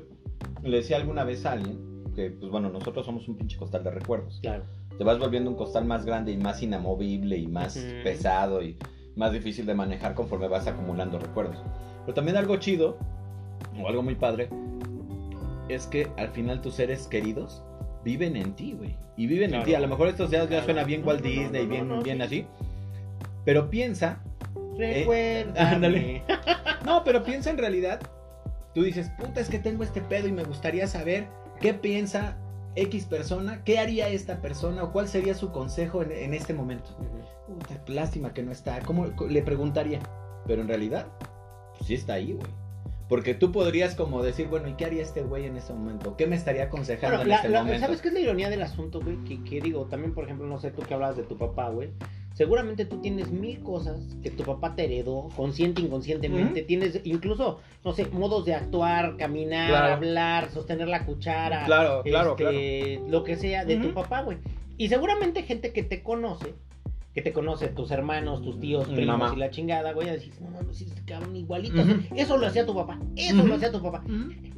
le 0.62 0.76
decía 0.78 0.96
alguna 0.96 1.22
vez 1.24 1.46
a 1.46 1.52
alguien 1.52 2.04
que, 2.14 2.30
pues 2.30 2.50
bueno, 2.50 2.68
nosotros 2.68 3.06
somos 3.06 3.26
un 3.28 3.36
pinche 3.36 3.56
costal 3.56 3.84
de 3.84 3.92
recuerdos. 3.92 4.40
Claro. 4.42 4.64
Te 4.98 5.04
vas 5.04 5.18
volviendo 5.18 5.48
un 5.48 5.56
costal 5.56 5.84
más 5.84 6.04
grande 6.04 6.32
y 6.32 6.36
más 6.36 6.62
inamovible 6.62 7.38
y 7.38 7.46
más 7.46 7.76
Ujú. 7.76 8.02
pesado 8.02 8.62
y 8.62 8.76
más 9.14 9.32
difícil 9.32 9.66
de 9.66 9.74
manejar 9.74 10.14
conforme 10.14 10.48
vas 10.48 10.66
acumulando 10.66 11.18
recuerdos. 11.20 11.58
Pero 12.04 12.14
también 12.14 12.36
algo 12.36 12.56
chido, 12.56 12.98
o 13.80 13.88
algo 13.88 14.02
muy 14.02 14.16
padre, 14.16 14.48
es 15.68 15.86
que 15.86 16.08
al 16.16 16.28
final 16.30 16.60
tus 16.60 16.74
seres 16.74 17.06
queridos 17.06 17.62
viven 18.04 18.34
en 18.36 18.54
ti, 18.56 18.72
güey. 18.72 18.96
Y 19.16 19.28
viven 19.28 19.50
Claro. 19.50 19.62
en 19.62 19.68
ti. 19.68 19.74
A 19.76 19.80
lo 19.80 19.86
mejor 19.88 20.08
esto 20.08 20.24
ya, 20.28 20.40
ya 20.40 20.48
Claro. 20.48 20.64
suena 20.64 20.84
bien 20.84 21.06
Walt 21.06 21.22
No, 21.22 21.28
no, 21.28 21.34
no, 21.34 21.40
Disney, 21.42 21.62
no, 21.62 21.70
bien, 21.70 21.88
no, 21.88 22.02
bien 22.02 22.28
sí. 22.28 22.46
Pero 23.44 23.70
piensa 23.70 24.22
Recuérdame. 24.76 25.58
ándale. 25.60 26.22
No, 26.84 27.04
pero 27.04 27.22
piensa 27.22 27.50
en 27.50 27.58
realidad. 27.58 28.00
Tú 28.74 28.82
dices, 28.82 29.08
puta, 29.18 29.40
es 29.40 29.48
que 29.48 29.58
tengo 29.60 29.84
este 29.84 30.00
pedo 30.00 30.26
y 30.26 30.32
me 30.32 30.42
gustaría 30.42 30.86
saber 30.88 31.28
qué 31.60 31.74
piensa 31.74 32.36
X 32.74 33.04
persona, 33.04 33.62
qué 33.64 33.78
haría 33.78 34.08
esta 34.08 34.40
persona 34.40 34.82
o 34.82 34.92
cuál 34.92 35.06
sería 35.06 35.34
su 35.34 35.52
consejo 35.52 36.02
en, 36.02 36.10
en 36.10 36.34
este 36.34 36.54
momento. 36.54 36.90
Ujú. 36.98 37.54
Puta, 37.58 37.80
lástima 37.86 38.34
que 38.34 38.42
no 38.42 38.50
está. 38.50 38.80
¿Cómo 38.80 39.06
le 39.28 39.42
preguntaría? 39.42 40.00
Pero 40.46 40.62
en 40.62 40.68
realidad, 40.68 41.06
pues 41.76 41.86
sí 41.86 41.94
está 41.94 42.14
ahí, 42.14 42.32
güey. 42.32 42.50
Porque 43.08 43.34
tú 43.34 43.52
podrías 43.52 43.94
como 43.94 44.22
decir, 44.22 44.48
bueno, 44.48 44.68
¿y 44.68 44.72
qué 44.74 44.86
haría 44.86 45.02
este 45.02 45.22
güey 45.22 45.44
en 45.46 45.56
ese 45.56 45.72
momento? 45.74 46.16
¿Qué 46.16 46.26
me 46.26 46.34
estaría 46.34 46.64
aconsejando 46.64 47.18
Bueno, 47.18 47.22
en 47.24 47.28
la- 47.28 47.36
este 47.36 47.48
la- 47.50 47.62
momento? 47.62 47.80
¿Sabes 47.86 48.00
qué 48.00 48.08
es 48.08 48.14
la 48.14 48.20
ironía 48.20 48.48
del 48.50 48.62
asunto, 48.62 49.00
güey? 49.00 49.18
Que, 49.24 49.44
que 49.44 49.60
digo, 49.60 49.84
también, 49.84 50.14
por 50.14 50.24
ejemplo, 50.24 50.46
no 50.48 50.58
sé, 50.58 50.70
tú 50.70 50.82
que 50.82 50.94
hablabas 50.94 51.16
de 51.18 51.22
tu 51.24 51.36
papá, 51.36 51.68
güey. 51.68 51.90
Seguramente 52.34 52.86
tú 52.86 52.98
tienes 52.98 53.30
mil 53.30 53.60
cosas 53.60 53.98
que 54.22 54.30
tu 54.30 54.42
papá 54.44 54.74
te 54.74 54.84
heredó, 54.84 55.28
consciente, 55.36 55.82
inconscientemente. 55.82 56.62
Tienes 56.62 57.00
incluso, 57.04 57.60
no 57.84 57.92
sé, 57.92 58.06
modos 58.06 58.44
de 58.46 58.54
actuar, 58.54 59.16
caminar, 59.16 59.68
Claro. 59.68 59.94
hablar, 59.94 60.50
sostener 60.50 60.88
la 60.88 61.04
cuchara. 61.04 61.64
Claro, 61.64 62.02
claro, 62.02 62.32
este, 62.38 63.00
Lo 63.08 63.22
que 63.24 63.36
sea 63.36 63.64
de 63.64 63.76
tu 63.76 63.92
papá, 63.92 64.22
güey. 64.22 64.38
Y 64.78 64.88
seguramente 64.88 65.42
gente 65.42 65.72
que 65.72 65.82
te 65.82 66.02
conoce, 66.02 66.54
que 67.14 67.20
te 67.20 67.32
conoce, 67.32 67.68
tus 67.68 67.90
hermanos, 67.90 68.42
tus 68.42 68.58
tíos, 68.58 68.88
primos 68.88 69.18
mamá. 69.18 69.32
y 69.36 69.38
la 69.38 69.50
chingada, 69.50 69.92
güey, 69.92 70.08
a 70.08 70.12
decir, 70.12 70.32
no 70.40 70.50
mames, 70.50 70.80
este 70.80 71.02
cabrón 71.04 71.36
igualito. 71.36 71.82
Ujú. 71.82 72.14
Eso 72.16 72.38
lo 72.38 72.46
hacía 72.46 72.64
tu 72.64 72.74
papá, 72.74 72.98
eso 73.16 73.46
lo 73.46 73.54
hacía 73.54 73.70
tu 73.70 73.82
papá. 73.82 74.02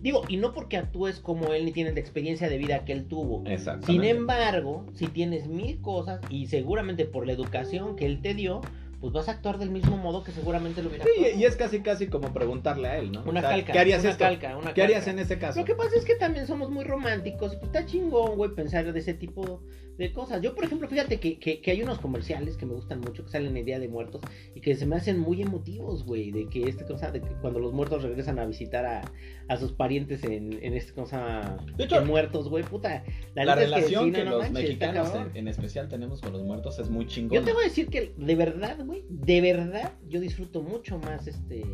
Digo, 0.01 0.23
y 0.29 0.37
no 0.37 0.53
porque 0.53 0.77
actúes 0.77 1.19
como 1.19 1.53
él 1.53 1.65
ni 1.65 1.73
tienes 1.73 1.95
la 1.95 2.01
experiencia 2.01 2.49
de 2.49 2.59
vida 2.59 2.85
que 2.85 2.93
él 2.93 3.07
tuvo. 3.07 3.43
Sin 3.87 4.05
embargo, 4.05 4.87
si 4.95 5.07
tienes 5.09 5.49
mil 5.49 5.81
cosas 5.81 6.21
y 6.31 6.47
seguramente 6.47 7.07
por 7.07 7.27
la 7.27 7.33
educación 7.33 7.97
que 7.97 8.07
él 8.07 8.21
te 8.21 8.35
dio, 8.35 8.61
pues 9.05 9.13
vas 9.13 9.29
a 9.29 9.33
actuar 9.33 9.59
del 9.59 9.71
mismo 9.71 9.99
modo 9.99 10.25
que 10.25 10.33
seguramente 10.33 10.83
lo 10.83 10.89
hubiera 10.89 11.05
Sí, 11.05 11.11
y 11.37 11.45
es 11.45 11.57
casi 11.57 11.81
casi 11.81 12.07
como 12.07 12.33
preguntarle 12.33 12.89
a 12.89 12.97
él, 12.97 13.13
¿no? 13.13 13.23
Una 13.25 13.41
O 13.41 13.43
sea, 13.43 13.51
calca. 13.51 13.73
¿Qué 13.75 13.79
harías 13.79 14.01
una 14.01 14.11
esto? 14.13 14.25
calca, 14.25 14.57
una 14.57 14.73
¿Qué 14.73 14.83
harías 14.83 15.07
en 15.09 15.19
ese 15.19 15.39
caso? 15.39 15.61
Lo 15.61 15.67
que 15.67 15.75
pasa 15.75 15.91
es 15.95 16.07
que 16.07 16.15
también 16.15 16.47
somos 16.47 16.71
muy 16.71 16.85
románticos 16.85 17.55
pues 17.57 17.65
está 17.65 17.85
chingón, 17.85 18.37
güey, 18.37 18.55
pensar 18.55 18.91
de 18.91 18.99
ese 18.99 19.13
tipo 19.13 19.61
de 19.99 20.11
cosas. 20.11 20.41
Yo, 20.41 20.55
por 20.55 20.65
ejemplo, 20.65 20.89
fíjate 20.89 21.21
que, 21.21 21.39
que, 21.39 21.61
que 21.61 21.71
hay 21.71 21.83
unos 21.83 21.99
comerciales 21.99 22.57
que 22.57 22.65
me 22.65 22.73
gustan 22.73 23.03
mucho, 23.03 23.27
que 23.27 23.31
salen 23.31 23.55
en 23.59 23.67
Día 23.67 23.79
de 23.79 23.89
Muertos 23.89 24.23
y 24.55 24.63
que 24.63 24.75
se 24.75 24.87
me 24.87 24.97
hacen 24.97 25.19
muy 25.19 25.43
emotivos, 25.43 26.07
güey, 26.07 26.31
de 26.31 26.49
que 26.49 26.67
este 26.67 26.87
cosa, 26.87 27.11
de 27.11 27.21
que 27.21 27.35
cuando 27.43 27.61
los 27.61 27.75
muertos 27.75 28.03
regresan 28.05 28.39
a 28.39 28.47
visitar 28.47 28.87
a, 28.87 29.03
a 29.49 29.57
sus 29.57 29.73
parientes 29.73 30.25
en, 30.25 30.59
en 30.63 30.75
este 30.75 30.93
cosa, 30.93 31.57
De 31.77 31.85
hecho, 31.85 31.99
en 31.99 32.07
muertos, 32.07 32.49
güey, 32.49 32.65
puta. 32.65 33.05
La, 33.35 33.43
es 33.43 33.59
relación 33.59 34.13
que, 34.13 34.25
no 34.25 34.31
los 34.33 34.43
manches, 34.51 34.63
mexicanos 34.63 35.13
en, 35.15 35.37
en 35.37 35.49
especial 35.49 35.89
tenemos 35.89 36.21
con 36.21 36.33
los 36.33 36.43
muertos 36.43 36.79
es 36.79 36.89
muy 36.91 37.07
chingón. 37.07 37.39
Yo 37.39 37.45
te 37.45 37.53
voy 37.53 37.65
a 37.65 37.69
decir 37.69 37.89
que 37.89 38.15
de 38.17 38.35
verdad, 38.35 38.79
güey, 38.85 39.05
de 39.09 39.41
verdad, 39.41 39.93
yo 40.09 40.21
disfruto 40.21 40.63
mucho 40.63 40.99
más 40.99 41.27
este 41.27 41.65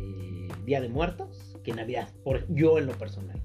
Día 0.65 0.81
de 0.81 0.89
Muertos 0.89 1.57
que 1.63 1.73
Navidad, 1.73 2.09
por 2.23 2.45
yo 2.53 2.77
en 2.77 2.87
lo 2.87 2.93
personal. 2.93 3.41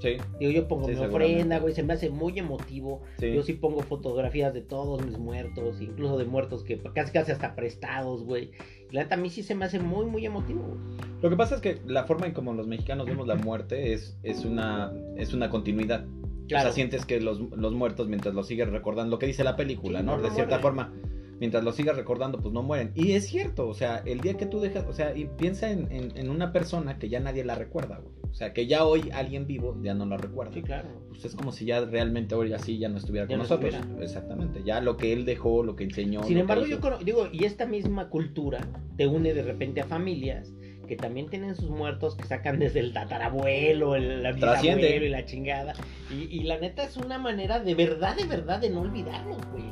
Sí, 0.00 0.16
Digo, 0.38 0.50
yo 0.50 0.66
pongo 0.66 0.88
Sí, 0.88 0.94
mi 0.94 1.04
ofrenda, 1.04 1.58
güey, 1.58 1.74
se 1.74 1.82
me 1.82 1.92
hace 1.92 2.08
muy 2.08 2.38
emotivo. 2.38 3.02
sí. 3.18 3.34
Yo 3.34 3.42
sí 3.42 3.52
pongo 3.52 3.82
fotografías 3.82 4.54
de 4.54 4.62
todos 4.62 5.04
mis 5.04 5.18
muertos, 5.18 5.80
incluso 5.80 6.16
de 6.16 6.24
muertos 6.24 6.64
que 6.64 6.78
casi 6.78 7.12
casi 7.12 7.32
hasta 7.32 7.54
prestados, 7.54 8.24
güey. 8.24 8.50
La 8.92 9.02
neta 9.02 9.14
a 9.14 9.18
mí 9.18 9.30
sí 9.30 9.42
se 9.42 9.54
me 9.54 9.64
hace 9.64 9.78
muy, 9.78 10.06
muy 10.06 10.24
emotivo. 10.26 10.76
Lo 11.22 11.30
que 11.30 11.36
pasa 11.36 11.54
es 11.56 11.60
que 11.60 11.80
la 11.86 12.04
forma 12.04 12.26
en 12.26 12.32
como 12.32 12.52
los 12.54 12.66
mexicanos 12.66 13.06
vemos 13.06 13.26
la 13.26 13.34
muerte 13.36 13.92
es, 13.92 14.16
es, 14.22 14.44
una, 14.44 14.92
es 15.16 15.32
una 15.34 15.48
continuidad. 15.50 16.04
O 16.46 16.48
sea, 16.48 16.72
sientes 16.72 17.06
que 17.06 17.20
los, 17.20 17.38
los 17.56 17.72
muertos, 17.74 18.08
mientras 18.08 18.34
los 18.34 18.46
sigues 18.48 18.68
recordando, 18.70 19.10
lo 19.12 19.18
que 19.18 19.26
dice 19.26 19.44
la 19.44 19.54
película, 19.56 20.00
Sí, 20.00 20.06
¿no? 20.06 20.16
no, 20.16 20.22
De 20.22 20.28
no 20.30 20.34
cierta 20.34 20.58
forma, 20.58 20.92
mientras 21.38 21.62
los 21.62 21.76
sigas 21.76 21.94
recordando, 21.96 22.38
pues 22.38 22.52
no 22.52 22.62
mueren. 22.64 22.90
Y 22.96 23.12
es 23.12 23.28
cierto, 23.28 23.68
o 23.68 23.74
sea, 23.74 24.02
el 24.04 24.20
día 24.20 24.34
que 24.34 24.46
tú 24.46 24.58
dejas, 24.60 24.84
o 24.88 24.92
sea, 24.92 25.16
y 25.16 25.26
piensa 25.38 25.70
en, 25.70 25.90
en- 25.92 26.16
en 26.16 26.28
una 26.28 26.52
persona 26.52 26.98
que 26.98 27.08
ya 27.08 27.20
nadie 27.20 27.44
la 27.44 27.54
recuerda, 27.54 27.98
güey. 27.98 28.14
O 28.30 28.34
sea, 28.34 28.52
que 28.52 28.66
ya 28.66 28.84
hoy 28.84 29.10
alguien 29.12 29.46
vivo 29.46 29.76
ya 29.82 29.92
no 29.92 30.06
la 30.06 30.16
recuerda. 30.16 30.52
Sí, 30.52 30.62
claro. 30.62 30.88
Pues 31.08 31.24
es 31.24 31.34
como 31.34 31.52
si 31.52 31.64
ya 31.66 31.80
realmente 31.84 32.34
hoy 32.34 32.52
así 32.52 32.78
ya 32.78 32.88
no 32.88 32.96
estuviera 32.98 33.24
Ya 33.26 33.30
con 33.36 33.38
no 33.38 33.42
nosotros. 33.42 33.74
estuviera. 33.74 34.02
Exactamente. 34.04 34.62
Ya 34.64 34.80
lo 34.80 34.96
que 34.96 35.12
él 35.12 35.24
dejó, 35.24 35.62
lo 35.62 35.76
que 35.76 35.84
enseñó. 35.84 36.22
Sin 36.22 36.34
lo 36.36 36.40
embargo, 36.42 36.64
yo 36.66 36.80
cono- 36.80 36.98
digo, 36.98 37.28
y 37.32 37.44
esta 37.44 37.66
misma 37.66 38.08
cultura 38.08 38.60
te 38.96 39.06
une 39.06 39.34
de 39.34 39.42
repente 39.42 39.80
a 39.80 39.84
familias 39.86 40.52
que 40.86 40.96
también 40.96 41.28
tienen 41.28 41.54
sus 41.54 41.70
muertos 41.70 42.16
que 42.16 42.24
sacan 42.24 42.58
desde 42.58 42.80
el 42.80 42.92
tatarabuelo, 42.92 43.94
el 43.94 44.22
bisabuelo 44.34 45.04
y 45.06 45.08
la 45.08 45.24
chingada. 45.24 45.74
Y, 46.10 46.22
y 46.36 46.42
la 46.44 46.58
neta 46.58 46.82
es 46.84 46.96
una 46.96 47.18
manera 47.18 47.60
de 47.60 47.74
verdad, 47.74 48.16
de 48.16 48.24
verdad, 48.26 48.60
de 48.60 48.70
no 48.70 48.80
olvidarlos, 48.80 49.38
güey. 49.52 49.64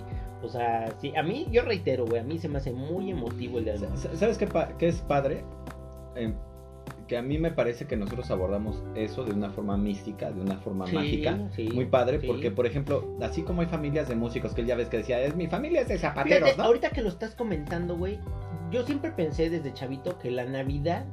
O 0.42 0.48
sea, 0.48 0.94
sí, 1.00 1.12
a 1.16 1.22
mí, 1.24 1.46
yo 1.50 1.62
reitero, 1.62 2.06
güey, 2.06 2.20
a 2.20 2.24
mí 2.24 2.38
se 2.38 2.48
me 2.48 2.58
hace 2.58 2.72
muy 2.72 3.10
emotivo 3.10 3.58
el 3.58 3.64
de 3.64 3.78
¿Sabes 4.14 4.38
qué, 4.38 4.46
pa- 4.46 4.76
qué 4.78 4.86
es 4.88 5.00
padre? 5.02 5.42
Eh, 6.14 6.32
que 7.08 7.16
a 7.16 7.22
mí 7.22 7.38
me 7.38 7.50
parece 7.50 7.86
que 7.86 7.96
nosotros 7.96 8.30
abordamos 8.30 8.82
eso 8.94 9.24
de 9.24 9.32
una 9.32 9.50
forma 9.50 9.76
mística, 9.76 10.30
de 10.30 10.40
una 10.40 10.58
forma 10.58 10.86
Sí, 10.86 10.94
mágica. 10.94 11.38
sí, 11.56 11.68
Muy 11.74 11.86
padre, 11.86 12.20
sí. 12.20 12.26
porque 12.26 12.50
por 12.52 12.66
ejemplo, 12.66 13.16
así 13.22 13.42
como 13.42 13.62
hay 13.62 13.66
familias 13.66 14.08
de 14.08 14.14
músicos 14.14 14.54
que 14.54 14.60
él 14.60 14.66
ya 14.68 14.76
ves 14.76 14.88
que 14.88 14.98
decía, 14.98 15.20
es 15.22 15.34
mi 15.34 15.46
familia 15.48 15.80
es 15.80 15.88
de 15.88 15.98
zapateros, 15.98 16.38
Fíjate, 16.40 16.58
¿no? 16.58 16.64
ahorita 16.64 16.90
que 16.90 17.02
lo 17.02 17.08
estás 17.08 17.34
comentando, 17.34 17.96
güey, 17.96 18.18
yo 18.70 18.84
siempre 18.84 19.10
pensé 19.10 19.48
desde 19.50 19.72
chavito 19.72 20.18
que 20.18 20.30
la 20.30 20.44
Navidad 20.44 21.06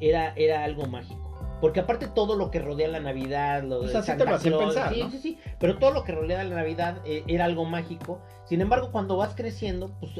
era, 0.00 0.32
era 0.36 0.64
algo 0.64 0.86
mágico. 0.86 1.21
Porque 1.62 1.80
aparte 1.80 2.08
todo 2.08 2.36
lo 2.36 2.50
que 2.50 2.58
rodea 2.58 2.88
la 2.88 3.00
Navidad, 3.00 3.62
lo 3.62 3.78
Pues 3.78 3.92
de 3.92 3.98
así 3.98 4.06
te 4.06 4.18
Santa 4.18 4.24
lo 4.30 4.36
hacían 4.36 4.54
Claus, 4.56 4.74
pensar, 4.74 4.92
sí, 4.94 5.00
¿no? 5.00 5.10
sí, 5.12 5.18
sí, 5.18 5.38
pero 5.60 5.78
todo 5.78 5.92
lo 5.92 6.02
que 6.04 6.12
rodea 6.12 6.42
la 6.44 6.54
Navidad 6.56 7.00
eh, 7.06 7.22
era 7.28 7.44
algo 7.46 7.64
mágico. 7.64 8.20
Sin 8.46 8.60
embargo, 8.60 8.90
cuando 8.92 9.16
vas 9.16 9.34
creciendo, 9.36 9.90
pues 10.00 10.12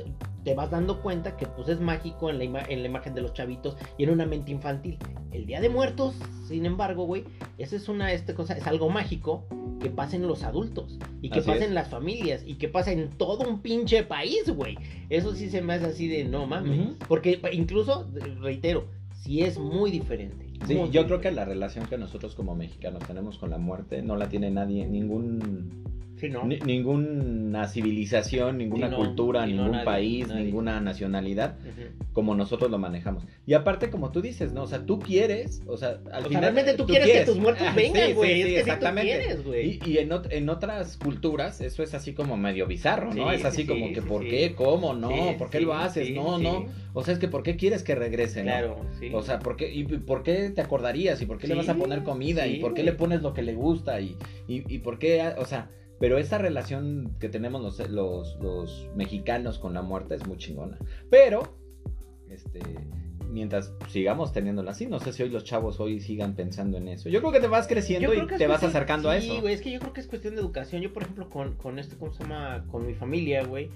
te 0.44 0.55
vas 0.55 0.70
dando 0.70 1.02
cuenta 1.02 1.37
que 1.37 1.46
pues 1.46 1.68
es 1.68 1.81
mágico 1.81 2.31
en 2.31 2.38
la, 2.38 2.44
ima- 2.44 2.64
en 2.68 2.81
la 2.83 2.88
imagen 2.88 3.14
de 3.14 3.20
los 3.22 3.35
chavitos 3.35 3.76
y 3.98 4.05
en 4.05 4.11
una 4.11 4.24
mente 4.24 4.52
infantil. 4.52 4.98
El 5.33 5.44
Día 5.46 5.61
de 5.61 5.68
Muertos, 5.68 6.14
sin 6.46 6.64
embargo, 6.64 7.05
güey, 7.07 7.24
esa 7.59 7.74
es 7.76 7.88
una 7.88 8.12
este 8.12 8.35
cosa, 8.35 8.57
es 8.57 8.66
algo 8.68 8.88
mágico 8.88 9.44
que 9.81 9.90
pasa 9.90 10.14
en 10.14 10.28
los 10.28 10.44
adultos 10.44 10.96
y 11.22 11.31
que 11.31 11.40
Así 11.40 11.48
pasa 11.48 11.62
es. 11.64 11.68
en 11.68 11.74
las 11.74 11.88
familias 11.88 12.44
y 12.46 12.55
que 12.55 12.68
pasa 12.68 12.92
en 12.92 13.11
todo 13.11 13.48
un 13.48 13.61
pinche 13.62 14.05
país, 14.05 14.48
güey. 14.55 14.78
Eso 15.11 15.35
sí 15.35 15.50
se 15.50 15.61
me 15.61 15.74
hace 15.74 15.87
así 15.87 16.07
de 16.07 16.22
no 16.24 16.46
mames. 16.46 16.96
Porque 17.09 17.40
incluso, 17.52 18.09
reitero, 18.40 18.87
sí 19.24 19.42
es 19.42 19.59
muy 19.59 19.90
diferente. 19.90 20.41
Sí, 20.66 20.79
yo 20.90 21.07
creo 21.07 21.20
que 21.20 21.33
la 21.33 21.44
relación 21.44 21.87
que 21.87 21.98
nosotros 21.98 22.35
como 22.35 22.55
mexicanos 22.55 23.03
tenemos 23.07 23.38
con 23.38 23.51
la 23.51 23.59
muerte 23.59 24.03
no 24.03 24.16
la 24.16 24.29
tiene 24.29 24.51
nadie, 24.51 24.87
ningún 24.87 25.70
Sí, 26.23 26.31
¿no? 26.31 26.45
ni- 26.45 26.61
ninguna 26.61 27.67
civilización, 27.69 28.57
ninguna 28.59 28.89
no, 28.89 28.97
cultura, 28.97 29.45
ningún 29.45 29.73
nadie, 29.73 29.85
país, 29.85 30.29
nadie. 30.29 30.45
ninguna 30.45 30.81
nacionalidad 30.81 31.57
como 32.13 32.35
nosotros 32.37 32.71
lo 32.71 32.79
manejamos. 32.79 33.25
Y 33.47 33.55
aparte, 33.55 33.91
como 33.91 34.13
tú 34.13 34.23
dices, 34.23 34.53
¿no? 34.53 34.63
O 34.63 34.67
sea, 34.67 34.87
tú 34.87 34.99
quieres, 35.01 35.63
o 35.67 35.77
sea, 35.77 35.99
al 36.13 36.21
O 36.21 36.21
sea, 36.21 36.23
final. 36.29 36.43
realmente 36.43 36.75
tú, 36.75 36.87
quieres, 36.87 37.11
que 37.11 37.25
tus 37.25 37.39
muertos 37.39 37.67
Ah, 37.71 37.75
vengan, 37.75 38.15
güey. 38.15 38.35
sí, 38.35 38.41
es 38.41 38.47
que 38.47 38.61
exactamente. 38.61 39.13
tú 39.13 39.19
quieres, 39.27 39.45
güey. 39.45 39.81
Y, 39.85 39.91
y 39.91 39.99
en, 39.99 40.11
ot- 40.11 40.29
en 40.31 40.49
otras 40.49 40.97
culturas 40.97 41.61
eso 41.61 41.83
es 41.83 41.93
así 41.95 42.13
como 42.13 42.37
medio 42.37 42.67
bizarro, 42.67 43.13
¿no? 43.13 43.33
Es 43.33 43.45
así 43.45 43.63
sí, 43.63 43.67
como 43.69 43.93
que 43.93 44.03
¿por 44.03 44.23
qué? 44.23 44.55
¿Cómo? 44.55 44.95
No, 44.95 45.11
¿por 45.39 45.51
qué 45.51 45.61
lo 45.61 45.75
haces? 45.75 46.11
no, 46.15 46.39
no. 46.39 46.67
O 46.95 47.03
sea, 47.03 47.15
es 47.15 47.19
que 47.21 47.27
¿por 47.29 47.43
qué 47.43 47.57
quieres 47.57 47.83
que 47.83 47.95
regrese? 47.95 48.41
no? 48.41 48.51
Claro, 48.51 48.77
sí. 49.01 49.11
O 49.13 49.23
sea, 49.23 49.39
¿por 49.41 49.57
qué, 49.57 49.73
y 49.73 49.83
por 49.85 50.23
qué 50.23 50.51
te 50.51 50.61
acordarías? 50.61 51.21
¿Y 51.23 51.27
por 51.27 51.39
qué 51.39 51.49
le 51.49 51.55
vas 51.55 51.69
a 51.69 51.75
poner 51.75 52.03
comida? 52.05 52.47
¿Y 52.47 52.61
por 52.61 52.75
qué 52.75 52.83
le 52.85 52.93
pones 52.93 53.23
lo 53.23 53.33
que 53.35 53.43
le 53.43 53.55
gusta? 53.55 54.01
¿Y, 54.01 54.17
y, 54.47 54.63
y 54.73 54.79
por 54.79 54.99
qué? 54.99 55.33
O 55.39 55.47
sea, 55.47 55.71
pero 56.03 56.19
esa 56.19 56.37
relación 56.37 57.15
que 57.21 57.29
tenemos 57.29 57.62
los, 57.62 57.88
los, 57.88 58.37
los 58.41 58.88
mexicanos 58.97 59.61
con 59.61 59.73
la 59.73 59.83
muerte 59.83 60.17
es 60.17 60.27
muy 60.27 60.37
chingona. 60.37 60.77
Pero, 61.09 61.57
este, 62.29 62.59
mientras 63.31 63.73
sigamos 63.87 64.33
teniéndola 64.33 64.73
así, 64.73 64.87
no 64.87 64.99
sé 64.99 65.12
si 65.12 65.23
hoy 65.23 65.29
los 65.29 65.45
chavos 65.45 65.79
hoy 65.79 66.01
sigan 66.01 66.35
pensando 66.35 66.77
en 66.77 66.88
eso. 66.88 67.09
Yo 67.09 67.21
creo 67.21 67.31
que 67.31 67.38
te 67.38 67.47
vas 67.47 67.69
creciendo 67.69 68.12
y 68.12 68.27
te 68.27 68.49
vas 68.49 68.65
acercando 68.65 69.11
a 69.11 69.21
sí, 69.21 69.31
eso. 69.31 69.43
güey, 69.43 69.55
es 69.55 69.61
que 69.61 69.71
yo 69.71 69.79
creo 69.79 69.93
que 69.93 70.01
es 70.01 70.09
cuestión 70.09 70.35
de 70.35 70.41
educación. 70.41 70.83
Yo, 70.83 70.93
por 70.93 71.05
ejemplo, 71.05 71.31
con, 71.31 71.55
con 71.55 71.79
este, 71.79 71.95
¿cómo 71.95 72.12
se 72.12 72.25
llama? 72.25 72.67
Con 72.69 72.85
mi 72.85 72.95
familia, 72.95 73.45
güey. 73.45 73.71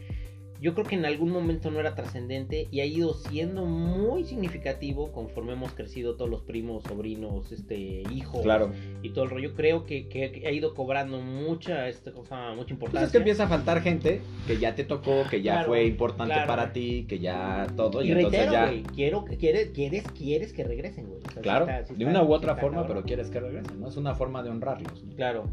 Yo 0.60 0.74
creo 0.74 0.86
que 0.86 0.94
en 0.94 1.04
algún 1.04 1.30
momento 1.30 1.70
no 1.70 1.80
era 1.80 1.94
trascendente 1.94 2.68
y 2.70 2.80
ha 2.80 2.84
ido 2.86 3.14
siendo 3.14 3.64
muy 3.66 4.24
significativo 4.24 5.12
conforme 5.12 5.52
hemos 5.52 5.72
crecido 5.72 6.16
todos 6.16 6.30
los 6.30 6.42
primos, 6.42 6.82
sobrinos, 6.84 7.52
este, 7.52 8.02
hijos 8.12 8.42
Claro. 8.42 8.70
y 9.02 9.10
todo 9.10 9.24
el 9.24 9.30
rollo. 9.30 9.54
Creo 9.54 9.84
que, 9.84 10.08
que- 10.08 10.42
ha 10.46 10.50
ido 10.50 10.74
cobrando 10.74 11.20
mucha, 11.20 11.88
este, 11.88 12.12
cosa, 12.12 12.50
mucha 12.50 12.56
Pues 12.56 12.70
importancia. 12.72 13.06
es 13.06 13.12
que 13.12 13.18
empieza 13.18 13.44
a 13.44 13.48
faltar 13.48 13.82
gente 13.82 14.20
que 14.46 14.58
ya 14.58 14.74
te 14.74 14.84
tocó, 14.84 15.24
que 15.30 15.42
ya 15.42 15.52
Claro, 15.54 15.68
fue 15.68 15.84
importante 15.86 16.32
claro. 16.34 16.48
para 16.48 16.72
ti, 16.72 17.04
que 17.08 17.18
ya 17.18 17.66
todo. 17.76 18.02
Y, 18.02 18.08
Y 18.08 18.12
entonces 18.12 18.50
ya. 18.50 18.72
quiero 18.94 19.24
quieres, 19.24 19.70
quieres, 19.74 20.04
quieres 20.12 20.52
que 20.52 20.64
regresen, 20.64 21.06
güey. 21.06 21.18
O 21.18 21.22
sea, 21.30 21.32
sí 21.34 21.40
Claro, 21.40 21.66
está- 21.68 21.94
de 21.94 22.04
una 22.04 22.22
u 22.22 22.32
otra 22.32 22.56
forma, 22.56 22.78
cabrón. 22.78 22.96
pero 22.96 23.06
quieres 23.06 23.30
que 23.30 23.40
regresen, 23.40 23.80
¿no? 23.80 23.88
Es 23.88 23.96
una 23.96 24.14
forma 24.14 24.42
de 24.42 24.50
honrarlos. 24.50 25.04
¿no? 25.04 25.14
Claro. 25.16 25.44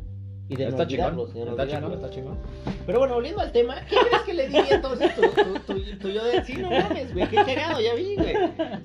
Y 0.50 0.56
de 0.58 0.66
no 0.66 0.70
Está 0.72 0.86
chingón, 0.86 1.18
olvidarlos, 1.18 1.34
de 1.34 1.46
no 1.46 1.52
está 1.52 1.68
chingón, 1.68 1.94
está 1.94 2.10
chingón. 2.10 2.38
Pero 2.86 3.00
bueno, 3.00 3.14
volviendo 3.16 3.42
al 3.42 3.52
tema, 3.54 3.76
¿qué 3.90 3.96
crees 3.96 4.22
que 4.24 4.34
le 4.34 4.48
diría 4.48 4.68
entonces 4.76 5.16
tu, 5.16 5.22
tu, 5.22 5.60
tu, 5.74 5.98
tu 6.00 6.10
yo 6.10 6.24
de 6.26 6.44
sí, 6.44 6.54
no 6.58 6.70
mames, 6.70 7.14
güey, 7.14 7.28
qué 7.30 7.36
cagado, 7.38 7.80
ya 7.80 7.94
vi, 7.96 8.16
güey. 8.16 8.34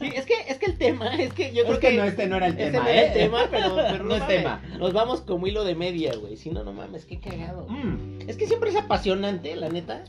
Sí, 0.01 0.13
es 0.15 0.25
que, 0.25 0.35
es 0.49 0.57
que 0.59 0.67
el 0.67 0.79
tema, 0.79 1.15
es 1.17 1.33
que 1.33 1.53
yo 1.53 1.65
creo 1.65 1.75
Es 1.75 1.81
que, 1.81 1.89
que 1.91 1.97
no, 1.97 2.05
este 2.05 2.27
no 2.29 2.37
era 2.37 2.47
el 2.47 2.53
ese 2.59 2.71
tema, 2.71 2.85
no 2.85 2.89
era 2.89 3.03
¿eh? 3.03 3.07
el 3.09 3.13
tema, 3.13 3.39
pero, 3.51 3.75
pero 3.91 4.05
No 4.05 4.15
es 4.15 4.21
mames, 4.21 4.37
tema. 4.37 4.63
Nos 4.79 4.93
vamos 4.93 5.21
como 5.23 5.47
hilo 5.49 5.65
de 5.65 5.75
media, 5.75 6.15
güey. 6.17 6.37
Si 6.37 6.51
no, 6.51 6.63
no 6.63 6.73
mames, 6.73 7.05
qué 7.07 7.19
cagado. 7.19 7.67
Mm. 7.69 8.21
Es 8.29 8.37
que 8.37 8.47
siempre 8.47 8.71
es 8.71 8.77
apasionante, 8.77 9.57
la 9.57 9.69
neta. 9.69 10.05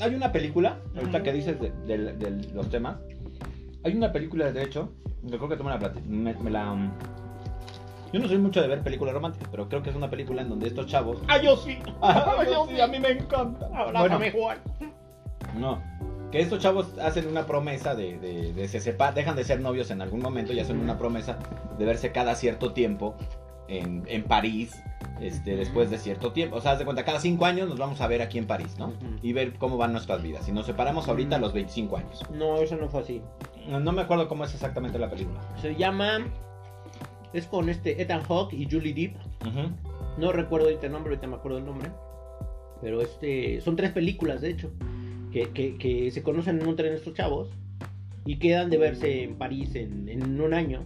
Hay 0.00 0.14
una 0.14 0.32
película, 0.32 0.80
ahorita 0.96 1.22
que 1.22 1.32
dices 1.32 1.56
de, 1.60 1.70
de- 1.86 2.12
de 2.12 2.52
los 2.52 2.68
temas, 2.68 2.96
hay 3.84 3.94
una 3.96 4.12
película, 4.12 4.52
de 4.52 4.62
hecho, 4.64 4.92
yo 5.22 5.38
creo 5.38 5.48
que 5.48 5.56
tú 5.56 5.64
me 5.64 5.70
la 5.70 5.92
me, 6.06 6.34
me 6.34 6.50
la... 6.50 6.92
Yo 8.12 8.20
no 8.20 8.28
soy 8.28 8.38
mucho 8.38 8.60
de 8.60 8.68
ver 8.68 8.82
películas 8.82 9.14
románticas, 9.14 9.48
pero 9.50 9.68
creo 9.68 9.82
que 9.82 9.90
es 9.90 9.96
una 9.96 10.10
película 10.10 10.42
en 10.42 10.48
donde 10.50 10.66
estos 10.66 10.86
chavos... 10.86 11.18
Ah, 11.28 11.40
yo 11.40 11.56
sí. 11.56 11.78
Ah, 12.02 12.44
yo 12.44 12.66
sí, 12.68 12.80
a 12.80 12.86
mí 12.86 12.98
me 13.00 13.10
encanta. 13.10 13.66
Abrázame, 13.74 14.30
Bueno, 14.30 14.38
Juan. 14.38 14.58
no. 15.56 15.82
que 16.30 16.40
estos 16.40 16.58
chavos 16.60 16.98
hacen 16.98 17.26
una 17.28 17.46
promesa 17.46 17.94
de, 17.94 18.18
de, 18.18 18.52
de 18.52 18.68
se 18.68 18.80
sepa, 18.80 19.12
dejan 19.12 19.36
de 19.36 19.44
ser 19.44 19.60
novios 19.60 19.90
en 19.90 20.02
algún 20.02 20.20
momento 20.20 20.52
y 20.52 20.60
hacen 20.60 20.78
una 20.80 20.98
promesa 20.98 21.38
de 21.78 21.84
verse 21.84 22.12
cada 22.12 22.34
cierto 22.34 22.72
tiempo 22.72 23.14
en, 23.68 24.02
en 24.06 24.24
París, 24.24 24.82
este, 25.20 25.56
después 25.56 25.90
de 25.90 25.98
cierto 25.98 26.32
tiempo. 26.32 26.56
O 26.56 26.60
sea, 26.60 26.72
haz 26.72 26.78
de 26.78 26.84
cuenta, 26.84 27.04
cada 27.04 27.20
cinco 27.20 27.46
años 27.46 27.68
nos 27.68 27.78
vamos 27.78 28.00
a 28.02 28.06
ver 28.06 28.20
aquí 28.22 28.36
en 28.38 28.46
París, 28.46 28.76
¿no? 28.78 28.92
Y 29.22 29.32
ver 29.32 29.54
cómo 29.54 29.76
van 29.78 29.92
nuestras 29.92 30.22
vidas. 30.22 30.46
Y 30.48 30.52
nos 30.52 30.66
separamos 30.66 31.08
ahorita 31.08 31.36
a 31.36 31.38
los 31.38 31.52
25 31.54 31.96
años. 31.96 32.22
No, 32.30 32.56
eso 32.56 32.76
no 32.76 32.88
fue 32.88 33.00
así. 33.00 33.22
No, 33.68 33.78
no 33.80 33.92
me 33.92 34.02
acuerdo 34.02 34.28
cómo 34.28 34.44
es 34.44 34.52
exactamente 34.52 34.98
la 34.98 35.08
película. 35.08 35.40
Se 35.60 35.74
llama. 35.74 36.26
Es 37.32 37.46
con 37.46 37.68
este 37.68 38.00
Ethan 38.02 38.22
Hawke 38.22 38.52
y 38.54 38.68
Julie. 38.70 39.14
Ujú. 39.40 39.70
No 40.18 40.32
recuerdo 40.32 40.66
ahorita 40.66 40.86
el 40.86 40.92
nombre, 40.92 41.10
ahorita 41.12 41.26
me 41.26 41.36
acuerdo 41.36 41.58
el 41.58 41.64
nombre. 41.64 41.90
Pero 42.80 43.00
este. 43.00 43.60
Son 43.60 43.76
tres 43.76 43.92
películas, 43.92 44.40
de 44.40 44.50
hecho. 44.50 44.70
Que, 45.32 45.50
que, 45.50 45.78
que 45.78 46.10
se 46.10 46.22
conocen 46.22 46.60
en 46.60 46.66
un 46.68 46.76
tren 46.76 46.92
estos 46.92 47.14
chavos. 47.14 47.48
Y 48.26 48.38
quedan 48.38 48.70
de 48.70 48.78
verse 48.78 49.24
en 49.24 49.36
París 49.36 49.74
en, 49.74 50.08
en 50.08 50.40
un 50.40 50.52
año. 50.54 50.84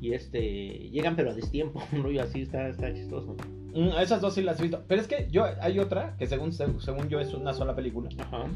Y 0.00 0.12
este. 0.14 0.88
Llegan 0.90 1.14
pero 1.16 1.30
a 1.30 1.34
destiempo. 1.34 1.82
Un 1.92 2.02
rollo 2.02 2.22
así 2.22 2.42
está, 2.42 2.68
está 2.68 2.92
chistoso. 2.92 3.36
Mm, 3.74 3.90
esas 4.00 4.20
dos 4.20 4.34
sí 4.34 4.42
las 4.42 4.58
he 4.58 4.62
visto. 4.64 4.82
Pero 4.88 5.00
es 5.00 5.06
que 5.06 5.28
yo 5.30 5.44
hay 5.60 5.78
otra 5.78 6.16
que 6.18 6.26
según, 6.26 6.52
según 6.52 7.08
yo 7.08 7.20
es 7.20 7.32
una 7.34 7.54
sola 7.54 7.76
película. 7.76 8.08
Ajá. 8.18 8.46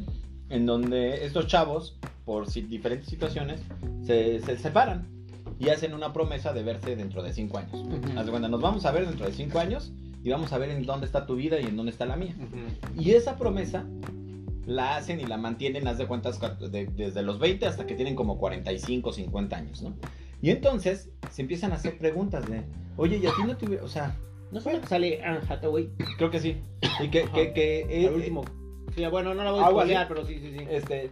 en 0.50 0.66
donde 0.66 1.24
estos 1.24 1.46
chavos, 1.46 1.98
por 2.24 2.48
si- 2.50 2.62
diferentes 2.62 3.08
situaciones, 3.08 3.62
se, 4.02 4.40
se 4.40 4.58
separan 4.58 5.06
y 5.58 5.68
hacen 5.68 5.94
una 5.94 6.12
promesa 6.12 6.52
de 6.52 6.62
verse 6.62 6.96
dentro 6.96 7.22
de 7.22 7.32
cinco 7.32 7.58
años. 7.58 7.72
Ujú. 7.74 8.18
Haz 8.18 8.24
de 8.26 8.30
cuenta, 8.30 8.48
nos 8.48 8.60
vamos 8.60 8.84
a 8.86 8.92
ver 8.92 9.06
dentro 9.06 9.26
de 9.26 9.32
cinco 9.32 9.58
años 9.58 9.92
y 10.22 10.30
vamos 10.30 10.52
a 10.52 10.58
ver 10.58 10.70
en 10.70 10.84
dónde 10.84 11.06
está 11.06 11.26
tu 11.26 11.36
vida 11.36 11.60
y 11.60 11.64
en 11.66 11.76
dónde 11.76 11.92
está 11.92 12.06
la 12.06 12.16
mía. 12.16 12.34
Ujú. 12.38 13.00
Y 13.00 13.12
esa 13.12 13.36
promesa 13.36 13.84
la 14.66 14.96
hacen 14.96 15.20
y 15.20 15.24
la 15.26 15.36
mantienen, 15.36 15.86
haz 15.88 15.98
de 15.98 16.06
cuentas, 16.06 16.40
de- 16.40 16.86
desde 16.86 17.22
los 17.22 17.38
20 17.38 17.66
hasta 17.66 17.86
que 17.86 17.94
tienen 17.94 18.14
como 18.16 18.38
45, 18.38 19.12
50 19.12 19.56
años, 19.56 19.82
¿no? 19.82 19.94
Y 20.40 20.50
entonces 20.50 21.10
se 21.30 21.42
empiezan 21.42 21.72
a 21.72 21.76
hacer 21.76 21.98
preguntas 21.98 22.46
de, 22.48 22.62
oye, 22.96 23.18
¿y 23.18 23.26
a 23.26 23.30
ti 23.34 23.42
no 23.46 23.56
te 23.56 23.66
hubiera, 23.66 23.84
o 23.84 23.88
sea, 23.88 24.14
¿No 24.50 24.60
una 24.64 24.80
que 24.80 24.86
sale 24.86 25.22
Anne 25.22 25.40
Hathaway? 25.48 25.90
creo 26.16 26.30
que 26.30 26.38
sí, 26.40 26.56
y 27.02 27.08
que, 27.08 27.24
que, 27.34 27.52
que, 27.52 27.80
eh, 27.90 28.08
Al 28.08 28.14
último. 28.14 28.44
Sí, 28.94 29.04
bueno, 29.06 29.34
no 29.34 29.42
la 29.42 29.50
voy 29.50 29.60
a 29.62 29.68
spoilear, 29.68 30.08
pero 30.08 30.24
sí, 30.26 30.38
sí, 30.38 30.54
sí. 30.58 30.64
este, 30.70 31.10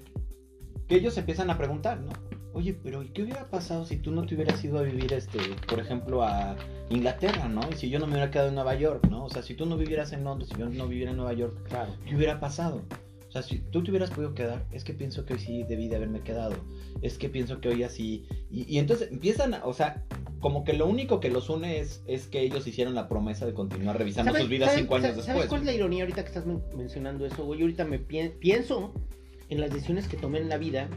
que 0.89 0.95
ellos 0.97 1.17
empiezan 1.19 1.51
a 1.51 1.59
preguntar, 1.59 2.01
¿no? 2.01 2.13
Oye, 2.55 2.75
pero 2.83 3.03
¿y 3.03 3.09
qué 3.09 3.23
hubiera 3.23 3.47
pasado 3.49 3.87
si 3.87 3.97
tú 3.97 4.11
no 4.11 4.27
te 4.27 4.35
hubieras 4.35 4.63
ido 4.63 4.79
a 4.79 4.83
vivir, 4.83 5.13
este, 5.15 5.39
por 5.67 5.81
ejemplo, 5.81 6.23
a 6.23 6.55
Inglaterra, 6.91 7.49
¿no? 7.49 7.63
Y 7.73 7.77
si 7.77 7.89
yo 7.89 7.99
no 7.99 8.07
me 8.07 8.13
hubiera 8.13 8.31
quedado 8.31 8.49
en 8.49 8.55
Nueva 8.57 8.75
York, 8.75 9.07
¿no? 9.09 9.25
O 9.25 9.31
sea, 9.31 9.43
si 9.43 9.55
tú 9.55 9.65
no 9.65 9.79
vivieras 9.79 10.13
en 10.13 10.25
Londres, 10.25 10.51
si 10.53 10.59
yo 10.61 10.69
no 10.69 10.87
viviera 10.87 11.13
en 11.13 11.17
Nueva 11.17 11.33
York, 11.33 11.57
Claro. 11.69 11.95
¿qué 12.07 12.15
hubiera 12.15 12.41
pasado? 12.41 12.83
O 13.29 13.33
sea, 13.33 13.41
si 13.43 13.61
tú 13.61 13.83
te 13.83 13.91
hubieras 13.91 14.11
podido 14.11 14.35
quedar, 14.35 14.67
es 14.73 14.85
que 14.85 14.93
pienso 14.93 15.25
que 15.25 15.33
hoy 15.33 15.39
sí 15.41 15.63
debí 15.67 15.89
de 15.89 15.97
haberme 15.97 16.21
quedado. 16.21 16.55
Es 17.01 17.17
que 17.17 17.31
pienso 17.31 17.63
que 17.63 17.71
hoy 17.71 17.83
así. 17.83 18.27
Y, 18.51 18.71
y 18.71 18.79
entonces 18.79 19.11
empiezan, 19.11 19.55
a, 19.55 19.65
o 19.65 19.73
sea, 19.73 20.05
como 20.41 20.65
que 20.65 20.75
lo 20.75 20.87
único 20.87 21.19
que 21.21 21.31
los 21.31 21.49
une 21.49 21.79
es, 21.81 22.03
es 22.07 22.27
que 22.27 22.43
ellos 22.43 22.67
hicieron 22.67 22.95
la 22.95 23.09
promesa 23.09 23.47
de 23.47 23.55
continuar 23.55 23.97
revisando 23.97 24.35
sus 24.35 24.51
vidas 24.51 24.73
cinco 24.77 24.97
años 24.97 25.13
¿sabes 25.13 25.27
después. 25.27 25.47
cuál 25.47 25.61
es 25.63 25.67
la 25.69 25.73
ironía 25.73 26.03
ahorita 26.03 26.21
que 26.23 26.29
estás 26.29 26.45
men- 26.45 26.61
mencionando 26.77 27.25
eso, 27.25 27.47
güey? 27.47 27.61
Yo 27.61 27.65
ahorita 27.65 27.87
me 27.87 27.99
pien- 27.99 28.33
pienso 28.39 28.93
en 29.49 29.63
las 29.63 29.71
decisiones 29.71 30.09
que 30.09 30.19
tomé 30.19 30.39
en 30.41 30.51
la 30.51 30.59
vida. 30.59 30.91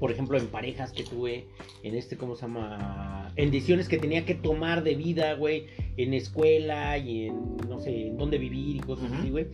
Por 0.00 0.10
ejemplo, 0.10 0.38
en 0.38 0.46
parejas 0.46 0.92
que 0.92 1.04
tuve, 1.04 1.46
en 1.82 1.94
este, 1.94 2.16
¿cómo 2.16 2.34
se 2.34 2.42
llama? 2.42 3.32
En 3.36 3.50
decisiones 3.50 3.86
que 3.86 3.98
tenía 3.98 4.24
que 4.24 4.34
tomar 4.34 4.82
de 4.82 4.94
vida, 4.94 5.34
güey, 5.34 5.66
en 5.98 6.14
escuela 6.14 6.96
y 6.96 7.26
en, 7.26 7.56
no 7.68 7.78
sé, 7.78 8.08
en 8.08 8.16
dónde 8.16 8.38
vivir 8.38 8.76
y 8.76 8.80
cosas 8.80 9.12
así, 9.12 9.28
güey. 9.28 9.48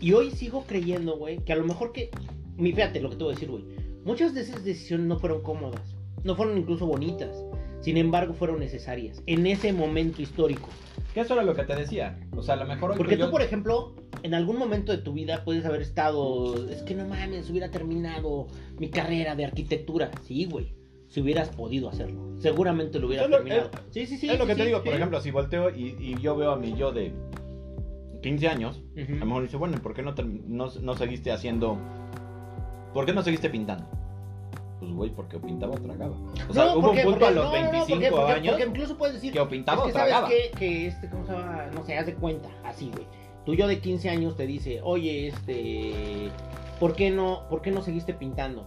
Y 0.00 0.12
hoy 0.12 0.30
sigo 0.30 0.64
creyendo, 0.66 1.18
güey, 1.18 1.38
que 1.38 1.52
a 1.52 1.56
lo 1.56 1.64
mejor 1.64 1.92
que, 1.92 2.10
mi 2.56 2.72
fíjate 2.72 3.00
lo 3.00 3.10
que 3.10 3.16
te 3.16 3.24
voy 3.24 3.32
a 3.32 3.34
decir, 3.34 3.50
güey, 3.50 3.64
muchas 4.04 4.32
de 4.32 4.42
esas 4.42 4.64
decisiones 4.64 5.06
no 5.06 5.18
fueron 5.18 5.42
cómodas, 5.42 5.96
no 6.22 6.36
fueron 6.36 6.56
incluso 6.56 6.86
bonitas, 6.86 7.44
sin 7.84 7.96
embargo 7.98 8.32
fueron 8.32 8.60
necesarias 8.60 9.22
en 9.26 9.46
ese 9.46 9.72
momento 9.72 10.22
histórico. 10.22 10.68
Que 11.12 11.20
eso 11.20 11.34
era 11.34 11.42
lo 11.42 11.54
que 11.54 11.62
te 11.64 11.76
decía. 11.76 12.18
O 12.34 12.42
sea, 12.42 12.54
a 12.54 12.56
lo 12.56 12.64
mejor 12.66 12.96
Porque 12.96 13.16
yo- 13.16 13.26
tú, 13.26 13.30
por 13.30 13.42
ejemplo, 13.42 13.94
en 14.22 14.32
algún 14.34 14.56
momento 14.58 14.90
de 14.90 14.98
tu 14.98 15.12
vida 15.12 15.44
puedes 15.44 15.64
haber 15.66 15.82
estado, 15.82 16.54
es 16.70 16.82
que 16.82 16.94
no 16.94 17.06
mames, 17.06 17.48
hubiera 17.50 17.70
terminado 17.70 18.46
mi 18.78 18.88
carrera 18.88 19.36
de 19.36 19.44
arquitectura. 19.44 20.10
Sí, 20.22 20.46
güey. 20.46 20.74
Si 21.08 21.20
hubieras 21.20 21.50
podido 21.50 21.88
hacerlo. 21.88 22.34
Seguramente 22.38 22.98
lo 22.98 23.06
hubieras 23.06 23.26
Es 23.26 23.30
lo- 23.30 23.36
terminado. 23.36 23.70
es- 23.72 23.80
sí, 23.94 24.06
sí, 24.06 24.16
sí. 24.18 24.28
es 24.30 24.38
lo 24.38 24.44
sí, 24.44 24.48
que 24.50 24.54
te 24.56 24.62
sí, 24.62 24.66
digo, 24.68 24.78
sí. 24.80 24.84
por 24.86 24.94
ejemplo, 24.94 25.20
si 25.20 25.30
volteo 25.30 25.70
y, 25.70 25.94
y 26.00 26.16
yo 26.20 26.34
veo 26.36 26.52
a 26.52 26.56
mi 26.56 26.74
yo 26.74 26.90
de 26.90 27.12
15 28.22 28.48
años, 28.48 28.80
Ujú. 28.96 29.12
a 29.14 29.18
lo 29.20 29.26
mejor 29.26 29.42
dice, 29.42 29.56
bueno, 29.58 29.76
¿y 29.76 29.80
por 29.80 29.92
qué 29.94 30.02
no, 30.02 30.14
no, 30.48 30.70
no 30.80 30.94
seguiste 30.96 31.30
haciendo... 31.30 31.78
¿Por 32.92 33.04
qué 33.06 33.12
no 33.12 33.22
seguiste 33.22 33.50
pintando? 33.50 33.86
Pues, 34.84 34.96
güey, 34.96 35.10
porque 35.10 35.36
o 35.36 35.40
pintaba 35.40 35.74
o 35.74 35.78
tragaba. 35.78 36.14
O 36.48 36.52
sea, 36.52 36.64
No, 36.66 36.72
hubo 36.74 36.80
porque- 36.82 36.98
un 37.00 37.04
punto 37.04 37.18
porque- 37.20 37.24
a 37.26 37.30
los 37.30 37.44
no, 37.44 37.50
no, 37.52 37.64
no, 37.64 37.70
25 37.72 38.16
porque- 38.16 38.32
años 38.32 38.52
Porque 38.54 38.68
incluso 38.70 38.98
puedes 38.98 39.14
decir, 39.14 39.32
que 39.32 39.40
o 39.40 39.48
pintaba 39.48 39.78
es 39.78 39.82
o 39.82 39.86
que 39.86 39.92
sabes 39.92 40.08
tragaba. 40.08 40.28
que, 40.28 40.50
que 40.58 40.86
este, 40.86 41.08
¿cómo 41.10 41.26
se 41.26 41.32
llama? 41.32 41.66
No 41.74 41.84
sé, 41.84 41.98
haz 41.98 42.06
de 42.06 42.14
cuenta, 42.14 42.48
así, 42.64 42.90
güey. 42.94 43.06
Tu 43.46 43.54
yo 43.54 43.66
de 43.66 43.78
15 43.80 44.08
años 44.10 44.36
te 44.36 44.46
dice, 44.46 44.80
oye, 44.82 45.28
este, 45.28 46.30
¿por 46.80 46.94
qué 46.94 47.10
no, 47.10 47.42
por 47.50 47.62
qué 47.62 47.70
no 47.70 47.82
seguiste 47.82 48.14
pintando? 48.14 48.66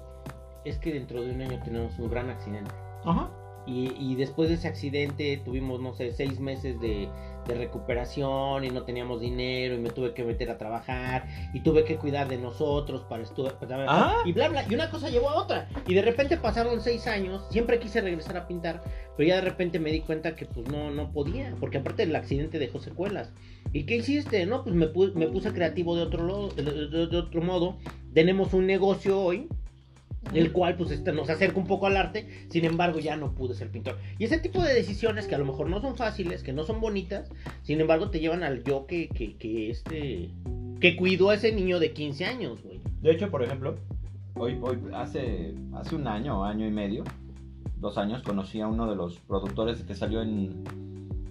Es 0.66 0.78
que 0.80 0.92
dentro 0.94 1.22
de 1.22 1.32
un 1.32 1.42
año 1.42 1.60
tenemos 1.64 1.98
un 2.00 2.10
gran 2.10 2.30
accidente. 2.30 2.72
Ajá. 3.06 3.30
Y, 3.66 3.92
y 4.00 4.16
después 4.16 4.50
de 4.50 4.56
ese 4.56 4.68
accidente 4.68 5.42
tuvimos, 5.44 5.82
no 5.82 5.94
sé, 5.94 6.12
seis 6.14 6.40
meses 6.40 6.80
de, 6.80 7.10
de 7.48 7.56
recuperación 7.56 8.64
y 8.66 8.70
no 8.70 8.84
teníamos 8.84 9.22
dinero 9.22 9.76
y 9.76 9.80
me 9.80 9.90
tuve 9.90 10.14
que 10.14 10.24
meter 10.24 10.50
a 10.52 10.58
trabajar 10.58 11.26
y 11.54 11.62
tuve 11.62 11.84
que 11.86 11.96
cuidar 11.96 12.28
de 12.28 12.38
nosotros 12.38 13.02
para 13.10 13.24
estudiar 13.24 13.56
Ah. 13.88 14.16
y 14.26 14.34
bla 14.34 14.50
bla 14.50 14.66
y 14.70 14.74
una 14.76 14.90
cosa 14.92 15.10
llevó 15.10 15.30
a 15.30 15.36
otra. 15.42 15.70
Y 15.88 15.94
de 15.94 16.02
repente 16.02 16.38
pasaron 16.38 16.82
seis 16.82 17.08
años 17.08 17.44
siempre 17.50 17.80
quise 17.80 18.02
regresar 18.02 18.38
a 18.38 18.48
pintar 18.48 18.84
pero 19.16 19.30
ya 19.30 19.36
de 19.36 19.42
repente 19.42 19.80
me 19.80 19.92
di 19.92 20.02
cuenta 20.02 20.36
que 20.36 20.46
pues 20.46 20.68
no 20.70 20.92
no 20.92 21.12
podía 21.12 21.56
porque 21.60 21.78
aparte 21.80 22.04
el 22.04 22.16
accidente 22.16 22.60
dejó 22.60 22.80
secuelas. 22.80 23.32
Y 23.74 23.86
qué 23.86 23.96
hiciste 23.98 24.46
no 24.46 24.64
pues 24.64 24.76
me, 24.76 24.88
pu- 24.92 25.14
me 25.14 25.28
puse 25.28 25.52
creativo 25.54 25.96
de 25.96 26.04
otro 26.04 26.50
de, 26.50 26.64
de- 26.64 27.08
de 27.08 27.18
otro 27.18 27.42
modo. 27.42 27.78
Tenemos 28.14 28.54
un 28.54 28.66
negocio 28.68 29.20
hoy 29.20 29.48
el 30.34 30.52
cual 30.52 30.76
pues 30.76 30.92
este, 30.92 31.12
nos 31.14 31.30
acerca 31.30 31.60
un 31.60 31.68
poco 31.68 31.88
al 31.88 31.98
arte, 31.98 32.28
sin 32.50 32.66
embargo 32.66 33.00
ya 33.00 33.16
no 33.16 33.34
pude 33.34 33.54
ser 33.54 33.70
pintor. 33.70 33.98
Y 34.18 34.26
ese 34.26 34.40
tipo 34.40 34.62
de 34.62 34.74
decisiones 34.74 35.28
que 35.28 35.36
a 35.36 35.38
lo 35.38 35.46
mejor 35.46 35.70
no 35.70 35.82
son 35.82 35.96
fáciles, 35.96 36.44
que 36.44 36.54
no 36.54 36.64
son 36.64 36.82
bonitas, 36.82 37.30
sin 37.64 37.82
embargo 37.82 38.10
te 38.10 38.20
llevan 38.20 38.44
al 38.44 38.64
yo 38.64 38.86
que, 38.88 39.10
que, 39.10 39.36
que 39.38 39.70
este, 39.70 40.30
que 40.80 40.96
cuidó 40.96 41.30
a 41.30 41.36
ese 41.36 41.52
niño 41.52 41.80
de 41.80 41.94
15 41.94 42.26
años, 42.26 42.64
güey. 42.64 42.80
De 43.02 43.12
hecho, 43.12 43.30
por 43.30 43.44
ejemplo, 43.44 43.76
hoy, 44.36 44.60
hoy 44.62 44.80
hace, 44.94 45.54
hace 45.74 45.96
un 45.96 46.08
año, 46.08 46.44
año 46.44 46.68
y 46.68 46.72
medio, 46.72 47.04
dos 47.78 47.98
años, 47.98 48.22
conocí 48.24 48.62
a 48.62 48.68
uno 48.68 48.90
de 48.90 48.96
los 48.96 49.18
productores 49.20 49.84
que 49.84 49.94
salió 49.94 50.22
en... 50.22 50.64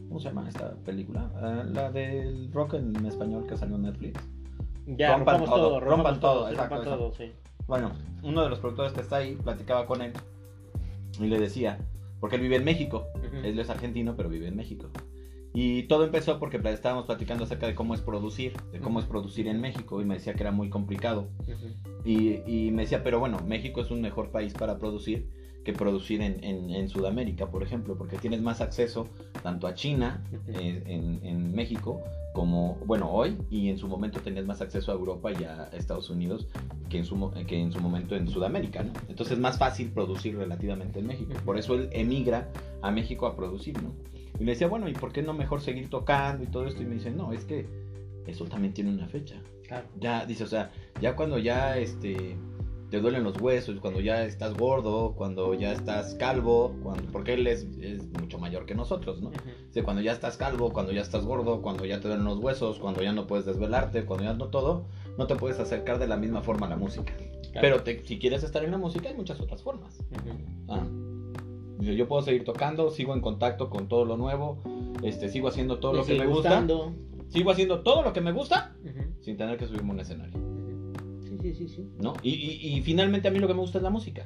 ¿Cómo 0.08 0.20
se 0.20 0.28
llama 0.28 0.48
esta 0.48 0.74
película? 0.84 1.30
Ah, 1.36 1.64
la 1.66 1.90
del 1.90 2.50
rock 2.52 2.74
en 2.74 3.04
español 3.04 3.46
que 3.46 3.56
salió 3.56 3.76
en 3.76 3.82
Netflix. 3.82 4.20
Ya, 4.86 5.16
Rompan 5.16 5.44
todo, 5.44 5.56
todo, 5.56 5.80
rompan 5.80 5.90
rompamos 5.90 6.20
todo, 6.20 6.34
todo, 6.34 6.46
sí, 6.46 6.52
exacto, 6.54 6.74
rompan 6.76 6.98
todo, 6.98 7.12
sí. 7.12 7.32
Bueno, 7.66 7.92
uno 8.22 8.42
de 8.44 8.50
los 8.50 8.60
productores 8.60 8.92
que 8.92 9.00
está 9.00 9.16
ahí 9.16 9.34
platicaba 9.34 9.86
con 9.86 10.00
él 10.02 10.12
y 11.18 11.26
le 11.26 11.38
decía, 11.38 11.78
porque 12.20 12.36
él 12.36 12.42
vive 12.42 12.56
en 12.56 12.64
México, 12.64 13.06
él 13.42 13.58
es 13.58 13.70
argentino, 13.70 14.14
pero 14.16 14.28
vive 14.28 14.48
en 14.48 14.56
México. 14.56 14.88
Y 15.52 15.84
todo 15.84 16.04
empezó 16.04 16.38
porque 16.38 16.60
estábamos 16.64 17.06
platicando 17.06 17.44
acerca 17.44 17.66
de 17.66 17.74
cómo 17.74 17.94
es 17.94 18.02
producir, 18.02 18.52
de 18.72 18.78
cómo 18.78 19.00
es 19.00 19.06
producir 19.06 19.48
en 19.48 19.60
México, 19.60 20.02
y 20.02 20.04
me 20.04 20.14
decía 20.14 20.34
que 20.34 20.42
era 20.42 20.52
muy 20.52 20.68
complicado. 20.68 21.28
Y 22.04 22.70
me 22.72 22.82
decía, 22.82 23.02
pero 23.02 23.18
bueno, 23.18 23.38
México 23.46 23.80
es 23.80 23.90
un 23.90 24.00
mejor 24.00 24.30
país 24.30 24.52
para 24.52 24.78
producir 24.78 25.28
que 25.66 25.72
producir 25.72 26.22
en, 26.22 26.42
en- 26.44 26.70
en 26.70 26.88
Sudamérica, 26.88 27.46
por 27.50 27.62
ejemplo, 27.62 27.98
porque 27.98 28.16
tienes 28.18 28.40
más 28.40 28.60
acceso 28.60 29.08
tanto 29.42 29.66
a 29.66 29.74
China 29.74 30.22
eh, 30.46 30.82
en, 30.86 31.20
en 31.26 31.52
México 31.54 32.00
como, 32.32 32.76
bueno, 32.86 33.10
hoy, 33.10 33.36
y 33.50 33.68
en 33.70 33.76
su 33.78 33.88
momento 33.88 34.20
tenías 34.20 34.46
más 34.46 34.60
acceso 34.60 34.92
a 34.92 34.94
Europa 34.94 35.32
y 35.32 35.42
a 35.44 35.64
Estados 35.72 36.08
Unidos 36.10 36.46
que 36.88 36.98
en 36.98 37.04
su, 37.04 37.30
que 37.48 37.60
en 37.60 37.72
su 37.72 37.80
momento 37.80 38.14
en 38.14 38.28
Sudamérica, 38.28 38.82
¿no? 38.84 38.92
Entonces 39.08 39.32
es 39.34 39.38
más 39.40 39.58
fácil 39.58 39.90
producir 39.90 40.36
relativamente 40.36 41.00
en 41.00 41.06
México. 41.06 41.32
Por 41.44 41.58
eso 41.58 41.74
él 41.74 41.88
emigra 41.92 42.48
a 42.82 42.90
México 42.90 43.26
a 43.26 43.34
producir, 43.36 43.82
¿no? 43.82 43.92
Y 44.38 44.44
le 44.44 44.52
decía, 44.52 44.68
bueno, 44.68 44.88
¿y 44.88 44.92
por 44.92 45.12
qué 45.12 45.22
no 45.22 45.32
mejor 45.32 45.62
seguir 45.62 45.88
tocando 45.90 46.44
y 46.44 46.46
todo 46.46 46.66
esto? 46.66 46.82
Y 46.82 46.86
me 46.86 46.94
dice, 46.94 47.10
no, 47.10 47.32
es 47.32 47.44
que 47.44 47.66
eso 48.26 48.44
también 48.44 48.72
tiene 48.74 48.90
una 48.90 49.08
fecha. 49.08 49.36
Claro. 49.66 49.86
Ya, 49.98 50.24
dice, 50.26 50.44
o 50.44 50.46
sea, 50.46 50.70
ya 51.00 51.16
cuando 51.16 51.38
ya 51.38 51.76
este 51.78 52.36
te 52.90 53.00
duelen 53.00 53.24
los 53.24 53.40
huesos, 53.40 53.80
cuando 53.80 54.00
ya 54.00 54.24
estás 54.24 54.54
gordo, 54.54 55.14
cuando 55.16 55.54
ya 55.54 55.72
estás 55.72 56.14
calvo, 56.14 56.74
cuando, 56.82 57.10
porque 57.10 57.34
él 57.34 57.46
es, 57.46 57.66
es 57.80 58.06
mucho 58.20 58.38
mayor 58.38 58.64
que 58.66 58.74
nosotros, 58.74 59.20
¿no? 59.20 59.30
Dice, 59.66 59.82
cuando 59.82 60.02
ya 60.02 60.12
estás 60.12 60.36
calvo, 60.36 60.72
cuando 60.72 60.92
ya 60.92 61.02
estás 61.02 61.24
gordo, 61.24 61.62
cuando 61.62 61.84
ya 61.84 62.00
te 62.00 62.08
duelen 62.08 62.24
los 62.24 62.38
huesos, 62.38 62.78
cuando 62.78 63.02
ya 63.02 63.12
no 63.12 63.26
puedes 63.26 63.44
desvelarte, 63.44 64.04
cuando 64.04 64.24
ya 64.24 64.34
no 64.34 64.48
todo, 64.48 64.86
no 65.18 65.26
te 65.26 65.34
puedes 65.34 65.58
acercar 65.58 65.98
de 65.98 66.06
la 66.06 66.16
misma 66.16 66.42
forma 66.42 66.66
a 66.66 66.70
la 66.70 66.76
música. 66.76 67.12
Claro. 67.16 67.60
Pero 67.60 67.82
te- 67.82 68.04
si 68.04 68.18
quieres 68.18 68.42
estar 68.44 68.62
en 68.64 68.70
la 68.70 68.78
música, 68.78 69.08
hay 69.08 69.16
muchas 69.16 69.40
otras 69.40 69.62
formas. 69.62 69.98
Ah. 70.68 70.86
Yo 71.80 72.08
puedo 72.08 72.22
seguir 72.22 72.44
tocando, 72.44 72.90
sigo 72.90 73.14
en 73.14 73.20
contacto 73.20 73.68
con 73.68 73.88
todo 73.88 74.04
lo 74.04 74.16
nuevo, 74.16 74.62
este, 75.02 75.28
sigo 75.28 75.48
haciendo 75.48 75.78
todo 75.78 75.92
Me 75.92 75.98
lo 75.98 76.04
que 76.04 76.14
me 76.14 76.26
gusta, 76.26 76.64
sigo 77.28 77.50
haciendo 77.50 77.80
todo 77.82 78.02
lo 78.02 78.12
que 78.12 78.20
me 78.20 78.32
gusta 78.32 78.74
sin 79.20 79.36
tener 79.36 79.58
que 79.58 79.66
subirme 79.66 79.90
a 79.90 79.92
un 79.94 80.00
escenario. 80.00 80.45
¿No? 81.98 82.14
Y, 82.22 82.30
y, 82.30 82.82
finalmente 82.82 83.28
a 83.28 83.30
mí 83.30 83.38
lo 83.38 83.46
que 83.46 83.54
me 83.54 83.60
gusta 83.60 83.78
es 83.78 83.84
la 83.84 83.90
música. 83.90 84.24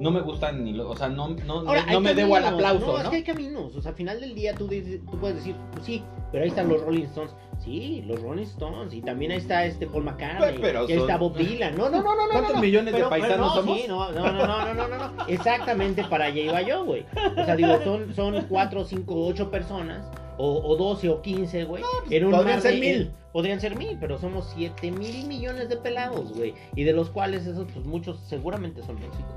No 0.00 0.10
me 0.10 0.20
gustan 0.20 0.64
ni 0.64 0.72
lo, 0.72 0.90
o 0.90 0.96
sea, 0.96 1.08
no, 1.08 1.28
no, 1.28 1.62
no 1.62 2.00
me 2.00 2.14
debo 2.14 2.36
al 2.36 2.46
aplauso. 2.46 2.92
No, 2.92 3.00
es 3.00 3.08
que 3.08 3.16
hay 3.16 3.22
caminos. 3.22 3.76
O 3.76 3.82
sea, 3.82 3.90
al 3.90 3.96
final 3.96 4.20
del 4.20 4.34
día 4.34 4.54
tú, 4.54 4.66
dices, 4.66 5.00
tú 5.10 5.18
puedes 5.18 5.36
decir, 5.36 5.54
pues 5.72 5.84
sí, 5.84 6.02
pero 6.32 6.42
ahí 6.42 6.48
están 6.48 6.68
los 6.68 6.82
Rolling 6.82 7.04
Stones. 7.04 7.34
Sí, 7.62 8.02
los 8.06 8.20
Rolling 8.20 8.44
Stones. 8.44 8.92
Y 8.92 9.02
también 9.02 9.30
ahí 9.30 9.38
está 9.38 9.64
este 9.64 9.86
Paul 9.86 10.04
McCartney. 10.04 10.38
Pues, 10.38 10.60
pero, 10.60 10.88
y 10.88 10.92
ahí 10.92 10.98
está 10.98 11.16
Bob 11.16 11.36
Dylan. 11.36 11.76
No, 11.76 11.88
no, 11.88 12.02
no, 12.02 12.14
no. 12.14 12.28
¿Cuántos 12.32 12.54
no, 12.54 12.60
millones 12.60 12.92
pero, 12.92 13.06
de 13.06 13.10
paisanos 13.10 13.54
somos? 13.54 13.80
Sí, 13.80 13.86
no, 13.88 14.10
no, 14.12 14.32
no, 14.32 14.74
no, 14.74 14.74
no, 14.74 14.88
no, 14.88 15.26
Exactamente 15.28 16.04
para 16.04 16.26
allá 16.26 16.40
iba 16.40 16.62
yo, 16.62 16.84
güey. 16.84 17.04
O 17.36 17.44
sea, 17.44 17.54
digo, 17.54 17.78
son, 17.84 18.14
son 18.14 18.46
cuatro, 18.48 18.84
cinco, 18.84 19.26
ocho 19.26 19.50
personas 19.50 20.04
o, 20.36 20.60
o 20.68 20.76
12 20.76 21.08
o 21.10 21.22
15, 21.22 21.64
güey. 21.64 21.82
en 22.10 22.24
un 22.24 22.30
pues, 22.30 22.42
podrían 22.42 22.60
ser 22.62 22.74
de- 22.74 22.80
mil. 22.80 23.12
Podrían 23.32 23.60
ser 23.60 23.76
mil, 23.76 23.96
pero 24.00 24.18
somos 24.18 24.52
7 24.54 24.90
mil 24.92 25.26
millones 25.26 25.68
de 25.68 25.76
pelados, 25.76 26.32
güey. 26.36 26.54
Y 26.76 26.84
de 26.84 26.92
los 26.92 27.10
cuales 27.10 27.46
esos, 27.46 27.66
pues 27.72 27.84
muchos 27.84 28.18
seguramente 28.28 28.82
son 28.82 28.94
músicos. 28.96 29.34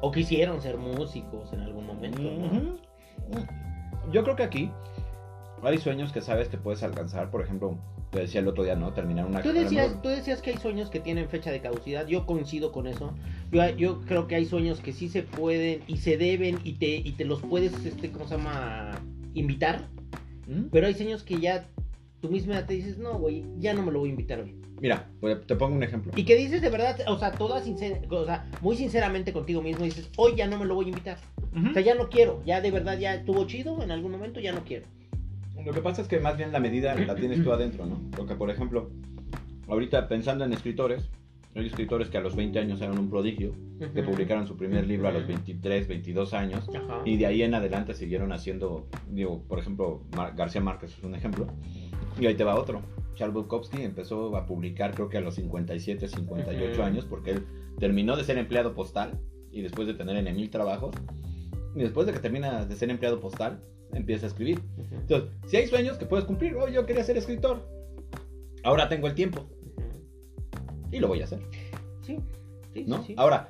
O 0.00 0.10
quisieron 0.12 0.60
ser 0.60 0.76
músicos 0.76 1.52
en 1.52 1.60
algún 1.60 1.86
momento, 1.86 2.20
¿no? 2.22 2.76
Yo 4.12 4.22
creo 4.22 4.36
que 4.36 4.42
aquí 4.42 4.70
hay 5.62 5.78
sueños 5.78 6.12
que 6.12 6.20
sabes 6.20 6.48
que 6.48 6.58
puedes 6.58 6.82
alcanzar. 6.82 7.30
Por 7.30 7.40
ejemplo, 7.42 7.78
te 8.10 8.20
decía 8.20 8.40
el 8.40 8.48
otro 8.48 8.64
día, 8.64 8.76
¿no? 8.76 8.92
Terminar 8.92 9.26
una 9.26 9.40
Tú 9.42 9.52
decías, 9.52 9.88
mejor- 9.88 10.02
tú 10.02 10.08
decías 10.10 10.42
que 10.42 10.50
hay 10.50 10.58
sueños 10.58 10.90
que 10.90 11.00
tienen 11.00 11.28
fecha 11.28 11.50
de 11.50 11.60
caducidad. 11.60 12.06
Yo 12.06 12.26
coincido 12.26 12.70
con 12.70 12.86
eso. 12.86 13.14
Yo, 13.50 13.66
yo 13.70 14.00
creo 14.02 14.26
que 14.28 14.34
hay 14.36 14.44
sueños 14.44 14.80
que 14.80 14.92
sí 14.92 15.08
se 15.08 15.22
pueden 15.22 15.80
y 15.86 15.96
se 15.96 16.16
deben 16.18 16.60
y 16.64 16.74
te, 16.74 16.86
y 16.96 17.12
te 17.12 17.24
los 17.24 17.40
puedes, 17.40 17.72
este, 17.84 18.10
¿cómo 18.12 18.26
se 18.28 18.36
llama? 18.36 18.92
Invitar. 19.32 19.88
¿Mm? 20.46 20.64
Pero 20.70 20.86
hay 20.86 20.94
sueños 20.94 21.22
que 21.22 21.38
ya 21.40 21.66
tú 22.20 22.28
misma 22.30 22.66
te 22.66 22.74
dices, 22.74 22.98
no, 22.98 23.18
güey, 23.18 23.44
ya 23.58 23.74
no 23.74 23.82
me 23.82 23.92
lo 23.92 24.00
voy 24.00 24.08
a 24.08 24.12
invitar 24.12 24.40
hoy. 24.40 24.54
Mira, 24.80 25.08
te 25.46 25.54
pongo 25.56 25.76
un 25.76 25.82
ejemplo. 25.82 26.12
Y 26.16 26.24
que 26.24 26.36
dices 26.36 26.60
de 26.60 26.68
verdad, 26.68 26.98
o 27.06 27.18
sea, 27.18 27.32
toda 27.32 27.62
sincer- 27.64 28.06
o 28.10 28.24
sea, 28.26 28.50
muy 28.60 28.76
sinceramente 28.76 29.32
contigo 29.32 29.62
mismo 29.62 29.84
dices, 29.84 30.10
hoy 30.16 30.34
ya 30.36 30.46
no 30.46 30.58
me 30.58 30.64
lo 30.66 30.74
voy 30.74 30.86
a 30.86 30.88
invitar. 30.88 31.18
O 31.70 31.72
sea, 31.72 31.82
ya 31.82 31.94
no 31.94 32.08
quiero. 32.08 32.42
Ya 32.44 32.60
de 32.60 32.70
verdad 32.72 32.98
ya 32.98 33.14
estuvo 33.14 33.46
chido 33.46 33.80
en 33.82 33.90
algún 33.92 34.10
momento, 34.10 34.40
ya 34.40 34.52
no 34.52 34.64
quiero. 34.64 34.86
Lo 35.64 35.72
que 35.72 35.80
pasa 35.80 36.02
es 36.02 36.08
que 36.08 36.18
más 36.18 36.36
bien 36.36 36.50
la 36.50 36.58
medida 36.60 36.94
la 36.96 37.14
tienes 37.14 37.42
tú 37.44 37.52
adentro, 37.52 37.86
¿no? 37.86 38.00
Porque, 38.16 38.34
por 38.34 38.50
ejemplo, 38.50 38.90
ahorita 39.68 40.08
pensando 40.08 40.44
en 40.44 40.52
escritores, 40.52 41.08
hay 41.54 41.66
escritores 41.66 42.08
que 42.08 42.18
a 42.18 42.20
los 42.20 42.34
20 42.34 42.58
años 42.58 42.80
eran 42.80 42.98
un 42.98 43.08
prodigio, 43.10 43.52
que 43.78 44.00
Ujú. 44.00 44.10
publicaron 44.10 44.46
su 44.46 44.56
primer 44.56 44.86
libro 44.86 45.08
a 45.08 45.12
los 45.12 45.22
Ujú. 45.22 45.32
23, 45.32 45.86
22 45.88 46.34
años, 46.34 46.68
Ajá. 46.74 47.02
y 47.04 47.16
de 47.16 47.26
ahí 47.26 47.42
en 47.42 47.54
adelante 47.54 47.94
siguieron 47.94 48.32
haciendo, 48.32 48.86
digo, 49.10 49.42
por 49.48 49.58
ejemplo, 49.58 50.02
Mar- 50.16 50.34
García 50.36 50.60
Márquez 50.60 50.96
es 50.98 51.04
un 51.04 51.14
ejemplo, 51.14 51.46
y 52.18 52.26
ahí 52.26 52.34
te 52.34 52.44
va 52.44 52.56
otro. 52.58 52.82
Charles 53.14 53.34
Bukowski 53.34 53.82
empezó 53.82 54.36
a 54.36 54.44
publicar 54.46 54.92
creo 54.94 55.08
que 55.08 55.18
a 55.18 55.20
los 55.20 55.36
57, 55.36 56.08
58 56.08 56.72
Ujú. 56.72 56.82
años, 56.82 57.04
porque 57.04 57.30
él 57.32 57.46
terminó 57.78 58.16
de 58.16 58.24
ser 58.24 58.38
empleado 58.38 58.74
postal, 58.74 59.20
y 59.52 59.62
después 59.62 59.86
de 59.86 59.94
tener 59.94 60.16
en 60.16 60.34
mil 60.34 60.50
trabajos, 60.50 60.94
y 61.76 61.80
después 61.80 62.06
de 62.08 62.12
que 62.12 62.18
termina 62.18 62.64
de 62.64 62.74
ser 62.74 62.90
empleado 62.90 63.20
postal, 63.20 63.60
empieza 63.92 64.26
a 64.26 64.28
escribir. 64.28 64.60
Entonces, 64.90 65.30
si 65.46 65.56
hay 65.56 65.66
sueños 65.68 65.96
que 65.98 66.06
puedes 66.06 66.24
cumplir, 66.24 66.56
oh, 66.56 66.68
yo 66.68 66.84
quería 66.86 67.04
ser 67.04 67.16
escritor, 67.16 67.64
ahora 68.64 68.88
tengo 68.88 69.06
el 69.06 69.14
tiempo. 69.14 69.46
Y 70.94 71.00
lo 71.00 71.08
voy 71.08 71.20
a 71.20 71.24
hacer, 71.24 71.40
Sí, 72.02 72.18
sí, 72.72 72.84
¿no? 72.86 73.02
sí. 73.02 73.14
Ahora, 73.16 73.48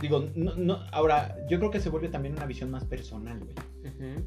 digo, 0.00 0.28
no, 0.34 0.54
no, 0.56 0.80
ahora, 0.92 1.36
yo 1.48 1.58
creo 1.58 1.70
que 1.70 1.80
se 1.80 1.88
vuelve 1.90 2.08
también 2.08 2.34
una 2.36 2.46
visión 2.46 2.70
más 2.70 2.84
personal, 2.84 3.38
güey. 3.40 3.52
Ujú. 3.92 4.24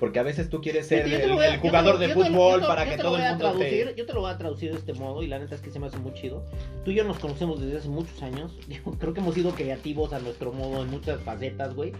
Porque 0.00 0.18
a 0.18 0.24
veces 0.24 0.48
tú 0.48 0.60
quieres 0.60 0.88
ser 0.88 1.06
el, 1.06 1.14
a- 1.38 1.46
el 1.46 1.52
te 1.52 1.58
jugador 1.58 1.98
de 1.98 2.08
te 2.08 2.14
lo- 2.16 2.24
fútbol 2.24 2.60
te- 2.62 2.66
para 2.66 2.84
que 2.84 2.96
todo 2.96 3.16
el 3.16 3.22
mundo 3.22 3.38
traducir, 3.38 3.86
te... 3.90 3.94
Yo 3.94 4.06
te 4.06 4.12
lo 4.12 4.22
voy 4.22 4.32
a 4.32 4.36
traducir 4.38 4.72
de 4.72 4.78
este 4.78 4.92
modo 4.92 5.22
y 5.22 5.28
la 5.28 5.38
neta 5.38 5.54
es 5.54 5.60
que 5.60 5.70
se 5.70 5.78
me 5.78 5.86
hace 5.86 5.98
muy 5.98 6.12
chido. 6.14 6.44
Tú 6.84 6.90
y 6.90 6.94
yo 6.96 7.04
nos 7.04 7.20
conocemos 7.20 7.60
desde 7.60 7.78
hace 7.78 7.88
muchos 7.88 8.20
años. 8.22 8.58
Creo 8.98 9.14
que 9.14 9.20
hemos 9.20 9.34
sido 9.36 9.52
creativos 9.52 10.12
a 10.12 10.18
nuestro 10.18 10.52
modo 10.52 10.82
en 10.82 10.90
muchas 10.90 11.20
facetas, 11.20 11.74
güey. 11.74 11.92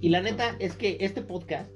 Y 0.00 0.10
la 0.10 0.20
neta 0.22 0.54
es 0.60 0.76
que 0.76 0.98
este 1.00 1.22
podcast, 1.22 1.68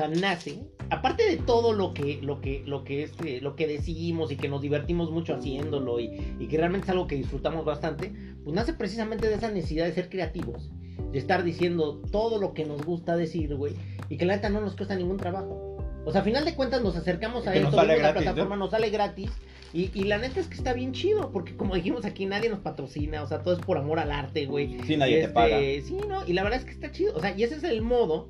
sea, 0.00 0.08
nace, 0.08 0.64
aparte 0.90 1.24
de 1.28 1.36
todo 1.36 1.72
lo 1.72 1.94
que, 1.94 2.20
lo 2.22 2.40
que, 2.40 2.62
lo 2.66 2.84
que, 2.84 3.02
este, 3.02 3.40
lo 3.40 3.56
que 3.56 3.66
decimos 3.66 4.30
y 4.32 4.36
que 4.36 4.48
nos 4.48 4.60
divertimos 4.60 5.10
mucho 5.10 5.34
haciéndolo 5.34 6.00
y, 6.00 6.36
y 6.38 6.48
que 6.48 6.56
realmente 6.56 6.86
es 6.86 6.90
algo 6.90 7.06
que 7.06 7.16
disfrutamos 7.16 7.64
bastante, 7.64 8.12
pues 8.44 8.54
nace 8.54 8.72
precisamente 8.74 9.28
de 9.28 9.34
esa 9.34 9.50
necesidad 9.50 9.86
de 9.86 9.92
ser 9.92 10.08
creativos. 10.08 10.70
De 11.12 11.18
estar 11.18 11.42
diciendo 11.42 12.00
todo 12.12 12.40
lo 12.40 12.54
que 12.54 12.64
nos 12.64 12.84
gusta 12.84 13.16
decir, 13.16 13.56
güey. 13.56 13.74
Y 14.08 14.16
que 14.16 14.24
la 14.26 14.36
neta 14.36 14.48
no 14.48 14.60
nos 14.60 14.76
cuesta 14.76 14.94
ningún 14.94 15.16
trabajo. 15.16 15.78
O 16.04 16.12
sea, 16.12 16.20
a 16.20 16.24
final 16.24 16.44
de 16.44 16.54
cuentas 16.54 16.82
nos 16.82 16.94
acercamos 16.96 17.46
a 17.48 17.52
Que 17.52 17.58
esto, 17.60 17.76
la 17.76 17.96
gratis, 17.96 18.02
¿no? 18.02 18.12
plataforma, 18.20 18.56
nos 18.56 18.70
sale 18.70 18.90
gratis. 18.90 19.30
Y, 19.72 19.90
y 19.92 20.04
la 20.04 20.18
neta 20.18 20.38
es 20.40 20.46
que 20.46 20.54
está 20.54 20.72
bien 20.72 20.92
chido, 20.92 21.30
porque 21.32 21.56
como 21.56 21.74
dijimos 21.74 22.04
aquí, 22.04 22.26
nadie 22.26 22.48
nos 22.48 22.60
patrocina, 22.60 23.22
o 23.22 23.26
sea, 23.26 23.42
todo 23.42 23.54
es 23.54 23.60
por 23.60 23.76
amor 23.78 23.98
al 23.98 24.10
arte, 24.12 24.46
güey. 24.46 24.78
Sí, 24.86 24.96
nadie 24.96 25.16
te 25.16 25.20
Este, 25.22 25.32
paga. 25.34 25.58
Sí, 25.58 25.98
¿no? 26.08 26.26
Y 26.26 26.32
la 26.32 26.42
verdad 26.44 26.60
es 26.60 26.64
que 26.64 26.72
está 26.72 26.90
chido. 26.92 27.14
O 27.16 27.20
sea, 27.20 27.36
y 27.36 27.42
ese 27.42 27.56
es 27.56 27.64
el 27.64 27.82
modo 27.82 28.28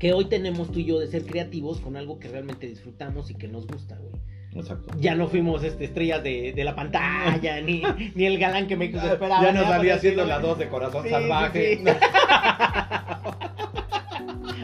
que 0.00 0.12
hoy 0.12 0.24
tenemos 0.24 0.72
tú 0.72 0.80
y 0.80 0.86
yo 0.86 0.98
de 0.98 1.06
ser 1.06 1.24
creativos 1.24 1.78
con 1.80 1.96
algo 1.96 2.18
que 2.18 2.26
realmente 2.28 2.66
disfrutamos 2.66 3.30
y 3.30 3.34
que 3.34 3.46
nos 3.46 3.66
gusta, 3.68 3.96
güey. 3.96 4.14
Exacto. 4.52 4.92
Ya 4.98 5.14
no 5.14 5.28
fuimos 5.28 5.62
este, 5.62 5.84
estrellas 5.84 6.24
de, 6.24 6.52
de 6.52 6.64
la 6.64 6.74
pantalla, 6.74 7.60
ni, 7.60 7.82
ni 8.16 8.24
el 8.26 8.36
galán 8.38 8.66
que 8.66 8.76
México 8.76 8.98
esperaba. 9.06 9.42
ya 9.44 9.52
nos 9.52 9.64
Porque 9.72 9.92
haciendo 9.92 10.24
la. 10.24 10.40
2 10.40 10.58
de 10.58 10.68
corazón 10.68 11.04
Sí, 11.04 11.10
salvaje. 11.10 11.76
sí. 11.76 11.84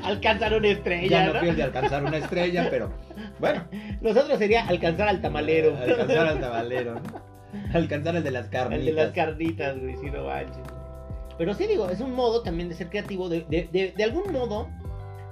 Alcanzar 0.05 0.55
una 0.57 0.69
estrella, 0.69 1.09
ya 1.09 1.27
no 1.27 1.33
¿no? 1.35 1.39
fui 1.41 1.49
el 1.49 1.57
de 1.57 1.63
alcanzar 1.65 2.05
una 2.05 2.17
estrella, 2.19 2.69
pero 2.71 2.93
bueno, 3.41 3.65
Nosotros 4.01 4.39
sería 4.39 4.67
alcanzar 4.67 5.09
al 5.09 5.21
tamalero. 5.21 5.77
alcanzar 5.77 6.29
al 6.29 6.41
tabalero, 6.41 6.95
¿no? 6.95 7.01
Alcanzar 7.75 8.15
el 8.17 8.23
de 8.25 8.31
las 8.31 8.47
carnitas. 8.49 8.79
El 8.81 8.87
de 8.87 8.93
las 8.93 9.13
carnitas, 9.13 9.79
güey, 9.81 9.97
si 9.97 10.07
no 10.11 10.25
manches. 10.25 10.63
Pero 11.39 11.55
sí 11.55 11.67
digo, 11.67 11.91
es 11.91 12.01
un 12.01 12.13
modo 12.13 12.43
también 12.43 12.69
de 12.69 12.77
ser 12.77 12.89
creativo, 12.89 13.29
de, 13.29 13.41
de, 13.51 13.69
de, 13.73 13.93
de 13.97 14.05
algún 14.05 14.33
modo, 14.33 14.69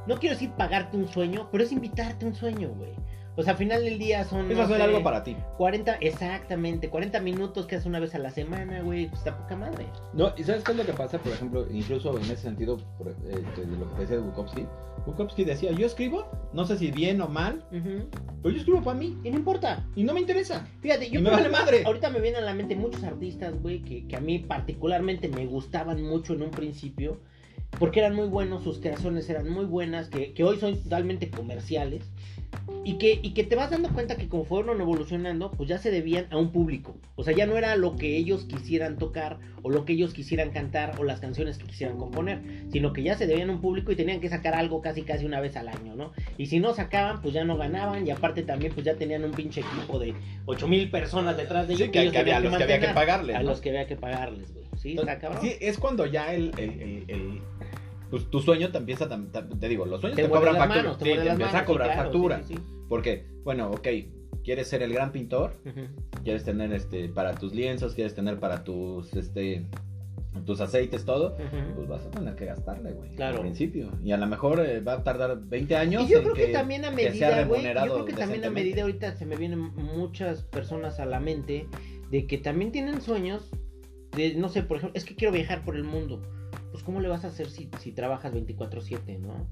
no 0.06 0.18
quiero 0.18 0.34
decir 0.34 0.50
pagarte 0.52 0.96
un 0.96 1.08
sueño, 1.08 1.48
pero 1.50 1.64
es 1.64 1.72
invitarte 1.72 2.26
un 2.26 2.34
sueño, 2.34 2.70
güey. 2.76 2.92
O 3.36 3.42
sea, 3.42 3.54
al 3.54 3.58
final 3.58 3.82
del 3.82 3.98
día 3.98 4.22
son... 4.22 4.48
Es 4.48 4.56
no 4.56 4.62
hacer 4.62 4.76
sé, 4.76 4.82
algo 4.84 5.02
para 5.02 5.24
ti. 5.24 5.36
40, 5.58 5.94
exactamente, 5.96 6.88
40 6.88 7.18
minutos 7.20 7.66
que 7.66 7.74
haces 7.74 7.86
una 7.86 7.98
vez 7.98 8.14
a 8.14 8.18
la 8.20 8.30
semana, 8.30 8.80
güey, 8.82 9.08
pues 9.08 9.18
está 9.18 9.36
poca 9.36 9.56
madre. 9.56 9.86
No, 10.12 10.32
¿y 10.36 10.44
sabes 10.44 10.62
qué 10.62 10.70
es 10.70 10.78
lo 10.78 10.86
que 10.86 10.92
pasa? 10.92 11.18
Por 11.18 11.32
ejemplo, 11.32 11.66
incluso 11.68 12.16
en 12.16 12.22
ese 12.26 12.36
sentido, 12.36 12.78
por, 12.96 13.08
eh, 13.08 13.14
de 13.56 13.76
lo 13.76 13.88
que 13.88 13.94
te 13.96 14.00
decía 14.02 14.16
de 14.18 14.22
Bukowski, 14.22 14.66
Bukowski 15.04 15.44
decía, 15.44 15.72
yo 15.72 15.84
escribo, 15.84 16.30
no 16.52 16.64
sé 16.64 16.78
si 16.78 16.92
bien 16.92 17.20
o 17.22 17.26
mal, 17.28 17.64
Ujú. 17.72 18.08
pero 18.40 18.54
yo 18.54 18.58
escribo 18.60 18.82
para 18.82 18.98
mí 18.98 19.18
Y 19.24 19.30
no 19.32 19.36
importa. 19.38 19.84
y 19.96 20.04
no 20.04 20.14
me 20.14 20.20
interesa. 20.20 20.64
Fíjate, 20.80 21.10
yo 21.10 21.18
Y 21.18 21.22
me 21.24 21.30
vale 21.30 21.48
madre. 21.48 21.82
Ahorita 21.84 22.10
me 22.10 22.20
vienen 22.20 22.42
a 22.42 22.46
la 22.46 22.54
mente 22.54 22.76
muchos 22.76 23.02
artistas, 23.02 23.60
güey, 23.60 23.82
que, 23.82 24.06
que 24.06 24.14
a 24.14 24.20
mí 24.20 24.38
particularmente 24.38 25.28
me 25.28 25.44
gustaban 25.46 26.00
mucho 26.04 26.34
en 26.34 26.42
un 26.42 26.50
principio, 26.52 27.20
porque 27.78 28.00
eran 28.00 28.14
muy 28.14 28.28
buenos, 28.28 28.64
sus 28.64 28.78
creaciones 28.78 29.28
eran 29.30 29.48
muy 29.48 29.64
buenas, 29.64 30.08
que, 30.08 30.32
que 30.32 30.44
hoy 30.44 30.58
son 30.58 30.82
totalmente 30.82 31.30
comerciales, 31.30 32.02
y 32.84 32.98
que, 32.98 33.18
y 33.22 33.32
que 33.32 33.44
te 33.44 33.56
vas 33.56 33.70
dando 33.70 33.88
cuenta 33.90 34.16
que 34.16 34.28
como 34.28 34.44
fueron 34.44 34.80
evolucionando, 34.80 35.50
pues 35.50 35.68
ya 35.68 35.78
se 35.78 35.90
debían 35.90 36.26
a 36.30 36.36
un 36.36 36.52
público. 36.52 36.96
O 37.16 37.24
sea, 37.24 37.34
ya 37.34 37.46
no 37.46 37.56
era 37.56 37.76
lo 37.76 37.96
que 37.96 38.16
ellos 38.16 38.44
quisieran 38.44 38.98
tocar, 38.98 39.38
o 39.62 39.70
lo 39.70 39.84
que 39.84 39.94
ellos 39.94 40.12
quisieran 40.12 40.50
cantar, 40.50 40.94
o 40.98 41.04
las 41.04 41.20
canciones 41.20 41.56
que 41.56 41.66
quisieran 41.66 41.96
componer, 41.96 42.40
sino 42.70 42.92
que 42.92 43.02
ya 43.02 43.16
se 43.16 43.26
debían 43.26 43.48
a 43.50 43.54
un 43.54 43.60
público 43.60 43.90
y 43.90 43.96
tenían 43.96 44.20
que 44.20 44.28
sacar 44.28 44.54
algo 44.54 44.82
casi 44.82 45.02
casi 45.02 45.24
una 45.24 45.40
vez 45.40 45.56
al 45.56 45.68
año, 45.68 45.94
¿no? 45.96 46.12
Y 46.36 46.46
si 46.46 46.60
no 46.60 46.74
sacaban, 46.74 47.22
pues 47.22 47.32
ya 47.32 47.44
no 47.44 47.56
ganaban, 47.56 48.06
y 48.06 48.10
aparte 48.10 48.42
también 48.42 48.72
pues 48.74 48.84
ya 48.84 48.94
tenían 48.94 49.24
un 49.24 49.32
pinche 49.32 49.60
equipo 49.60 49.98
de 49.98 50.14
8000 50.44 50.90
personas 50.90 51.36
detrás 51.36 51.66
de 51.66 51.74
ellos 51.74 51.86
Sí, 51.86 51.92
que, 51.92 52.02
ellos 52.02 52.12
que 52.12 52.18
había, 52.18 52.36
a 52.36 52.40
los 52.40 52.56
que 52.56 52.62
había 52.64 52.80
que 52.80 52.88
pagarles. 52.88 53.36
A 53.36 53.42
¿no? 53.42 53.48
los 53.50 53.60
que 53.60 53.70
había 53.70 53.86
que 53.86 53.96
pagarles, 53.96 54.52
güey. 54.52 54.63
Sí, 54.84 54.96
está 54.98 55.18
cabrón. 55.18 55.40
Sí, 55.42 55.52
es 55.60 55.78
cuando 55.78 56.06
ya 56.06 56.32
el, 56.34 56.52
el, 56.58 56.70
el, 56.80 57.04
el- 57.08 57.40
pues 58.10 58.30
tu 58.30 58.40
sueño 58.40 58.70
te 58.70 58.78
empieza, 58.78 59.08
tam- 59.08 59.58
te 59.58 59.68
digo, 59.68 59.86
los 59.86 60.00
sueños 60.00 60.14
te 60.16 60.22
te, 60.24 60.28
cobran 60.28 60.54
factura. 60.56 60.82
manos, 60.82 60.98
te 60.98 61.04
Sí, 61.06 61.10
te 61.20 61.28
empieza 61.30 61.58
a 61.58 61.64
cobrar 61.64 61.88
claro, 61.88 62.02
factura. 62.10 62.42
sí, 62.44 62.54
sí, 62.54 62.60
Porque, 62.88 63.26
bueno, 63.42 63.70
ok, 63.70 63.88
quieres 64.44 64.68
ser 64.68 64.82
el 64.82 64.92
gran 64.92 65.10
pintor, 65.10 65.56
quieres 66.22 66.44
tener 66.44 66.72
este 66.74 67.08
para 67.08 67.34
tus 67.34 67.54
lienzos, 67.54 67.94
quieres 67.94 68.14
tener 68.14 68.38
para 68.38 68.62
tus 68.62 69.12
este 69.14 69.64
tus 70.44 70.60
aceites, 70.60 71.04
todo, 71.04 71.34
Ujú. 71.36 71.74
pues 71.76 71.88
vas 71.88 72.04
a 72.06 72.10
tener 72.10 72.34
que 72.34 72.44
gastarle, 72.46 72.92
güey. 72.92 73.14
Claro. 73.14 73.36
Al 73.36 73.40
principio. 73.42 73.88
Y 74.04 74.10
a 74.12 74.16
lo 74.16 74.26
mejor 74.26 74.60
eh, 74.60 74.80
va 74.80 74.94
a 74.94 75.02
tardar 75.04 75.40
20 75.40 75.76
años. 75.76 76.02
Y 76.04 76.08
yo 76.12 76.18
en 76.18 76.24
creo 76.24 76.34
que, 76.34 76.46
también 76.48 76.84
a 76.84 76.90
que 76.90 76.96
medida, 76.96 77.44
güey, 77.44 77.62
yo 77.62 77.72
creo 77.72 78.04
que 78.04 78.12
también 78.14 78.44
a 78.44 78.50
medida 78.50 78.82
ahorita 78.82 79.14
se 79.16 79.26
me 79.26 79.36
vienen 79.36 79.60
muchas 79.60 80.42
personas 80.42 80.98
a 81.00 81.06
la 81.06 81.20
mente 81.20 81.68
de 82.10 82.26
que 82.26 82.36
también 82.38 82.72
tienen 82.72 83.00
sueños 83.00 83.48
de, 84.16 84.34
no 84.34 84.48
sé, 84.48 84.62
por 84.62 84.76
ejemplo, 84.78 84.96
es 84.98 85.04
que 85.04 85.14
quiero 85.14 85.32
viajar 85.32 85.64
por 85.64 85.76
el 85.76 85.84
mundo. 85.84 86.22
Pues 86.72 86.82
¿cómo 86.82 87.00
le 87.00 87.08
vas 87.08 87.24
a 87.24 87.28
hacer 87.28 87.48
si, 87.48 87.68
si 87.80 87.92
trabajas 87.92 88.32
24/7, 88.34 89.18
no? 89.18 89.46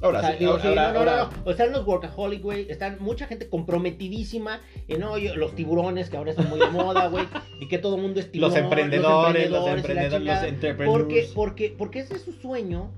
Ahora, 0.00 0.18
O 0.18 0.22
sea, 0.22 0.32
sí, 0.32 0.38
digo, 0.40 0.50
ahora, 0.52 0.62
sí, 0.62 0.68
ahora- 0.68 0.86
no, 0.88 0.92
no, 0.92 0.98
ahora- 1.10 1.30
no, 1.44 1.50
están 1.52 1.70
los 1.72 1.86
workaholic, 1.86 2.42
güey. 2.42 2.66
Están 2.70 2.96
mucha 2.98 3.26
gente 3.26 3.48
comprometidísima. 3.48 4.60
En 4.88 5.00
no, 5.00 5.16
Yo- 5.18 5.36
los 5.36 5.54
tiburones 5.54 6.10
que 6.10 6.16
ahora 6.16 6.30
están 6.32 6.48
muy 6.48 6.58
de 6.58 6.70
moda, 6.70 7.06
güey. 7.08 7.24
Y 7.60 7.68
que 7.68 7.78
todo 7.78 7.96
el 7.96 8.02
mundo 8.02 8.18
es 8.18 8.30
tiburón. 8.32 8.50
los 8.52 8.58
emprendedores, 8.58 9.50
los 9.50 9.68
emprendedores, 9.68 10.12
los 10.12 10.18
chingada. 10.20 10.48
entrepreneurs. 10.48 10.98
Porque, 10.98 11.28
porque, 11.34 11.74
porque 11.78 11.98
ese 12.00 12.14
es 12.16 12.22
su 12.22 12.32
sueño. 12.32 12.90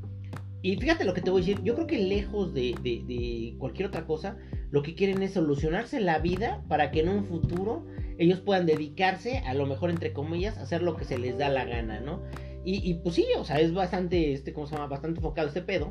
Y 0.62 0.76
fíjate 0.76 1.04
lo 1.04 1.12
que 1.12 1.20
te 1.20 1.30
voy 1.30 1.42
a 1.42 1.44
decir. 1.44 1.62
Yo 1.62 1.74
creo 1.74 1.86
que 1.86 1.98
lejos 1.98 2.54
de, 2.54 2.74
de- 2.82 3.02
de 3.06 3.54
cualquier 3.58 3.88
otra 3.88 4.06
cosa, 4.06 4.38
lo 4.70 4.82
que 4.82 4.94
quieren 4.94 5.22
es 5.22 5.34
solucionarse 5.34 6.00
la 6.00 6.18
vida 6.20 6.62
para 6.68 6.90
que 6.90 7.00
en 7.00 7.10
un 7.10 7.26
futuro 7.26 7.84
ellos 8.18 8.40
puedan 8.40 8.66
dedicarse, 8.66 9.38
a 9.38 9.54
lo 9.54 9.66
mejor 9.66 9.90
entre 9.90 10.12
comillas, 10.12 10.58
a 10.58 10.62
hacer 10.62 10.82
lo 10.82 10.96
que 10.96 11.04
se 11.04 11.18
les 11.18 11.38
da 11.38 11.48
la 11.48 11.64
gana, 11.64 12.00
¿no? 12.00 12.22
Y, 12.64 12.88
y 12.88 12.94
pues 12.94 13.14
sí, 13.16 13.26
o 13.36 13.44
sea, 13.44 13.60
es 13.60 13.74
bastante, 13.74 14.32
este, 14.32 14.52
¿cómo 14.52 14.66
se 14.66 14.74
llama? 14.74 14.86
Bastante 14.88 15.18
enfocado 15.18 15.48
este 15.48 15.60
pedo. 15.60 15.90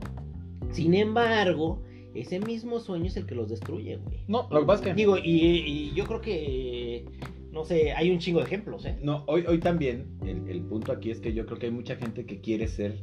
Sin 0.72 0.96
embargo, 0.96 1.84
ese 2.16 2.40
mismo 2.40 2.80
sueño 2.80 3.06
es 3.06 3.18
el 3.18 3.26
que 3.26 3.36
los 3.36 3.50
destruye, 3.50 3.98
güey. 3.98 4.24
No, 4.28 4.48
lo 4.50 4.62
que 4.62 4.66
pasa 4.66 4.84
es 4.84 4.90
que... 4.90 4.94
Digo, 4.96 5.18
y, 5.18 5.22
y 5.24 5.94
yo 5.94 6.06
creo 6.06 6.22
que, 6.22 7.06
no 7.52 7.64
sé, 7.64 7.92
hay 7.92 8.10
un 8.10 8.20
chingo 8.20 8.40
de 8.40 8.46
ejemplos, 8.46 8.86
¿eh? 8.86 8.98
No, 9.04 9.24
hoy, 9.28 9.46
hoy 9.48 9.60
también, 9.60 10.18
el, 10.26 10.50
el 10.50 10.62
punto 10.64 10.92
aquí 10.92 11.12
es 11.12 11.20
que 11.20 11.34
yo 11.34 11.46
creo 11.46 11.60
que 11.60 11.68
hay 11.68 11.72
mucha 11.72 11.96
gente 11.96 12.26
que 12.26 12.42
quiere 12.42 12.68
ser 12.68 12.98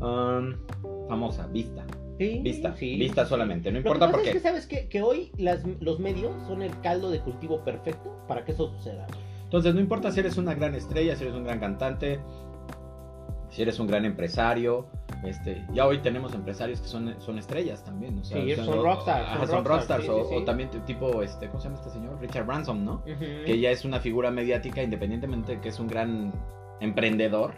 um, 0.00 0.54
famosa, 1.08 1.46
vista. 1.46 1.86
Sí, 2.20 2.40
Vista, 2.44 2.76
sí, 2.76 2.96
vista 2.98 3.24
sí. 3.24 3.30
solamente, 3.30 3.72
no 3.72 3.78
Lo 3.78 3.82
que 3.82 3.88
importa 3.88 4.06
pasa 4.12 4.18
por 4.18 4.26
es 4.28 4.34
que 4.34 4.40
sabes 4.40 4.66
qué? 4.66 4.88
que 4.88 5.00
hoy 5.00 5.32
las, 5.38 5.64
los 5.80 5.98
medios 6.00 6.32
son 6.46 6.60
el 6.60 6.78
caldo 6.82 7.10
de 7.10 7.20
cultivo 7.20 7.64
perfecto 7.64 8.14
para 8.28 8.44
que 8.44 8.52
eso 8.52 8.68
suceda. 8.76 9.06
Entonces, 9.44 9.74
no 9.74 9.80
importa 9.80 10.10
si 10.12 10.20
eres 10.20 10.36
una 10.36 10.52
gran 10.54 10.74
estrella, 10.74 11.16
si 11.16 11.24
eres 11.24 11.34
un 11.34 11.44
gran 11.44 11.58
cantante, 11.60 12.20
si 13.48 13.62
eres 13.62 13.78
un 13.80 13.86
gran 13.86 14.04
empresario. 14.04 14.86
Este, 15.24 15.64
ya 15.72 15.86
hoy 15.86 15.98
tenemos 16.00 16.34
empresarios 16.34 16.80
que 16.82 16.88
son, 16.88 17.14
son 17.20 17.38
estrellas 17.38 17.82
también. 17.84 18.18
O 18.18 18.24
sea, 18.24 18.42
Sí, 18.42 18.54
son 18.54 18.82
rockstars, 18.82 19.26
ajá, 19.26 19.38
son 19.38 19.48
son 19.48 19.64
rockstars, 19.64 19.66
rockstars. 19.66 20.04
sí, 20.04 20.10
o, 20.10 20.28
sí, 20.28 20.34
o 20.34 20.38
sí. 20.40 20.44
también 20.44 20.68
tipo, 20.84 21.22
este, 21.22 21.48
¿cómo 21.48 21.58
se 21.60 21.68
llama 21.68 21.80
este 21.80 21.90
señor? 21.90 22.20
Richard 22.20 22.44
Branson, 22.46 22.84
¿no? 22.84 23.02
Que 23.04 23.58
ya 23.58 23.70
es 23.70 23.86
una 23.86 23.98
figura 23.98 24.30
mediática 24.30 24.82
independientemente 24.82 25.56
de 25.56 25.60
que 25.62 25.70
es 25.70 25.80
un 25.80 25.88
gran 25.88 26.32
emprendedor 26.80 27.54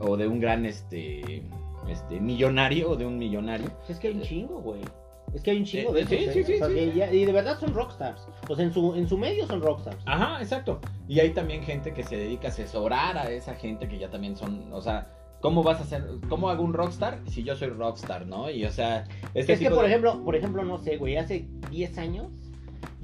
o 0.00 0.16
de 0.16 0.26
un 0.28 0.40
gran 0.40 0.64
este, 0.66 1.42
este 1.88 2.20
millonario 2.20 2.90
o 2.90 2.96
de 2.96 3.06
un 3.06 3.18
millonario. 3.18 3.70
Es 3.88 3.98
que 3.98 4.08
hay 4.08 4.14
un 4.14 4.22
chingo, 4.22 4.60
güey. 4.60 4.80
Es 5.34 5.42
que 5.42 5.50
hay 5.50 5.58
un 5.58 5.64
chingo 5.64 5.96
Eh, 5.96 6.04
de 6.04 6.06
sí, 6.06 6.14
esos, 6.16 6.32
sí, 6.34 6.40
¿eh? 6.40 6.44
sí, 6.44 6.52
O 6.54 6.58
sea, 6.58 6.68
sí, 6.68 6.74
que 6.74 6.92
sí. 6.92 6.98
ya- 6.98 7.12
y 7.12 7.24
de 7.24 7.32
verdad 7.32 7.58
son 7.58 7.74
rockstars. 7.74 8.28
O 8.48 8.54
sea, 8.54 8.64
en 8.64 8.72
su, 8.72 8.94
en 8.94 9.08
su 9.08 9.18
medio 9.18 9.46
son 9.46 9.60
rockstars. 9.60 9.96
Ajá, 10.06 10.40
exacto. 10.40 10.80
Y 11.08 11.18
hay 11.20 11.30
también 11.30 11.62
gente 11.62 11.92
que 11.92 12.04
se 12.04 12.16
dedica 12.16 12.48
a 12.48 12.50
asesorar 12.50 13.18
a 13.18 13.30
esa 13.30 13.54
gente 13.54 13.88
que 13.88 13.98
ya 13.98 14.10
también 14.10 14.36
son, 14.36 14.72
o 14.72 14.80
sea, 14.80 15.08
¿cómo 15.40 15.62
vas 15.64 15.80
a 15.80 15.82
hacer, 15.82 16.04
cómo 16.28 16.50
hago 16.50 16.62
un 16.62 16.72
rockstar 16.72 17.18
si 17.26 17.42
yo 17.42 17.56
soy 17.56 17.68
rockstar, 17.70 18.26
no? 18.26 18.48
Y 18.48 18.64
o 18.64 18.70
sea, 18.70 19.04
este 19.34 19.54
es 19.54 19.58
que, 19.60 19.70
por 19.70 19.80
de- 19.82 19.88
ejemplo, 19.88 20.22
por 20.24 20.36
ejemplo, 20.36 20.62
no 20.64 20.78
sé, 20.78 20.98
güey, 20.98 21.16
hace 21.16 21.46
10 21.70 21.98
años, 21.98 22.28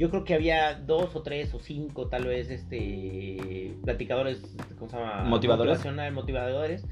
yo 0.01 0.09
creo 0.11 0.25
que 0.25 0.33
había 0.35 0.75
dos 0.75 1.15
o 1.15 1.23
tres 1.23 1.53
o 1.53 1.61
cinco, 1.61 2.09
tal 2.09 2.25
vez, 2.25 2.49
este, 2.51 3.75
platicadores, 3.85 4.41
¿cómo 4.79 4.91
se 4.91 4.97
llama? 4.97 5.25
Motivadores. 5.25 5.81
Motivadores, 6.13 6.85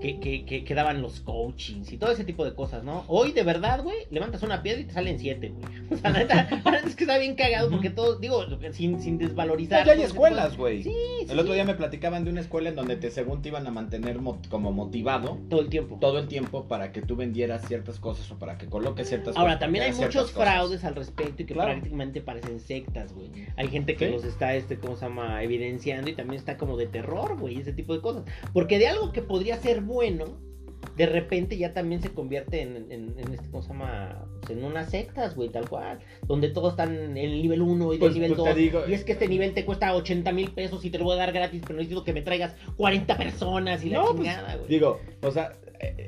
que, 0.00 0.18
que, 0.20 0.44
que, 0.44 0.64
que 0.64 0.74
daban 0.74 1.02
los 1.02 1.20
coachings 1.20 1.92
y 1.92 1.98
todo 1.98 2.10
ese 2.10 2.24
tipo 2.24 2.44
de 2.44 2.54
cosas, 2.54 2.82
¿no? 2.84 3.04
Hoy, 3.08 3.32
de 3.32 3.42
verdad, 3.42 3.82
güey, 3.82 3.96
levantas 4.10 4.42
una 4.42 4.62
piedra 4.62 4.80
y 4.80 4.84
te 4.84 4.92
salen 4.94 5.18
siete, 5.18 5.48
güey. 5.50 5.64
O 5.94 5.96
sea, 5.98 6.10
la 6.10 6.18
neta, 6.20 6.48
es 6.86 6.96
que 6.96 7.04
está 7.04 7.18
bien 7.18 7.34
cagado 7.36 7.70
porque 7.70 7.90
todos, 7.90 8.20
digo, 8.20 8.44
sin, 8.72 9.00
sin 9.00 9.18
desvalorizar. 9.18 9.80
No, 9.80 9.86
ya 9.86 9.92
hay 9.92 10.02
escuelas, 10.02 10.56
güey. 10.56 10.82
sí, 10.82 10.94
El 11.28 11.38
otro 11.38 11.52
día 11.54 11.64
me 11.64 11.74
platicaban 11.74 12.24
de 12.24 12.30
una 12.30 12.40
escuela 12.40 12.70
en 12.70 12.74
donde 12.76 12.96
te 12.96 13.10
según 13.10 13.42
te 13.42 13.50
iban 13.50 13.66
a 13.66 13.70
mantener 13.70 14.18
mo- 14.20 14.38
como 14.50 14.72
motivado 14.72 15.38
Todo 15.50 15.60
el 15.60 15.68
tiempo. 15.68 15.98
todo 16.00 16.18
el 16.18 16.26
tiempo 16.28 16.64
para 16.64 16.92
que 16.92 17.02
tú 17.02 17.14
vendieras 17.16 17.66
ciertas 17.68 18.00
cosas 18.00 18.30
o 18.32 18.38
para 18.38 18.56
que 18.58 18.66
coloques 18.66 19.08
ciertas 19.08 19.36
Ahora, 19.36 19.50
cosas. 19.52 19.60
también 19.60 19.84
hay 19.84 19.92
muchos 19.92 20.30
cosas. 20.32 20.42
fraudes 20.42 20.84
al 20.84 20.94
respecto 20.96 21.42
y 21.42 21.46
que 21.46 21.52
Claro. 21.54 21.72
prácticamente 21.72 22.20
parecen 22.22 22.53
sectas, 22.62 23.12
güey. 23.12 23.30
Hay 23.56 23.68
gente 23.68 23.96
que 23.96 24.06
Sí. 24.06 24.12
los 24.12 24.24
está, 24.24 24.54
este, 24.54 24.78
¿cómo 24.78 24.96
se 24.96 25.06
llama? 25.06 25.42
Evidenciando 25.42 26.10
y 26.10 26.14
también 26.14 26.38
está 26.38 26.56
como 26.56 26.76
de 26.76 26.86
terror, 26.86 27.38
güey, 27.38 27.58
ese 27.58 27.72
tipo 27.72 27.94
de 27.94 28.00
cosas. 28.00 28.24
Porque 28.52 28.78
de 28.78 28.88
algo 28.88 29.12
que 29.12 29.22
podría 29.22 29.56
ser 29.56 29.80
bueno, 29.80 30.24
de 30.96 31.06
repente 31.06 31.56
ya 31.56 31.72
también 31.72 32.02
se 32.02 32.10
convierte 32.10 32.60
en, 32.60 32.76
en, 32.92 33.14
en 33.18 33.32
este, 33.32 33.48
¿cómo 33.50 33.62
se 33.62 33.70
llama? 33.70 34.26
Pues 34.42 34.56
en 34.58 34.64
unas 34.64 34.90
sectas, 34.90 35.34
güey, 35.34 35.48
tal 35.48 35.68
cual. 35.68 35.98
Donde 36.26 36.50
todos 36.50 36.72
están 36.74 36.94
en 36.94 37.16
el 37.16 37.40
nivel 37.42 37.62
1 37.62 37.94
y 37.94 37.98
Pues- 37.98 38.12
del 38.12 38.22
nivel 38.22 38.36
pues 38.36 38.44
te 38.44 38.50
2. 38.50 38.58
digo- 38.58 38.82
y 38.88 38.92
es 38.92 39.02
que 39.04 39.12
este 39.12 39.26
nivel 39.26 39.54
te 39.54 39.64
cuesta 39.64 39.94
80 39.94 40.30
mil 40.32 40.50
pesos 40.52 40.84
y 40.84 40.90
te 40.90 40.98
lo 40.98 41.04
voy 41.04 41.14
a 41.14 41.18
dar 41.18 41.32
gratis, 41.32 41.62
pero 41.66 41.78
necesito 41.78 42.04
que 42.04 42.12
me 42.12 42.20
traigas 42.22 42.54
40 42.76 43.16
personas 43.16 43.82
y 43.84 43.90
la 43.90 43.98
No, 43.98 44.04
pues, 44.14 44.18
chingada, 44.28 44.56
güey. 44.56 44.68
Digo, 44.68 45.00
o 45.22 45.30
sea, 45.30 45.52
eh, 45.63 45.63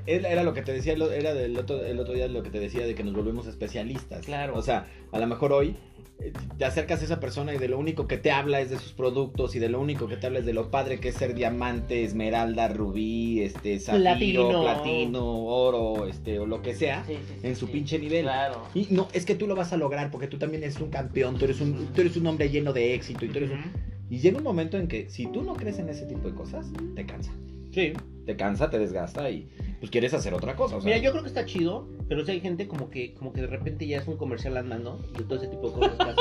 era 0.07 0.29
era 0.31 0.43
lo 0.43 0.55
que 0.55 0.63
te 0.63 0.73
decía, 0.73 0.95
era 0.95 1.35
del 1.35 1.57
otro, 1.57 1.85
el 1.85 1.99
otro 1.99 2.15
día 2.15 2.29
lo 2.29 2.43
que 2.43 2.51
te 2.51 2.61
decía 2.61 2.87
de 2.87 2.95
que 2.95 3.05
nos 3.05 3.15
volvemos 3.15 3.47
especialistas. 3.47 4.25
Claro. 4.25 4.55
O 4.57 4.63
sea, 4.63 4.87
a 5.13 5.19
lo 5.19 5.27
mejor 5.27 5.53
hoy 5.53 5.77
eh, 6.19 6.33
te 6.57 6.65
acercas 6.65 7.03
a 7.03 7.05
esa 7.05 7.21
persona 7.21 7.55
y 7.55 7.59
de 7.59 7.69
lo 7.69 7.79
único 7.79 8.07
que 8.07 8.17
te 8.17 8.31
habla 8.31 8.61
es 8.61 8.71
de 8.71 8.79
sus 8.79 8.93
productos 8.93 9.55
y 9.55 9.59
de 9.59 9.69
lo 9.69 9.81
único 9.81 10.09
que 10.09 10.17
te 10.17 10.27
habla 10.27 10.39
es 10.39 10.47
de 10.47 10.55
lo 10.55 10.71
padre 10.71 10.99
que 10.99 11.09
es 11.11 11.15
ser 11.17 11.35
diamante, 11.35 12.05
esmeralda, 12.05 12.69
rubí, 12.69 13.43
este, 13.43 13.79
zafiro, 13.79 14.03
Platino. 14.49 14.63
platino, 14.63 15.45
oro, 15.45 16.07
este, 16.07 16.39
o 16.39 16.47
lo 16.47 16.63
que 16.63 16.75
sea, 16.75 17.05
Sí, 17.07 17.15
sí, 17.15 17.35
sí, 17.41 17.47
en 17.47 17.57
su 17.57 17.69
pinche 17.71 17.99
nivel. 17.99 18.23
Claro. 18.23 18.63
Y 18.75 18.87
no, 18.91 19.09
es 19.13 19.27
que 19.27 19.35
tú 19.35 19.47
lo 19.47 19.55
vas 19.55 19.73
a 19.73 19.77
lograr 19.77 20.11
porque 20.11 20.27
tú 20.27 20.39
también 20.39 20.63
eres 20.63 20.81
un 20.81 20.91
campeón, 20.91 21.39
tú 21.39 21.45
eres 21.45 21.61
un, 21.61 21.89
tú 21.95 22.01
eres 22.01 22.17
un 22.17 22.27
hombre 22.27 22.49
lleno 22.49 22.73
de 22.73 22.95
éxito 22.95 23.25
y 23.25 23.29
tú 23.29 23.39
eres 23.39 23.51
un-. 23.51 23.97
Y 24.09 24.19
llega 24.21 24.39
un 24.39 24.45
momento 24.45 24.79
en 24.79 24.89
que 24.89 25.11
si 25.11 25.27
tú 25.27 25.43
no 25.43 25.55
crees 25.55 25.79
en 25.79 25.89
ese 25.89 26.07
tipo 26.07 26.29
de 26.29 26.35
cosas, 26.35 26.67
te 26.95 27.05
cansa. 27.05 27.33
Sí. 27.73 27.93
Te 28.25 28.37
cansa, 28.37 28.71
te 28.71 28.79
desgasta 28.79 29.29
y 29.31 29.49
pues 29.81 29.91
quieres 29.91 30.15
hacer 30.15 30.35
otra 30.35 30.57
cosa. 30.57 30.77
O 30.77 30.81
sea, 30.81 30.87
Mira, 30.87 31.03
yo 31.03 31.11
creo 31.11 31.23
que 31.23 31.29
está 31.29 31.45
chido, 31.45 31.89
pero 32.09 32.25
si 32.25 32.33
hay 32.33 32.41
gente 32.41 32.67
como 32.67 32.91
que, 32.91 33.15
como 33.15 33.33
que 33.33 33.43
de 33.43 33.47
repente 33.47 33.87
ya 33.87 33.99
es 33.99 34.09
un 34.09 34.17
comercial 34.17 34.57
andando 34.57 34.99
de 35.17 35.25
todo 35.25 35.37
ese 35.37 35.49
tipo 35.49 35.71
de 35.71 35.75
cosas. 35.75 36.17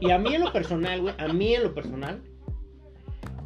Y 0.00 0.10
a 0.10 0.18
mí 0.18 0.34
en 0.34 0.42
lo 0.42 0.52
personal, 0.52 1.00
güey, 1.00 1.14
a 1.18 1.28
mí 1.32 1.54
en 1.54 1.62
lo 1.62 1.74
personal, 1.74 2.22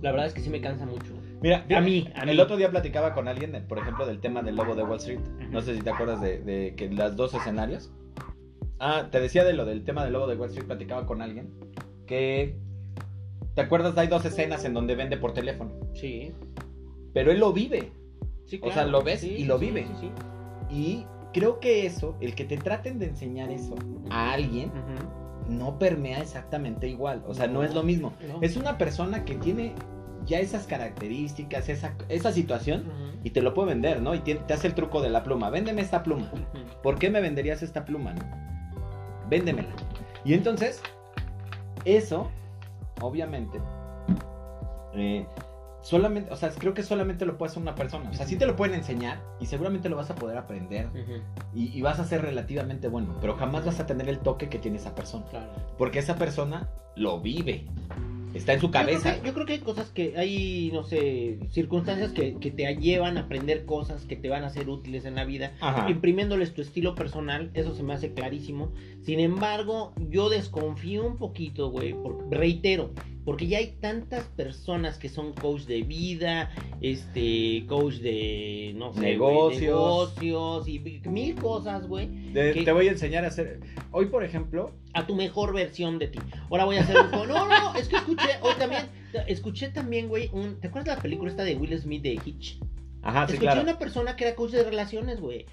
la 0.00 0.10
verdad 0.12 0.26
es 0.26 0.34
que 0.34 0.40
sí 0.40 0.50
me 0.50 0.60
cansa 0.60 0.86
mucho. 0.86 1.12
Mira, 1.40 1.64
A 1.76 1.80
mí, 1.80 2.08
a 2.14 2.22
el 2.24 2.40
otro 2.40 2.56
día 2.56 2.70
platicaba 2.70 3.14
con 3.14 3.28
alguien, 3.28 3.64
por 3.68 3.78
ejemplo, 3.78 4.06
del 4.06 4.20
tema 4.20 4.42
del 4.42 4.56
lobo 4.56 4.74
de 4.74 4.82
Wall 4.82 4.98
Street. 4.98 5.20
No 5.50 5.60
sé 5.60 5.76
si 5.76 5.82
te 5.82 5.90
acuerdas 5.90 6.20
de, 6.20 6.40
de 6.40 6.74
que 6.76 6.90
las 6.90 7.16
dos 7.16 7.34
escenarios. 7.34 7.92
Ah, 8.80 9.08
te 9.10 9.20
decía 9.20 9.44
de 9.44 9.52
lo 9.52 9.64
del 9.64 9.84
tema 9.84 10.04
del 10.04 10.12
lobo 10.12 10.26
de 10.26 10.36
Wall 10.36 10.48
Street, 10.48 10.66
platicaba 10.66 11.06
con 11.06 11.22
alguien 11.22 11.50
que... 12.06 12.56
¿Te 13.54 13.62
acuerdas? 13.62 13.96
Hay 13.98 14.06
dos 14.08 14.24
escenas 14.24 14.64
en 14.64 14.72
donde 14.74 14.94
vende 14.94 15.16
por 15.16 15.34
teléfono. 15.34 15.72
Sí. 15.94 16.32
Pero 17.12 17.32
él 17.32 17.40
lo 17.40 17.52
vive. 17.52 17.90
Sí, 18.48 18.58
O 18.62 18.72
sea, 18.72 18.84
lo 18.86 19.02
ves 19.02 19.20
Sí, 19.20 19.28
y 19.38 19.44
lo 19.44 19.58
vive. 19.58 19.86
Sí. 20.00 20.10
Y 20.70 21.06
creo 21.32 21.60
que 21.60 21.86
eso, 21.86 22.16
el 22.20 22.34
que 22.34 22.44
te 22.44 22.56
traten 22.56 22.98
de 22.98 23.06
enseñar 23.06 23.50
eso 23.50 23.74
a 24.10 24.32
alguien, 24.32 24.72
no 25.48 25.78
permea 25.78 26.20
exactamente 26.20 26.88
igual. 26.88 27.22
O 27.28 27.34
sea, 27.34 27.46
no, 27.46 27.54
No. 27.60 27.62
es 27.64 27.74
lo 27.74 27.82
mismo. 27.82 28.12
No. 28.26 28.38
Es 28.42 28.56
una 28.56 28.76
persona 28.78 29.24
que 29.24 29.34
tiene 29.36 29.74
ya 30.26 30.40
esas 30.40 30.66
características, 30.66 31.68
esa, 31.68 31.94
esa 32.08 32.32
situación, 32.32 32.84
y 33.24 33.30
te 33.30 33.40
lo 33.42 33.54
puede 33.54 33.68
vender, 33.68 34.00
¿no? 34.02 34.14
Y 34.14 34.20
te, 34.20 34.34
te 34.34 34.52
hace 34.54 34.66
el 34.66 34.74
truco 34.74 35.00
de 35.02 35.10
la 35.10 35.22
pluma. 35.24 35.48
Véndeme 35.50 35.80
esta 35.82 36.02
pluma. 36.02 36.30
¿Por 36.82 36.98
qué 36.98 37.08
me 37.10 37.20
venderías 37.20 37.62
esta 37.62 37.84
pluma? 37.84 38.12
no? 38.14 38.22
Véndemela. 39.28 39.68
Y 40.24 40.34
entonces, 40.34 40.82
eso, 41.84 42.30
obviamente, 43.00 43.58
eh, 44.94 45.26
solamente, 45.82 46.30
o 46.32 46.36
sea, 46.36 46.50
creo 46.50 46.74
que 46.74 46.82
solamente 46.82 47.24
lo 47.24 47.38
puede 47.38 47.50
hacer 47.50 47.62
una 47.62 47.74
persona. 47.74 48.10
O 48.10 48.14
sea, 48.14 48.26
sí 48.26 48.36
te 48.36 48.46
lo 48.46 48.56
pueden 48.56 48.74
enseñar 48.74 49.22
y 49.40 49.46
seguramente 49.46 49.88
lo 49.88 49.96
vas 49.96 50.10
a 50.10 50.14
poder 50.14 50.36
aprender 50.38 50.88
y, 51.54 51.76
y 51.76 51.82
vas 51.82 51.98
a 52.00 52.04
ser 52.04 52.22
relativamente 52.22 52.88
bueno, 52.88 53.16
pero 53.20 53.36
jamás 53.36 53.64
vas 53.64 53.80
a 53.80 53.86
tener 53.86 54.08
el 54.08 54.18
toque 54.18 54.48
que 54.48 54.58
tiene 54.58 54.76
esa 54.78 54.94
persona. 54.94 55.24
Claro. 55.30 55.50
Porque 55.78 55.98
esa 56.00 56.16
persona 56.16 56.68
lo 56.96 57.20
vive. 57.20 57.66
Está 58.34 58.52
en 58.52 58.60
su 58.60 58.66
Yo 58.66 58.72
creo 58.72 58.84
cabeza. 58.84 59.14
que- 59.20 59.26
Yo 59.26 59.32
creo, 59.34 59.46
que, 59.46 59.52
hay 59.54 59.58
cosas 59.60 59.88
que 59.90 60.14
hay, 60.18 60.70
no 60.74 60.82
sé, 60.84 61.38
circunstancias 61.50 62.12
que, 62.12 62.34
que 62.36 62.50
te 62.50 62.76
llevan 62.76 63.16
a 63.16 63.22
aprender 63.22 63.64
cosas 63.64 64.04
que 64.04 64.16
te 64.16 64.28
van 64.28 64.44
a 64.44 64.50
ser 64.50 64.68
útiles 64.68 65.06
en 65.06 65.14
la 65.14 65.24
vida. 65.24 65.52
Ajá. 65.62 65.88
imprimiéndoles 65.88 66.52
tu 66.52 66.60
estilo 66.60 66.94
personal, 66.94 67.50
eso 67.54 67.74
se 67.74 67.82
me 67.82 67.94
hace 67.94 68.12
clarísimo. 68.12 68.70
Sin 69.02 69.18
embargo, 69.18 69.94
yo 70.10 70.28
desconfío 70.28 71.06
un 71.06 71.16
poquito, 71.16 71.70
güey, 71.70 71.96
reitero, 72.30 72.90
porque 73.28 73.46
ya 73.46 73.58
hay 73.58 73.72
tantas 73.78 74.24
personas 74.24 74.96
que 74.96 75.10
son 75.10 75.34
coach 75.34 75.64
de 75.64 75.82
vida, 75.82 76.50
este, 76.80 77.66
coach 77.68 77.96
de, 77.96 78.72
no 78.74 78.94
sé, 78.94 79.00
Negocios. 79.02 79.60
negocios 79.60 80.66
y 80.66 80.78
mil 81.10 81.34
cosas, 81.34 81.86
güey, 81.86 82.32
Te, 82.32 82.72
voy 82.72 82.88
a 82.88 82.92
enseñar 82.92 83.26
a 83.26 83.28
hacer. 83.28 83.60
Hoy, 83.90 84.06
por 84.06 84.24
ejemplo, 84.24 84.72
a 84.94 85.06
tu 85.06 85.14
mejor 85.14 85.52
versión 85.52 85.98
de 85.98 86.08
ti. 86.08 86.18
Ahora 86.48 86.64
voy 86.64 86.78
a 86.78 86.80
hacer 86.80 86.96
un... 86.96 87.10
No, 87.28 87.46
no, 87.46 87.74
es 87.74 87.88
que 87.88 87.96
escuché, 87.96 88.30
hoy 88.40 88.54
también, 88.58 88.86
escuché 89.26 89.68
también, 89.68 90.08
güey, 90.08 90.30
un... 90.32 90.58
¿Te 90.58 90.68
acuerdas 90.68 90.86
de 90.86 90.96
la 90.96 91.02
película 91.02 91.30
esta 91.30 91.44
de 91.44 91.54
Will 91.54 91.78
Smith 91.78 92.02
de 92.02 92.18
Hitch? 92.24 92.58
ajá, 93.02 93.26
sí, 93.26 93.34
Escuché 93.34 93.52
claro. 93.52 93.60
una 93.60 93.78
persona 93.78 94.16
que 94.16 94.24
era 94.24 94.36
coach 94.36 94.52
de 94.52 94.64
relaciones, 94.64 95.20
güey. 95.20 95.44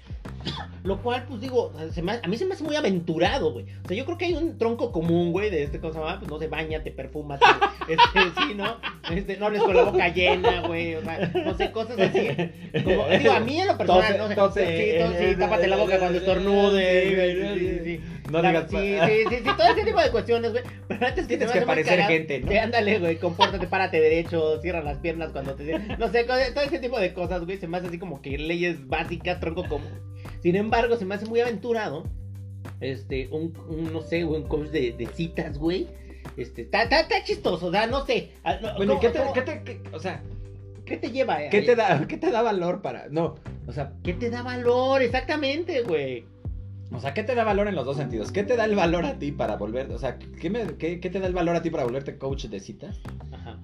Lo 0.84 1.02
cual, 1.02 1.24
pues 1.28 1.40
digo, 1.40 1.72
se 1.92 2.02
me 2.02 2.12
ha- 2.12 2.20
a 2.22 2.28
mí 2.28 2.36
se 2.36 2.44
me 2.44 2.54
hace 2.54 2.62
muy 2.64 2.76
aventurado, 2.76 3.52
güey. 3.52 3.66
O 3.84 3.88
sea, 3.88 3.96
yo 3.96 4.04
creo 4.04 4.16
que 4.18 4.26
hay 4.26 4.34
un 4.34 4.56
tronco 4.58 4.92
común, 4.92 5.32
güey, 5.32 5.50
de 5.50 5.62
este 5.64 5.80
cosa, 5.80 6.00
pues 6.18 6.30
no 6.30 6.38
se 6.38 6.46
baña, 6.48 6.82
te 6.82 6.90
perfumas, 6.90 7.40
este, 7.88 8.20
sí, 8.40 8.54
¿no? 8.54 8.76
Este, 9.10 9.36
no 9.36 9.46
hables 9.46 9.62
con 9.62 9.74
la 9.76 9.82
boca 9.84 10.08
llena, 10.08 10.60
güey, 10.66 10.94
o 10.94 11.02
sea, 11.02 11.30
no 11.44 11.54
sé, 11.56 11.70
cosas 11.72 11.98
así. 11.98 12.28
Como, 12.84 13.08
digo, 13.08 13.32
a 13.32 13.40
mí 13.40 13.60
en 13.60 13.66
lo 13.68 13.76
personal, 13.78 14.18
no 14.18 14.28
sé, 14.28 14.34
tose, 14.34 14.66
sí, 15.18 15.26
sí, 15.30 15.36
tápate 15.38 15.66
la 15.66 15.76
boca 15.76 15.98
cuando 15.98 16.18
estornudes, 16.18 17.14
güey, 17.14 17.58
sí, 17.58 17.68
sí, 17.68 17.80
sí. 17.84 18.00
No 18.30 18.42
digas. 18.42 18.66
sí, 18.70 18.76
sí, 18.76 19.22
sí, 19.28 19.36
sí, 19.44 19.50
todo 19.56 19.68
ese 19.68 19.84
tipo 19.84 20.00
de 20.00 20.10
cuestiones, 20.10 20.50
güey. 20.52 20.64
Pero 20.88 21.06
antes 21.06 21.26
que 21.26 21.36
Tienes 21.36 21.52
te 21.52 21.60
que 21.60 21.66
parecer 21.66 22.00
gente, 22.02 22.40
¿no? 22.40 22.60
Ándale, 22.60 22.98
güey, 22.98 23.16
compórtate, 23.18 23.66
párate 23.68 24.00
derecho, 24.00 24.60
cierra 24.60 24.82
las 24.82 24.98
piernas 24.98 25.30
cuando 25.30 25.54
te... 25.54 25.78
No 25.96 26.08
sé, 26.10 26.24
todo 26.24 26.36
ese 26.64 26.78
tipo 26.80 26.98
de 26.98 27.12
cosas, 27.12 27.44
güey, 27.44 27.56
se 27.58 27.68
me 27.68 27.78
hace 27.78 27.86
así 27.88 27.98
como 27.98 28.20
que 28.22 28.36
leyes 28.36 28.86
básicas, 28.88 29.38
tronco 29.40 29.68
común. 29.68 30.00
Sin 30.46 30.54
embargo, 30.54 30.94
se 30.96 31.04
me 31.04 31.16
hace 31.16 31.26
muy 31.26 31.40
aventurado, 31.40 32.04
este, 32.80 33.26
un, 33.32 33.52
un, 33.68 33.92
no 33.92 34.00
sé, 34.00 34.24
un 34.24 34.44
coach 34.44 34.68
de, 34.68 34.92
de 34.92 35.06
citas, 35.08 35.58
güey, 35.58 35.88
Este, 36.36 36.62
está, 36.62 36.88
chistoso, 37.24 37.66
o 37.66 37.70
sea, 37.72 37.88
no 37.88 38.06
sé. 38.06 38.30
ah, 38.44 38.56
no, 38.62 38.76
Bueno, 38.76 38.92
¿y 38.92 38.96
¿cómo- 38.96 39.00
qué 39.00 39.08
te, 39.08 39.20
qué 39.34 39.42
te- 39.42 39.80
qué- 39.82 39.88
o 39.92 39.98
sea, 39.98 40.22
qué 40.84 40.98
te 40.98 41.10
lleva? 41.10 41.42
eh, 41.42 41.48
qué 41.50 41.62
te 41.62 41.74
da, 41.74 42.06
qué 42.06 42.16
te 42.16 42.30
da 42.30 42.42
valor 42.42 42.80
para, 42.80 43.08
no, 43.10 43.34
o 43.66 43.72
sea, 43.72 43.94
¿Qué 44.04 44.12
te 44.12 44.30
da 44.30 44.42
valor? 44.44 45.02
Exactamente, 45.02 45.82
güey. 45.82 46.24
o 46.92 47.00
sea, 47.00 47.12
qué 47.12 47.24
te 47.24 47.34
da 47.34 47.42
valor 47.42 47.66
en 47.66 47.74
los 47.74 47.84
dos 47.84 47.96
sentidos? 47.96 48.30
¿Qué 48.30 48.44
te 48.44 48.54
da 48.54 48.66
el 48.66 48.76
valor 48.76 49.04
a 49.04 49.18
ti 49.18 49.32
para 49.32 49.56
volver, 49.56 49.90
o 49.90 49.98
sea, 49.98 50.16
qué, 50.40 50.48
me- 50.48 50.76
qué, 50.78 51.00
qué 51.00 51.10
te 51.10 51.18
da 51.18 51.26
el 51.26 51.34
valor 51.34 51.56
a 51.56 51.62
ti 51.62 51.70
para 51.70 51.82
volverte 51.82 52.18
coach 52.18 52.44
de 52.44 52.60
citas? 52.60 53.00
Ajá. 53.32 53.58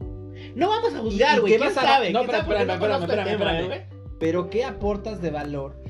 No 0.57 0.69
vamos 0.69 0.95
a 0.95 0.99
¿Y- 0.99 1.03
juzgar, 1.03 1.41
güey. 1.43 1.53
qué 1.53 1.59
¿Quién 1.61 1.75
sabe? 1.75 2.11
no, 2.11 2.25
¿Quién 2.25 2.31
pero 2.33 2.43
espérame, 2.43 2.71
espérame, 2.73 3.03
espérame, 3.05 3.29
espérame. 3.31 3.67
güey. 3.67 3.81
Pero 4.19 4.51
¿qué 4.51 4.65
aportas 4.65 5.23
de 5.23 5.31
valor 5.31 5.81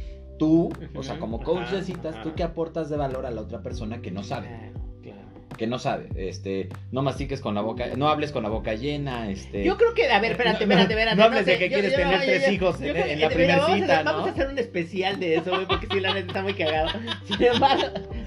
tú, 0.43 0.73
o 0.97 1.03
sea, 1.05 1.19
como 1.21 1.41
coach 1.41 1.63
ajá, 1.67 1.77
de 1.77 1.83
citas, 1.85 2.15
ajá. 2.15 2.23
tú 2.25 2.33
qué 2.35 2.43
aportas 2.43 2.91
de 2.91 2.97
valor 2.97 3.27
a 3.27 3.31
la 3.31 3.43
otra 3.43 3.63
persona 3.63 4.01
que 4.03 4.11
no 4.11 4.25
sabe? 4.25 4.49
Claro, 4.49 4.73
claro. 5.03 5.19
Que 5.57 5.67
no 5.69 5.79
sabe, 5.79 6.09
este, 6.17 6.69
no 6.91 7.03
mastiques 7.03 7.41
con 7.41 7.55
la 7.55 7.61
boca, 7.61 7.87
no 7.97 8.09
hables 8.09 8.33
con 8.33 8.43
la 8.43 8.49
boca 8.49 8.75
llena, 8.75 9.31
este. 9.31 9.63
Yo 9.65 9.77
creo 9.77 9.95
que, 9.95 10.11
a 10.11 10.19
ver, 10.21 10.33
espérate, 10.33 10.65
espérate, 10.65 10.93
espérate. 10.95 11.17
no 11.17 11.23
hables 11.25 11.47
de 11.47 11.53
sé, 11.53 11.59
que 11.61 11.69
quieres 11.69 11.95
tener 11.95 12.21
tres 12.23 12.51
hijos 12.51 12.81
en- 12.81 12.97
en 12.97 12.97
la 12.97 13.15
mira, 13.15 13.29
primer 13.29 13.57
vamos 13.59 13.71
a 13.71 13.75
cita. 13.77 14.03
Vamos 14.03 14.27
a 14.27 14.31
hacer 14.33 14.49
un 14.49 14.59
especial 14.59 15.21
de 15.21 15.37
eso, 15.37 15.51
güey, 15.51 15.67
porque 15.69 15.87
si 15.93 16.01
la 16.01 16.13
neta 16.15 16.27
está 16.27 16.43
muy 16.43 16.55
cagado. 16.55 16.89
Sin 17.27 17.43
embargo, 17.45 17.85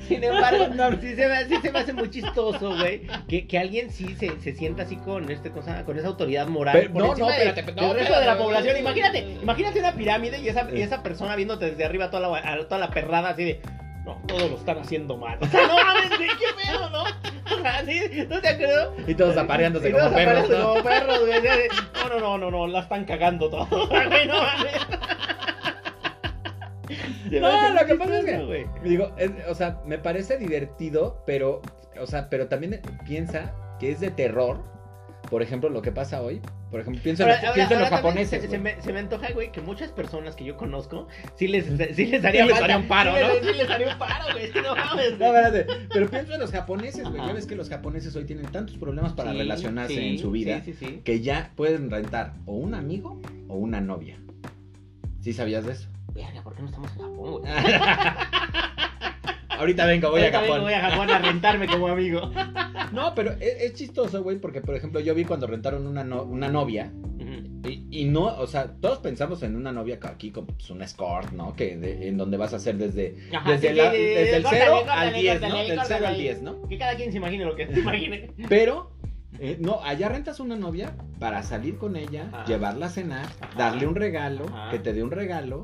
sin 0.07 0.23
embargo, 0.23 0.67
No. 0.75 0.91
sí, 0.99 1.15
se 1.15 1.27
me, 1.27 1.45
sí 1.45 1.55
se 1.61 1.71
me 1.71 1.79
hace 1.79 1.93
muy 1.93 2.09
chistoso, 2.09 2.75
güey, 2.77 3.07
que, 3.27 3.47
que 3.47 3.57
alguien 3.59 3.89
sí 3.91 4.15
se, 4.15 4.39
se 4.41 4.53
sienta 4.53 4.83
así 4.83 4.95
con 4.97 5.29
este 5.31 5.51
cosa, 5.51 5.83
con 5.85 5.97
esa 5.97 6.07
autoridad 6.07 6.47
moral. 6.47 6.73
Pero- 6.77 6.93
por 6.93 7.01
no, 7.01 7.15
no, 7.15 7.27
de- 7.27 7.31
espérate, 7.47 7.73
no, 7.73 7.87
del 7.89 7.97
resto 7.99 8.19
de 8.19 8.25
la 8.25 8.37
población. 8.37 8.77
Imagínate, 8.77 9.19
imagínate 9.41 9.79
una 9.79 9.93
pirámide 9.93 10.39
y 10.39 10.49
esa, 10.49 10.67
y 10.71 10.81
esa 10.81 11.03
persona 11.03 11.35
viéndote 11.35 11.65
desde 11.71 11.85
arriba 11.85 12.09
toda 12.09 12.27
la, 12.29 12.67
toda 12.67 12.79
la 12.79 12.89
perrada 12.89 13.29
así 13.29 13.43
de. 13.43 13.61
No, 14.05 14.21
todos 14.27 14.51
lo 14.51 14.57
están 14.57 14.77
haciendo 14.77 15.17
mal. 15.17 15.39
O 15.41 15.47
sea, 15.47 15.65
no 15.65 15.75
mames, 15.83 16.09
güey, 16.15 16.29
qué 16.29 16.45
pedo, 16.63 16.89
¿no? 16.91 17.01
O 17.05 17.59
sea, 17.59 17.83
¿sí? 17.83 18.23
¿No 18.29 18.39
te 18.39 18.49
acuerdas? 18.49 18.89
Y 19.07 19.15
todos 19.15 19.35
apareándose 19.35 19.89
Y 19.89 19.91
como 19.93 20.03
todos 20.03 20.15
perros, 20.15 20.49
¿no? 20.51 20.67
como 20.69 20.83
perros, 20.83 21.19
güey. 21.21 21.41
de, 21.41 21.69
No, 22.03 22.09
no, 22.09 22.19
no, 22.19 22.37
no, 22.37 22.51
no, 22.51 22.67
la 22.67 22.81
están 22.81 23.05
cagando 23.05 23.49
todo. 23.49 23.65
Güey, 23.87 24.27
no 24.27 24.37
mames. 24.43 24.73
No, 27.31 27.73
lo 27.73 27.85
que 27.85 27.95
pasa 27.95 28.19
es 28.19 28.25
que- 28.25 28.37
güey. 28.45 28.65
Digo, 28.83 29.11
es- 29.17 29.31
o 29.49 29.55
sea, 29.55 29.81
me 29.85 29.97
parece 29.97 30.37
divertido, 30.37 31.23
pero, 31.25 31.61
o 31.99 32.05
sea, 32.07 32.29
pero 32.29 32.47
también 32.47 32.81
piensa 33.05 33.53
que 33.79 33.91
es 33.91 33.99
de 33.99 34.11
terror. 34.11 34.63
Por 35.29 35.41
ejemplo, 35.41 35.69
lo 35.69 35.81
que 35.81 35.91
pasa 35.91 36.21
hoy. 36.21 36.39
Por 36.69 36.81
ejemplo, 36.81 37.01
piensa 37.01 37.23
en 37.23 37.29
Ahora- 37.29 37.41
los, 37.55 37.71
ahora- 37.71 37.83
en 37.85 37.89
japoneses. 37.89 38.49
Se, 38.49 38.57
me, 38.59 38.79
se 38.81 38.93
me 38.93 38.99
antoja, 38.99 39.31
güey, 39.33 39.51
que 39.51 39.59
muchas 39.61 39.91
personas 39.91 40.35
que 40.35 40.43
yo 40.43 40.55
conozco 40.57 41.07
sí 41.35 41.47
les, 41.47 41.65
sí 41.95 42.05
les 42.05 42.23
haría 42.25 42.43
les 42.45 42.51
falta. 42.51 42.65
haría 42.65 42.77
un 42.77 42.87
paro, 42.87 43.11
sí 43.15 43.21
¿no? 43.21 43.27
les, 43.33 43.45
sí 43.47 43.57
les 43.57 43.69
haría 43.69 43.93
un 43.93 43.97
paro, 43.97 44.25
güey. 44.33 44.51
Sí, 44.51 44.59
no 44.61 44.75
mames. 44.75 45.17
No, 45.17 45.25
espérate, 45.25 45.65
pero 45.91 46.09
piensa 46.09 46.33
en 46.35 46.39
los 46.41 46.51
japoneses, 46.51 47.09
güey. 47.09 47.25
Ya 47.25 47.33
ves 47.33 47.45
que 47.47 47.55
los 47.55 47.69
japoneses 47.69 48.15
hoy 48.15 48.25
tienen 48.25 48.45
tantos 48.47 48.77
problemas 48.77 49.13
para 49.13 49.31
Sí, 49.31 49.37
relacionarse 49.39 49.93
sí, 49.95 50.07
en 50.09 50.19
su 50.19 50.29
vida 50.31 50.61
Sí, 50.63 50.73
sí, 50.73 50.85
sí. 50.85 51.01
que 51.03 51.21
ya 51.21 51.51
pueden 51.55 51.89
rentar 51.89 52.33
o 52.45 52.53
un 52.55 52.75
amigo 52.75 53.19
o 53.47 53.55
una 53.55 53.81
novia. 53.81 54.19
¿Sí 55.21 55.33
sabías 55.33 55.65
de 55.65 55.71
eso? 55.71 55.87
Verga, 56.15 56.41
¿por 56.43 56.55
qué 56.55 56.61
no 56.61 56.69
estamos 56.69 56.91
en 56.93 56.97
Japón, 57.01 57.41
güey? 57.41 57.43
Ahorita 59.57 59.85
vengo, 59.85 60.09
voy 60.11 60.21
a 60.21 60.25
vengo, 60.25 60.39
Japón. 60.39 60.61
Voy 60.61 60.73
a 60.73 60.81
Japón 60.89 61.09
a 61.09 61.19
rentarme 61.19 61.67
como 61.67 61.87
amigo. 61.87 62.29
No, 62.91 63.15
pero 63.15 63.31
es, 63.33 63.61
es 63.61 63.73
chistoso, 63.73 64.21
güey, 64.21 64.37
porque 64.37 64.61
por 64.61 64.75
ejemplo 64.75 64.99
yo 64.99 65.15
vi 65.15 65.23
cuando 65.23 65.47
rentaron 65.47 65.87
una, 65.87 66.03
no- 66.03 66.23
una 66.23 66.49
novia 66.49 66.91
y, 67.67 67.87
y 67.89 68.05
no, 68.05 68.25
o 68.25 68.45
sea, 68.45 68.67
todos 68.79 68.99
pensamos 68.99 69.41
en 69.41 69.55
una 69.55 69.71
novia 69.71 69.97
aquí 70.03 70.29
como 70.29 70.47
pues, 70.47 70.69
una 70.69 70.85
escort, 70.85 71.31
¿no? 71.31 71.55
Que 71.55 71.77
de- 71.77 72.09
en 72.09 72.17
donde 72.17 72.37
vas 72.37 72.53
a 72.53 72.57
hacer 72.57 72.75
desde, 72.77 73.15
Ajá, 73.33 73.49
desde, 73.49 73.69
sí, 73.69 73.73
la- 73.75 73.91
sí, 73.91 73.97
sí, 73.97 74.03
desde 74.03 74.35
el 74.35 74.43
córtale, 74.43 74.63
0 74.65 74.75
córtale, 74.77 75.07
al 75.07 75.13
10, 75.15 75.41
¿no? 75.41 75.47
Del 75.57 75.67
0 75.67 75.81
córtale 75.81 76.05
al 76.07 76.13
ahí. 76.13 76.21
10, 76.21 76.41
¿no? 76.43 76.67
Que 76.67 76.77
cada 76.77 76.95
quien 76.95 77.11
se 77.11 77.17
imagine 77.17 77.45
lo 77.45 77.55
que 77.55 77.65
se 77.67 77.79
imagine. 77.79 78.31
Pero, 78.47 78.91
eh, 79.39 79.57
no, 79.59 79.79
allá 79.83 80.09
rentas 80.09 80.39
una 80.39 80.55
novia 80.55 80.93
para 81.19 81.43
salir 81.43 81.77
con 81.77 81.95
ella, 81.95 82.29
Ajá. 82.31 82.45
llevarla 82.45 82.87
a 82.87 82.89
cenar, 82.89 83.25
Ajá. 83.41 83.57
darle 83.57 83.87
un 83.87 83.95
regalo, 83.95 84.45
Ajá. 84.47 84.71
que 84.71 84.79
te 84.79 84.93
dé 84.93 85.03
un 85.03 85.11
regalo, 85.11 85.61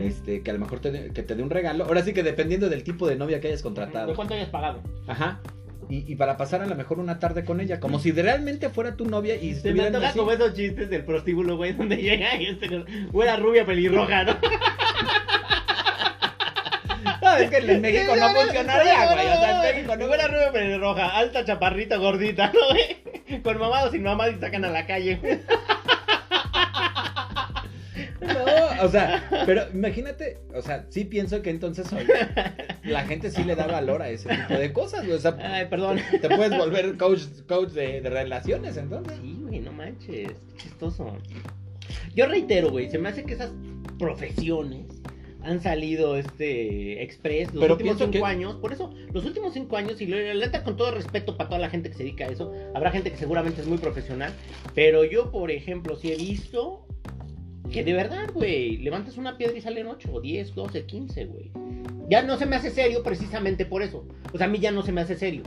este, 0.00 0.42
que 0.42 0.50
a 0.50 0.54
lo 0.54 0.60
mejor 0.60 0.80
te 0.80 0.90
dé, 0.90 1.12
que 1.12 1.22
te 1.22 1.34
dé 1.34 1.42
un 1.42 1.50
regalo. 1.50 1.84
Ahora 1.84 2.02
sí 2.02 2.12
que 2.12 2.22
dependiendo 2.22 2.68
del 2.68 2.82
tipo 2.84 3.06
de 3.06 3.16
novia 3.16 3.40
que 3.40 3.48
hayas 3.48 3.60
¿De 3.60 3.64
contratado. 3.64 4.14
cuánto 4.14 4.34
hayas 4.34 4.48
pagado? 4.48 4.82
Ajá. 5.06 5.40
Y, 5.88 6.10
y 6.10 6.16
para 6.16 6.36
pasar 6.36 6.62
a 6.62 6.66
lo 6.66 6.74
mejor 6.74 6.98
una 6.98 7.18
tarde 7.20 7.44
con 7.44 7.60
ella, 7.60 7.78
como 7.78 8.00
si 8.00 8.10
realmente 8.10 8.70
fuera 8.70 8.96
tu 8.96 9.06
novia 9.06 9.36
y 9.36 9.54
Se 9.54 9.72
me 9.72 9.86
antoja 9.86 10.12
como 10.12 10.32
esos 10.32 10.54
chistes 10.54 10.90
del 10.90 11.04
prostíbulo, 11.04 11.56
güey, 11.56 11.74
donde 11.74 11.96
llega 11.96 12.34
y 12.36 12.46
este 12.46 12.66
rubia 12.68 13.64
pelirroja, 13.64 14.24
¿no? 14.24 14.36
No, 17.22 17.36
es 17.36 17.50
que 17.50 17.56
en 17.58 17.80
México 17.80 18.14
no 18.16 18.28
funcionaría, 18.34 19.12
güey. 19.12 19.26
O 19.26 19.40
sea, 19.40 19.50
en 19.68 19.74
México 19.74 19.96
no 19.96 20.06
Güera 20.06 20.28
rubia 20.28 20.52
pelirroja, 20.52 21.16
alta, 21.16 21.44
chaparrita, 21.44 21.96
gordita, 21.96 22.52
¿no, 22.52 22.68
güey? 22.70 22.96
Con 23.42 23.58
mamado 23.58 23.90
sin 23.90 24.02
mamado 24.02 24.30
y 24.32 24.36
sacan 24.36 24.64
a 24.64 24.70
la 24.70 24.86
calle. 24.86 25.20
No, 28.20 28.84
o 28.84 28.88
sea, 28.88 29.28
pero 29.44 29.64
imagínate, 29.72 30.38
o 30.54 30.62
sea, 30.62 30.86
sí 30.88 31.04
pienso 31.04 31.42
que 31.42 31.50
entonces 31.50 31.92
hoy 31.92 32.06
la 32.84 33.04
gente 33.04 33.30
sí 33.30 33.44
le 33.44 33.54
da 33.54 33.66
valor 33.66 34.00
a 34.02 34.08
ese 34.08 34.28
tipo 34.28 34.54
de 34.54 34.72
cosas, 34.72 35.04
güey. 35.04 35.16
O 35.16 35.20
sea, 35.20 35.36
Ay, 35.40 35.66
perdón. 35.66 36.00
te 36.20 36.28
puedes 36.28 36.56
volver 36.56 36.96
coach, 36.96 37.22
coach 37.46 37.70
de, 37.70 38.00
de 38.00 38.10
relaciones, 38.10 38.76
entonces. 38.76 39.18
Sí, 39.20 39.38
güey, 39.42 39.60
no 39.60 39.72
manches, 39.72 40.08
qué 40.08 40.56
chistoso. 40.56 41.16
Yo 42.14 42.26
reitero, 42.26 42.70
güey, 42.70 42.90
se 42.90 42.98
me 42.98 43.10
hace 43.10 43.24
que 43.24 43.34
esas 43.34 43.52
profesiones 43.98 44.86
han 45.46 45.60
salido 45.62 46.16
este 46.16 47.02
express 47.02 47.52
los 47.54 47.62
Pero 47.62 47.74
últimos 47.74 47.98
cinco 47.98 48.10
que- 48.12 48.24
años. 48.24 48.56
Por 48.56 48.72
eso, 48.72 48.92
los 49.12 49.24
últimos 49.24 49.52
cinco 49.54 49.76
años, 49.76 50.00
y 50.00 50.06
la 50.06 50.34
neta 50.34 50.64
con 50.64 50.76
todo 50.76 50.90
respeto 50.90 51.36
para 51.36 51.48
toda 51.48 51.60
la 51.60 51.70
gente 51.70 51.88
que 51.88 51.96
se 51.96 52.02
dedica 52.02 52.24
a 52.26 52.28
eso, 52.28 52.52
habrá 52.74 52.90
gente 52.90 53.10
que 53.10 53.16
seguramente 53.16 53.60
es 53.60 53.66
muy 53.66 53.78
profesional, 53.78 54.32
pero 54.74 55.04
yo, 55.04 55.30
por 55.30 55.50
ejemplo, 55.50 55.96
sí 55.96 56.12
he 56.12 56.16
visto 56.16 56.86
que 57.72 57.82
de 57.84 57.92
verdad, 57.92 58.30
güey, 58.32 58.76
levantas 58.78 59.16
una 59.16 59.36
piedra 59.36 59.56
y 59.56 59.60
salen 59.60 59.86
8, 59.86 60.20
10, 60.20 60.54
12, 60.54 60.84
15, 60.86 61.24
güey. 61.26 61.50
Ya 62.08 62.22
no 62.22 62.36
se 62.38 62.46
me 62.46 62.54
hace 62.56 62.70
serio 62.70 63.02
precisamente 63.02 63.66
por 63.66 63.82
eso. 63.82 64.06
O 64.32 64.38
sea, 64.38 64.46
a 64.46 64.50
mí 64.50 64.58
ya 64.60 64.70
no 64.70 64.82
se 64.82 64.92
me 64.92 65.00
hace 65.00 65.16
serio. 65.16 65.42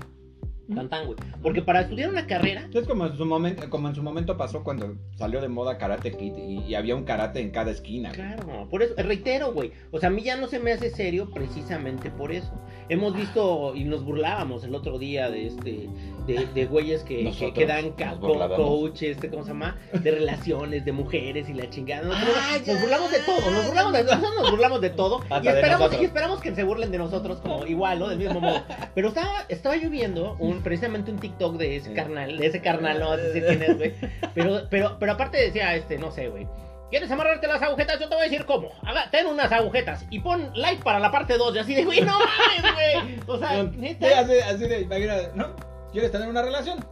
Tan 0.73 0.89
tan, 0.89 1.05
güey. 1.05 1.17
Porque 1.41 1.61
para 1.61 1.81
estudiar 1.81 2.09
una 2.09 2.27
carrera, 2.27 2.67
Es 2.73 2.87
como 2.87 3.05
en 3.07 3.17
su 3.17 3.25
momento, 3.25 3.69
como 3.69 3.87
en 3.89 3.95
su 3.95 4.03
momento 4.03 4.37
pasó 4.37 4.63
cuando 4.63 4.95
salió 5.15 5.41
de 5.41 5.47
moda 5.47 5.77
Karate 5.77 6.11
Kid 6.11 6.33
y, 6.37 6.59
y 6.67 6.75
había 6.75 6.95
un 6.95 7.03
karate 7.03 7.39
en 7.41 7.51
cada 7.51 7.71
esquina. 7.71 8.09
güey. 8.09 8.21
Claro, 8.21 8.67
por 8.69 8.83
eso, 8.83 8.93
reitero, 8.97 9.51
güey. 9.53 9.71
O 9.91 9.99
sea, 9.99 10.09
a 10.09 10.11
mí 10.11 10.21
ya 10.23 10.35
no 10.37 10.47
se 10.47 10.59
me 10.59 10.71
hace 10.71 10.89
serio 10.89 11.29
precisamente 11.33 12.09
por 12.11 12.31
eso. 12.31 12.51
Hemos 12.89 13.15
visto 13.15 13.73
y 13.75 13.83
nos 13.83 14.03
burlábamos 14.03 14.63
el 14.63 14.73
otro 14.75 14.97
día 14.99 15.29
de 15.29 15.47
este, 15.47 15.89
de, 16.27 16.45
de 16.53 16.65
güeyes 16.65 17.03
que, 17.03 17.17
que, 17.17 17.23
Nosotros 17.23 17.53
que 17.53 17.65
dan 17.65 17.93
nos 17.97 18.49
coach, 18.55 19.03
este, 19.03 19.29
¿cómo 19.29 19.43
se 19.43 19.49
llama? 19.49 19.77
De 20.03 20.11
relaciones, 20.11 20.85
de 20.85 20.91
mujeres 20.91 21.49
y 21.49 21.53
la 21.53 21.69
chingada. 21.69 22.07
Nos, 22.07 22.15
Ah, 22.17 22.57
nos 22.57 22.65
ya. 22.65 22.79
burlamos 22.79 23.11
de 23.11 23.19
todo, 23.19 23.51
nos 23.51 23.65
burlamos 23.67 23.93
de 23.93 24.03
nosotros 24.03 24.31
nos 24.39 24.51
burlamos 24.51 24.81
de 24.81 24.89
todo. 24.89 25.21
Y 25.43 25.47
esperamos, 25.47 26.01
y 26.01 26.05
esperamos 26.05 26.39
que 26.41 26.53
se 26.55 26.63
burlen 26.63 26.91
de 26.91 26.97
nosotros 26.97 27.39
como 27.41 27.65
igual, 27.65 27.99
¿no? 27.99 28.09
Del 28.09 28.17
mismo 28.19 28.39
modo. 28.39 28.61
Pero 28.95 29.09
estaba, 29.09 29.45
estaba 29.49 29.75
yo 29.77 29.89
viendo 29.89 30.35
un, 30.39 30.58
precisamente 30.59 31.11
un 31.11 31.19
TikTok 31.19 31.57
de 31.57 31.77
ese 31.77 31.93
carnal, 31.93 32.37
de 32.37 32.45
ese 32.45 32.61
carnal, 32.61 32.99
no 32.99 33.15
sé 33.15 33.33
si 33.33 33.41
quién 33.47 33.63
es, 33.63 33.77
güey. 33.77 33.93
Pero, 34.33 34.61
pero, 34.69 34.97
pero 34.99 35.11
aparte 35.13 35.37
decía, 35.37 35.75
este, 35.75 35.97
no 35.97 36.11
sé, 36.11 36.29
güey. 36.29 36.47
¿Quieres 36.89 37.11
amarrarte 37.11 37.47
las 37.47 37.61
agujetas? 37.61 37.99
Yo 37.99 38.09
te 38.09 38.15
voy 38.15 38.25
a 38.25 38.29
decir 38.29 38.45
cómo. 38.45 38.71
Haga, 38.83 39.11
ten 39.11 39.27
unas 39.27 39.51
agujetas 39.51 40.05
y 40.09 40.19
pon 40.21 40.49
like 40.55 40.83
para 40.83 40.99
la 40.99 41.11
parte 41.11 41.37
2. 41.37 41.55
Y 41.55 41.59
así 41.59 41.75
de, 41.75 41.85
güey, 41.85 42.01
no 42.01 42.17
mames, 42.17 42.73
güey. 42.73 43.19
O 43.27 43.37
sea, 43.37 43.61
No, 43.63 43.71
neta, 43.73 44.19
así, 44.19 44.33
así 44.39 44.67
de, 44.67 44.81
imagínate, 44.81 45.29
¿no? 45.35 45.55
¿Quieres 45.91 46.11
tener 46.11 46.27
una 46.27 46.41
relación? 46.41 46.83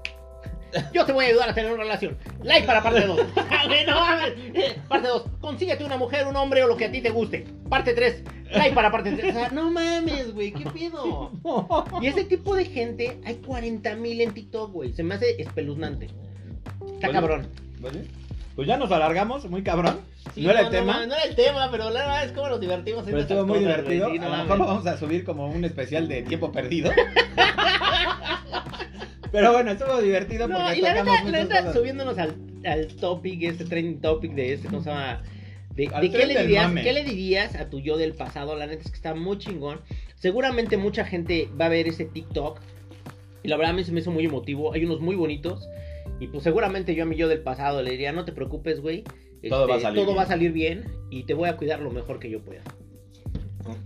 Yo 0.93 1.05
te 1.05 1.11
voy 1.13 1.26
a 1.26 1.28
ayudar 1.30 1.49
a 1.49 1.53
tener 1.53 1.72
una 1.72 1.84
relación. 1.84 2.18
Like 2.43 2.65
para 2.68 2.82
parte 2.84 3.05
2. 3.05 3.20
Güey, 3.68 3.86
no. 3.86 4.22
Eh, 4.53 4.80
Parte 4.88 5.07
2. 5.07 5.24
Consíguete 5.39 5.84
una 5.84 5.97
mujer, 5.97 6.28
un 6.28 6.36
hombre 6.36 6.63
o 6.63 6.68
lo 6.68 6.78
que 6.78 6.86
a 6.86 6.91
ti 6.91 7.01
te 7.01 7.09
guste. 7.09 7.45
Parte 7.70 7.93
3. 7.93 8.24
Like 8.51 8.74
para 8.76 8.91
parte 8.91 9.11
3. 9.11 9.36
O 9.36 9.39
sea, 9.39 9.49
no 9.49 9.70
mames, 9.72 10.34
güey. 10.34 10.51
¿Qué 10.51 10.65
pedo? 10.70 11.32
Y 12.01 12.07
ese 12.07 12.24
tipo 12.24 12.55
de 12.55 12.65
gente 12.65 13.20
hay 13.26 13.36
40 13.36 13.95
mil 13.95 14.22
en 14.22 14.34
TikTok, 14.34 14.72
güey. 14.72 14.93
Se 14.93 15.03
me 15.03 15.15
hace 15.15 15.41
espeluznante. 15.41 16.07
Está 16.95 17.11
cabrón. 17.11 17.47
Pues 18.55 18.68
ya 18.68 18.78
nos 18.78 18.91
alargamos, 18.91 19.45
muy 19.49 19.61
cabrón. 19.61 19.99
Sí, 20.34 20.41
no 20.41 20.49
era 20.49 20.61
el 20.61 20.70
tema, 20.70 21.05
No, 21.05 21.13
era 21.13 21.24
el 21.24 21.36
tema, 21.36 21.70
pero 21.70 21.89
la 21.91 21.99
verdad 22.01 22.26
es 22.26 22.32
como 22.32 22.49
nos 22.49 22.59
divertimos. 22.59 23.01
en 23.01 23.05
pero 23.11 23.20
estuvo 23.22 23.45
muy 23.45 23.59
cosas, 23.59 23.78
divertido. 23.78 24.09
Sí, 24.11 24.20
no 24.20 24.26
a 24.26 24.30
lo 24.30 24.38
mejor 24.43 24.57
lo 24.57 24.65
vamos 24.65 24.88
a 24.88 24.97
subir 24.97 25.24
como 25.24 25.47
un 25.47 25.63
especial 25.63 26.07
de 26.07 26.24
tiempo 26.24 26.51
perdido. 26.51 26.91
pero 29.32 29.53
bueno, 29.53 29.71
estuvo 29.71 30.01
divertido 30.01 30.47
porque 30.47 30.61
No, 30.63 30.73
y 30.75 30.82
la 30.82 30.93
neta, 30.93 31.23
la 31.23 31.32
neta, 31.32 31.57
cosas. 31.59 31.73
subiéndonos 31.75 32.17
al, 32.17 32.36
al 32.65 32.88
topic, 32.95 33.43
este 33.43 33.65
trending 33.65 34.01
topic 34.01 34.34
de 34.34 34.53
este, 34.53 34.67
¿cómo 34.67 34.82
se 34.84 34.89
llama? 34.89 35.23
De, 35.75 35.88
de 35.88 36.11
qué, 36.11 36.25
le 36.25 36.41
dirías. 36.41 36.71
¿Qué 36.73 36.91
le 36.93 37.03
dirías 37.03 37.55
a 37.55 37.69
tu 37.69 37.80
yo 37.80 37.97
del 37.97 38.13
pasado? 38.13 38.55
La 38.55 38.65
neta 38.65 38.82
es 38.84 38.89
que 38.89 38.95
está 38.95 39.13
muy 39.13 39.38
chingón. 39.38 39.80
Seguramente 40.15 40.75
mucha 40.78 41.05
gente 41.05 41.49
va 41.59 41.65
a 41.65 41.69
ver 41.69 41.88
ese 41.88 42.05
TikTok. 42.05 42.59
Y 43.43 43.47
la 43.47 43.57
verdad 43.57 43.73
a 43.73 43.75
mí 43.75 43.84
se 43.84 43.91
me 43.91 43.99
hizo 43.99 44.09
muy 44.11 44.25
emotivo. 44.25 44.73
Hay 44.73 44.84
unos 44.86 44.99
muy 45.01 45.15
bonitos. 45.15 45.67
Y 46.19 46.28
pues 46.28 46.43
seguramente 46.43 46.95
yo 46.95 47.03
a 47.03 47.05
mi 47.05 47.15
yo 47.15 47.28
del 47.28 47.41
pasado 47.41 47.84
le 47.84 47.91
diría, 47.91 48.11
no 48.11 48.25
te 48.25 48.32
preocupes, 48.32 48.82
güey. 48.82 49.03
Todo 49.03 49.61
Este, 49.65 49.71
va 49.71 49.75
a 49.75 49.80
salir 49.80 49.95
todo 49.97 50.05
bien". 50.07 50.17
va 50.17 50.21
a 50.23 50.25
salir 50.25 50.51
bien. 50.51 50.86
Y 51.11 51.23
te 51.23 51.36
voy 51.36 51.47
a 51.47 51.57
cuidar 51.57 51.80
lo 51.80 51.91
mejor 51.91 52.17
que 52.19 52.30
yo 52.32 52.41
pueda. 52.41 52.61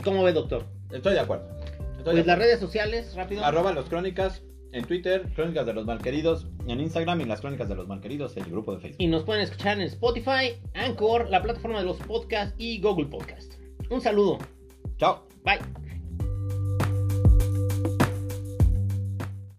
¿Cómo 0.04 0.24
ve, 0.24 0.32
doctor? 0.32 0.66
Estoy 0.92 1.14
de 1.14 1.20
acuerdo. 1.20 1.46
Estoy 1.60 1.80
de 1.80 2.04
Pues 2.04 2.16
las 2.16 2.22
acuerdo. 2.24 2.42
redes 2.44 2.60
sociales, 2.60 3.14
rápido. 3.16 3.44
Arroba 3.44 3.74
los 3.74 3.86
crónicas 3.90 4.42
en 4.72 4.86
Twitter, 4.86 5.28
Crónicas 5.36 5.66
de 5.66 5.74
los 5.74 5.86
Malqueridos, 5.86 6.48
en 6.68 6.80
Instagram 6.80 7.22
y 7.22 7.26
las 7.26 7.42
Crónicas 7.42 7.70
de 7.70 7.76
los 7.76 7.88
Malqueridos, 7.88 8.36
el 8.38 8.46
grupo 8.46 8.74
de 8.74 8.82
Facebook. 8.82 9.02
Y 9.02 9.08
nos 9.08 9.24
pueden 9.24 9.44
escuchar 9.44 9.78
en 9.80 9.84
Spotify, 9.84 10.56
Anchor, 10.74 11.30
la 11.30 11.42
plataforma 11.42 11.80
de 11.80 11.86
los 11.86 11.98
podcasts 11.98 12.56
y 12.58 12.80
Google 12.80 13.08
Podcast. 13.08 13.54
Un 13.90 14.02
saludo. 14.02 14.38
Chao. 14.98 15.28
Bye. 15.44 15.91